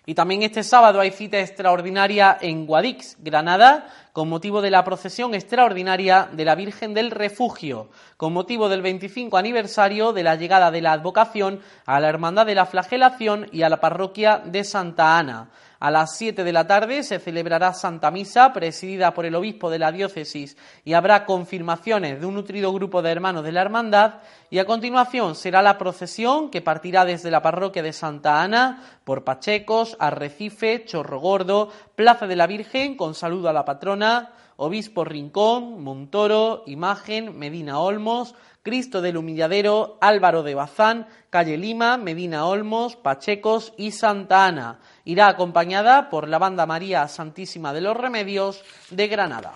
Y 0.06 0.16
también 0.16 0.44
este 0.44 0.64
sábado 0.64 1.00
hay 1.00 1.12
cita 1.12 1.40
extraordinaria 1.40 2.38
en 2.42 2.66
Guadix, 2.66 3.16
Granada, 3.20 3.88
con 4.12 4.28
motivo 4.28 4.62
de 4.62 4.70
la 4.70 4.84
procesión 4.84 5.34
extraordinaria 5.34 6.28
de 6.30 6.44
la 6.44 6.56
Virgen 6.56 6.94
del 6.94 7.10
Refugio, 7.10 7.90
con 8.18 8.34
motivo 8.34 8.68
del 8.68 8.82
25 8.82 9.38
aniversario 9.38 10.12
de 10.12 10.24
la 10.24 10.36
llegada 10.36 10.72
de 10.72 10.82
la 10.82 10.92
advocación 10.92 11.62
a 11.86 12.02
la 12.02 12.10
Hermandad 12.10 12.46
de 12.46 12.56
la 12.56 12.66
Flagelación 12.66 13.48
y 13.54 13.62
a 13.62 13.70
la 13.70 13.80
parroquia 13.80 14.40
de 14.44 14.66
Santa 14.66 15.18
Ana. 15.18 15.50
A 15.84 15.92
las 15.92 16.16
7 16.16 16.46
de 16.46 16.54
la 16.54 16.66
tarde 16.66 17.04
se 17.04 17.20
celebrará 17.20 17.74
Santa 17.74 18.10
Misa, 18.10 18.54
presidida 18.54 19.14
por 19.14 19.26
el 19.26 19.36
obispo 19.36 19.70
de 19.70 19.80
la 19.80 19.92
diócesis, 19.92 20.56
y 20.86 20.94
habrá 20.94 21.26
confirmaciones 21.26 22.22
de 22.22 22.26
un 22.26 22.36
nutrido 22.36 22.72
grupo 22.72 23.02
de 23.02 23.12
hermanos 23.12 23.44
de 23.44 23.52
la 23.52 23.64
Hermandad. 23.64 24.22
Y 24.50 24.60
a 24.60 24.66
continuación 24.66 25.36
será 25.36 25.62
la 25.62 25.78
procesión 25.78 26.50
que 26.52 26.62
partirá 26.62 27.04
desde 27.04 27.32
la 27.32 27.42
parroquia 27.42 27.84
de 27.84 27.92
Santa 27.92 28.42
Ana 28.42 28.82
por 29.04 29.26
Pachecos, 29.26 29.98
Arrecife, 30.00 30.86
Chorro 30.86 31.20
Gordo, 31.20 31.70
Plaza 31.98 32.28
de 32.28 32.38
la 32.38 32.48
Virgen, 32.48 32.96
con 32.96 33.14
saludo 33.14 33.50
a 33.50 33.54
la 33.54 33.66
patrona, 33.66 34.32
Obispo 34.56 35.04
Rincón, 35.04 35.84
Montoro, 35.84 36.64
Imagen, 36.66 37.38
Medina 37.38 37.80
Olmos, 37.80 38.36
Cristo 38.64 39.02
del 39.02 39.18
Humilladero, 39.18 39.98
Álvaro 40.00 40.42
de 40.44 40.56
Bazán, 40.56 41.08
Calle 41.30 41.58
Lima, 41.58 41.98
Medina 41.98 42.46
Olmos, 42.46 42.96
Pachecos 42.96 43.74
y 43.76 43.92
Santa 43.92 44.46
Ana. 44.46 44.80
Irá 45.06 45.28
acompañada 45.28 46.10
por 46.10 46.30
la 46.30 46.38
Banda 46.38 46.66
María 46.66 47.08
Santísima 47.08 47.74
de 47.74 47.82
los 47.82 47.98
Remedios 47.98 48.64
de 48.90 49.08
Granada. 49.08 49.56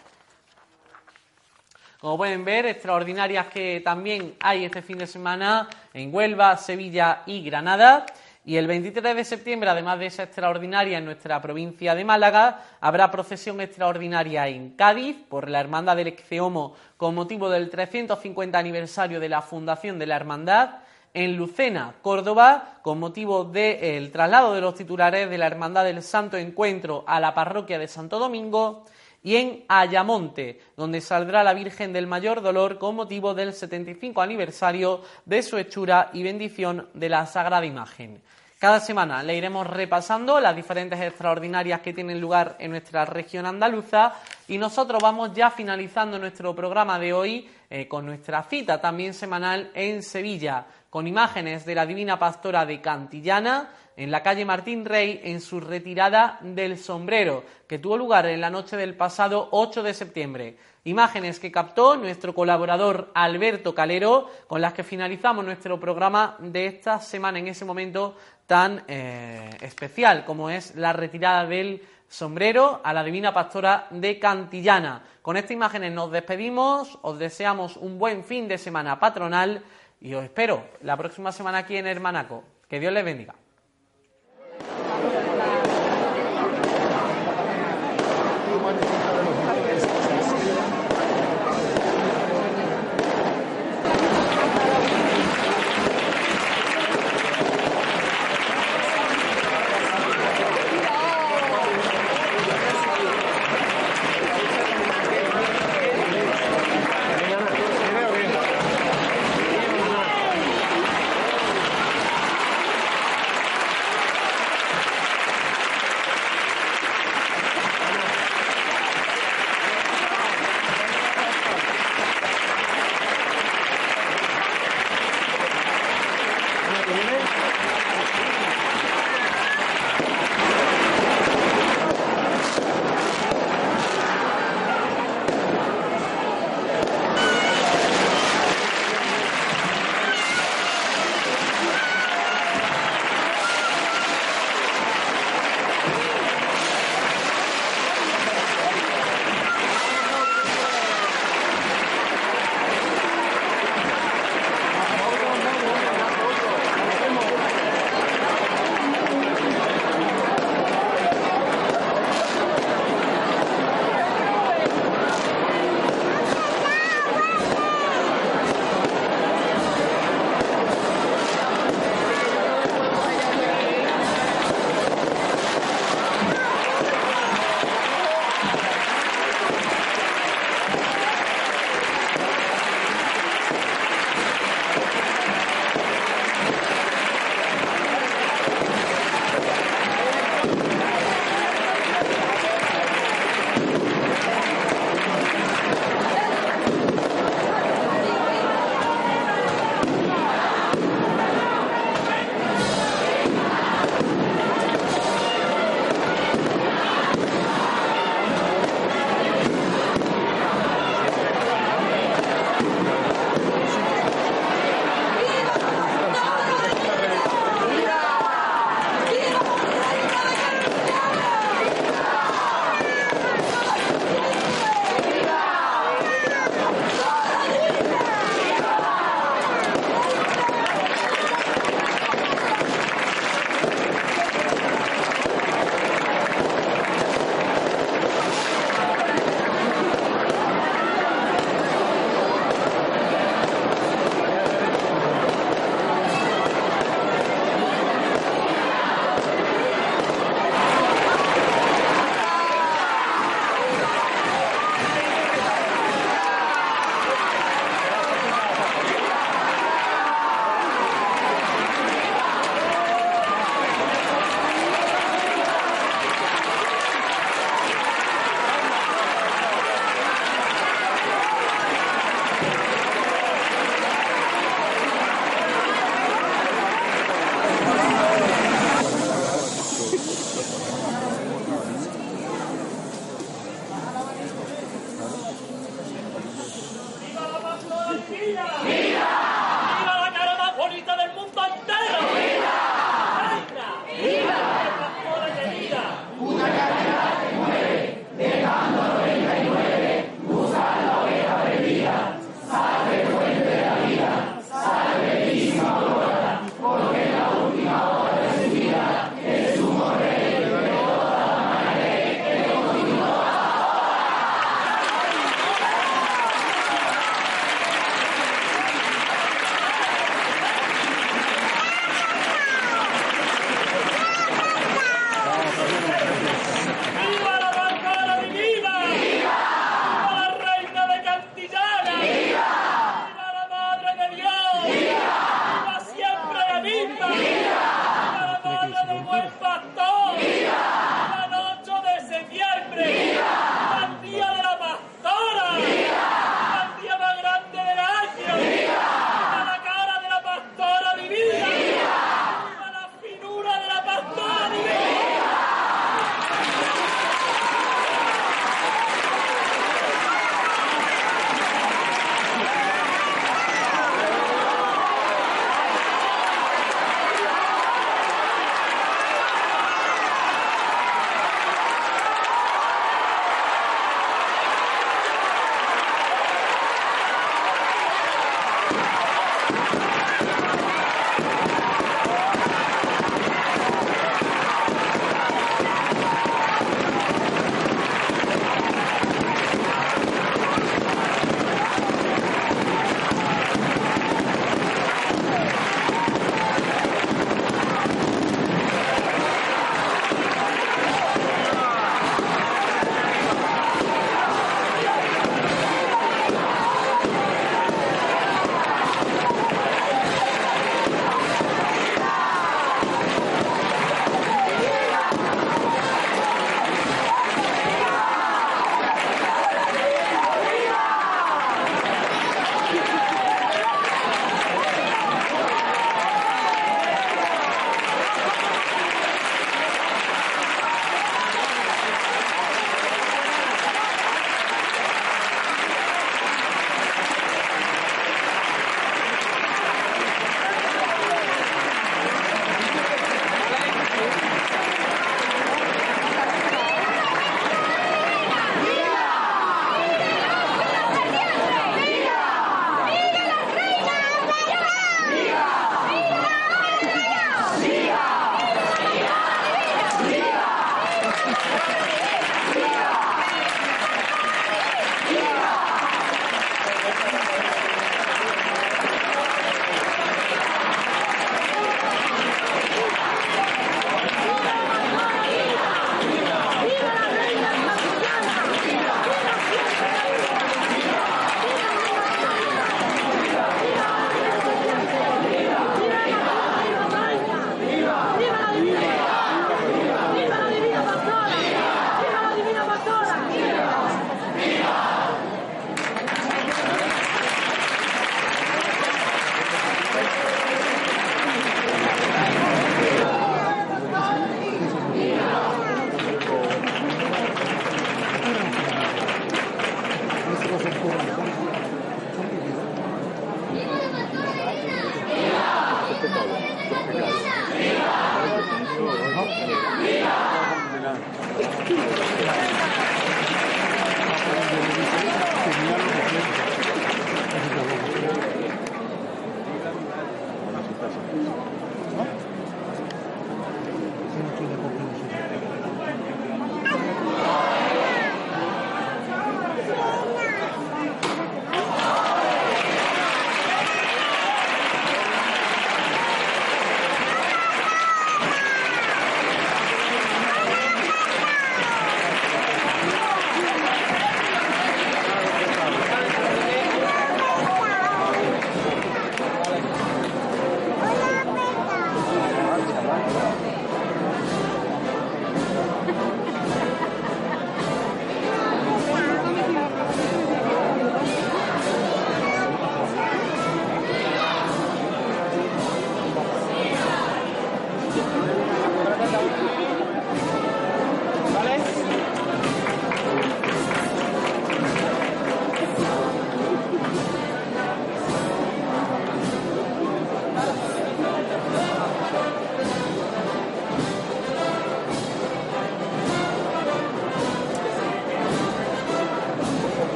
Como 2.00 2.18
pueden 2.18 2.46
ver, 2.46 2.66
extraordinarias 2.66 3.48
que 3.48 3.82
también 3.84 4.36
hay 4.40 4.66
este 4.66 4.82
fin 4.82 4.98
de 4.98 5.08
semana 5.08 5.68
en 5.94 6.14
Huelva, 6.14 6.56
Sevilla 6.58 7.24
y 7.26 7.44
Granada. 7.44 8.06
Y 8.46 8.56
el 8.56 8.68
23 8.68 9.16
de 9.16 9.26
septiembre, 9.26 9.70
además 9.70 10.00
de 10.00 10.06
esa 10.06 10.24
extraordinaria 10.24 11.00
en 11.00 11.06
nuestra 11.06 11.42
provincia 11.42 11.96
de 11.96 12.06
Málaga, 12.06 12.64
habrá 12.80 13.10
procesión 13.10 13.60
extraordinaria 13.60 14.48
en 14.48 14.70
Cádiz 14.70 15.18
por 15.28 15.50
la 15.50 15.60
Hermandad 15.60 15.98
del 15.98 16.08
Exceomo 16.08 16.76
con 16.98 17.16
motivo 17.16 17.50
del 17.50 17.70
350 17.70 18.58
aniversario 18.58 19.20
de 19.20 19.30
la 19.30 19.42
fundación 19.42 19.98
de 19.98 20.06
la 20.06 20.16
Hermandad. 20.18 20.70
En 21.18 21.36
Lucena, 21.36 21.96
Córdoba, 22.04 22.78
con 22.84 23.00
motivo 23.00 23.44
del 23.44 24.12
traslado 24.12 24.54
de 24.54 24.62
los 24.62 24.76
titulares 24.76 25.28
de 25.28 25.40
la 25.40 25.48
Hermandad 25.48 25.84
del 25.84 26.04
Santo 26.04 26.38
Encuentro 26.38 27.04
a 27.08 27.20
la 27.20 27.34
parroquia 27.34 27.80
de 27.80 27.88
Santo 27.88 28.20
Domingo 28.20 28.86
y 29.24 29.38
en 29.38 29.64
Ayamonte, 29.68 30.62
donde 30.76 31.02
saldrá 31.02 31.44
la 31.44 31.56
Virgen 31.56 31.92
del 31.92 32.06
Mayor 32.06 32.44
Dolor 32.44 32.78
con 32.78 32.96
motivo 32.96 33.34
del 33.34 33.54
75 33.54 34.22
aniversario 34.22 35.02
de 35.26 35.42
su 35.42 35.58
hechura 35.58 36.12
y 36.14 36.22
bendición 36.22 36.88
de 36.94 37.10
la 37.10 37.26
Sagrada 37.26 37.66
Imagen. 37.66 38.22
Cada 38.60 38.80
semana 38.80 39.22
le 39.22 39.36
iremos 39.36 39.68
repasando 39.68 40.40
las 40.40 40.56
diferentes 40.56 41.00
extraordinarias 41.00 41.82
que 41.82 41.94
tienen 41.94 42.20
lugar 42.20 42.56
en 42.58 42.72
nuestra 42.72 43.06
región 43.06 43.46
andaluza 43.46 44.14
y 44.48 44.58
nosotros 44.58 45.00
vamos 45.00 45.32
ya 45.34 45.52
finalizando 45.52 46.18
nuestro 46.18 46.56
programa 46.56 46.98
de 46.98 47.14
hoy 47.14 47.50
eh, 47.70 47.88
con 47.88 48.06
nuestra 48.08 48.42
cita 48.44 48.82
también 48.82 49.14
semanal 49.14 49.70
en 49.76 50.02
Sevilla, 50.02 50.66
con 50.90 51.08
imágenes 51.08 51.66
de 51.66 51.76
la 51.76 51.86
Divina 51.86 52.18
Pastora 52.20 52.66
de 52.66 52.82
Cantillana 52.82 53.70
en 53.98 54.12
la 54.12 54.22
calle 54.22 54.46
Martín 54.46 54.86
Rey 54.86 55.22
en 55.24 55.42
su 55.42 55.60
retirada 55.60 56.38
del 56.42 56.78
sombrero, 56.78 57.44
que 57.68 57.80
tuvo 57.80 57.98
lugar 57.98 58.28
en 58.28 58.40
la 58.40 58.52
noche 58.52 58.78
del 58.78 58.96
pasado 58.96 59.50
8 59.52 59.82
de 59.82 59.94
septiembre. 59.94 60.58
Imágenes 60.84 61.40
que 61.40 61.52
captó 61.52 61.98
nuestro 61.98 62.34
colaborador 62.34 63.12
Alberto 63.16 63.74
Calero, 63.74 64.30
con 64.48 64.62
las 64.62 64.74
que 64.74 64.84
finalizamos 64.84 65.44
nuestro 65.44 65.80
programa 65.80 66.38
de 66.40 66.68
esta 66.68 67.00
semana 67.00 67.40
en 67.40 67.48
ese 67.48 67.66
momento 67.66 68.16
tan 68.46 68.84
eh, 68.88 69.50
especial 69.62 70.24
como 70.24 70.50
es 70.50 70.76
la 70.76 70.94
retirada 70.94 71.46
del 71.46 71.82
sombrero 72.08 72.80
a 72.84 72.94
la 72.94 73.04
Divina 73.04 73.34
Pastora 73.34 73.88
de 73.90 74.20
Cantillana. 74.20 75.04
Con 75.22 75.36
estas 75.36 75.52
imágenes 75.52 75.92
nos 75.92 76.12
despedimos, 76.12 77.00
os 77.02 77.20
deseamos 77.20 77.76
un 77.76 78.00
buen 78.00 78.24
fin 78.24 78.48
de 78.48 78.58
semana 78.58 79.00
patronal 79.00 79.62
y 80.00 80.14
os 80.14 80.24
espero 80.24 80.64
la 80.82 80.98
próxima 80.98 81.32
semana 81.32 81.60
aquí 81.60 81.78
en 81.78 81.88
Hermanaco. 81.88 82.44
Que 82.70 82.80
Dios 82.80 82.94
les 82.94 83.06
bendiga. 83.06 83.36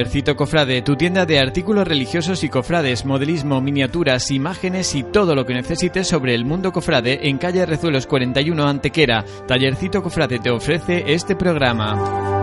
Tallercito 0.00 0.34
Cofrade, 0.34 0.80
tu 0.80 0.96
tienda 0.96 1.26
de 1.26 1.38
artículos 1.38 1.86
religiosos 1.86 2.42
y 2.42 2.48
cofrades, 2.48 3.04
modelismo, 3.04 3.60
miniaturas, 3.60 4.30
imágenes 4.30 4.94
y 4.94 5.02
todo 5.02 5.34
lo 5.34 5.44
que 5.44 5.52
necesites 5.52 6.08
sobre 6.08 6.34
el 6.34 6.46
mundo 6.46 6.72
cofrade 6.72 7.28
en 7.28 7.36
calle 7.36 7.66
Rezuelos 7.66 8.06
41 8.06 8.66
Antequera. 8.66 9.26
Tallercito 9.46 10.02
Cofrade 10.02 10.38
te 10.38 10.48
ofrece 10.48 11.04
este 11.12 11.36
programa. 11.36 12.39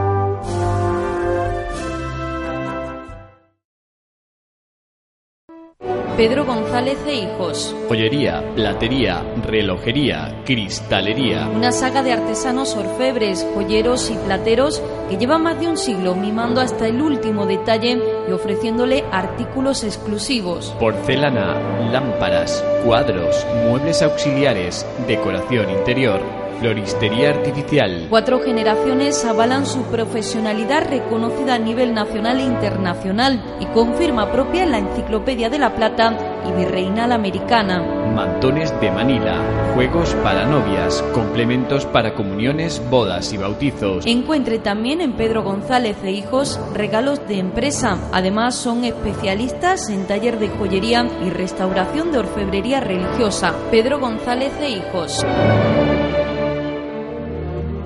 Pedro 6.18 6.46
González 6.46 6.98
e 7.06 7.14
Hijos. 7.14 7.76
Joyería, 7.88 8.44
platería, 8.56 9.24
relojería, 9.46 10.42
cristalería. 10.46 11.48
Una 11.48 11.72
saga 11.72 12.02
de 12.02 12.12
artesanos 12.12 12.76
orfebres, 12.76 13.46
joyeros 13.54 14.10
y 14.10 14.16
plateros 14.16 14.82
que 15.12 15.18
llevan 15.18 15.44
más 15.44 15.60
de 15.60 15.68
un 15.68 15.78
siglo 15.78 16.16
mimando 16.16 16.60
hasta 16.60 16.88
el 16.88 17.04
último 17.04 17.46
detalle 17.46 18.02
y 18.28 18.32
ofreciéndole 18.32 19.04
artículos 19.12 19.84
exclusivos. 19.84 20.76
Porcelana, 20.80 21.92
lámparas, 21.92 22.66
cuadros, 22.84 23.46
muebles 23.70 24.02
auxiliares, 24.02 24.88
decoración 25.08 25.70
interior. 25.70 26.20
Floristería 26.60 27.30
artificial. 27.30 28.08
Cuatro 28.10 28.40
generaciones 28.40 29.24
avalan 29.26 29.66
su 29.66 29.84
profesionalidad 29.84 30.90
reconocida 30.90 31.56
a 31.56 31.60
nivel 31.60 31.94
nacional 31.94 32.40
e 32.40 32.44
internacional 32.44 33.42
y 33.60 33.66
con 33.68 33.96
firma 33.96 34.32
propia 34.32 34.64
en 34.64 34.72
la 34.72 34.80
Enciclopedia 34.80 35.50
de 35.50 35.60
la 35.60 35.76
Plata 35.76 36.18
y 36.48 36.52
Virreinal 36.52 37.12
Americana. 37.12 37.82
Mantones 38.16 38.74
de 38.82 38.92
Manila, 38.92 39.74
juegos 39.76 40.16
para 40.24 40.46
novias, 40.46 41.04
complementos 41.14 41.86
para 41.86 42.16
comuniones, 42.16 42.82
bodas 42.90 43.32
y 43.34 43.38
bautizos. 43.38 44.06
Encuentre 44.06 44.60
también 44.60 45.02
en 45.02 45.14
Pedro 45.14 45.44
González 45.44 45.98
e 46.04 46.12
Hijos 46.12 46.60
regalos 46.74 47.28
de 47.28 47.38
empresa. 47.40 47.98
Además 48.12 48.56
son 48.56 48.86
especialistas 48.86 49.90
en 49.90 50.08
taller 50.08 50.40
de 50.40 50.50
joyería 50.50 51.08
y 51.24 51.30
restauración 51.30 52.12
de 52.12 52.20
orfebrería 52.20 52.80
religiosa. 52.80 53.54
Pedro 53.70 54.00
González 54.00 54.52
e 54.62 54.70
Hijos. 54.70 55.24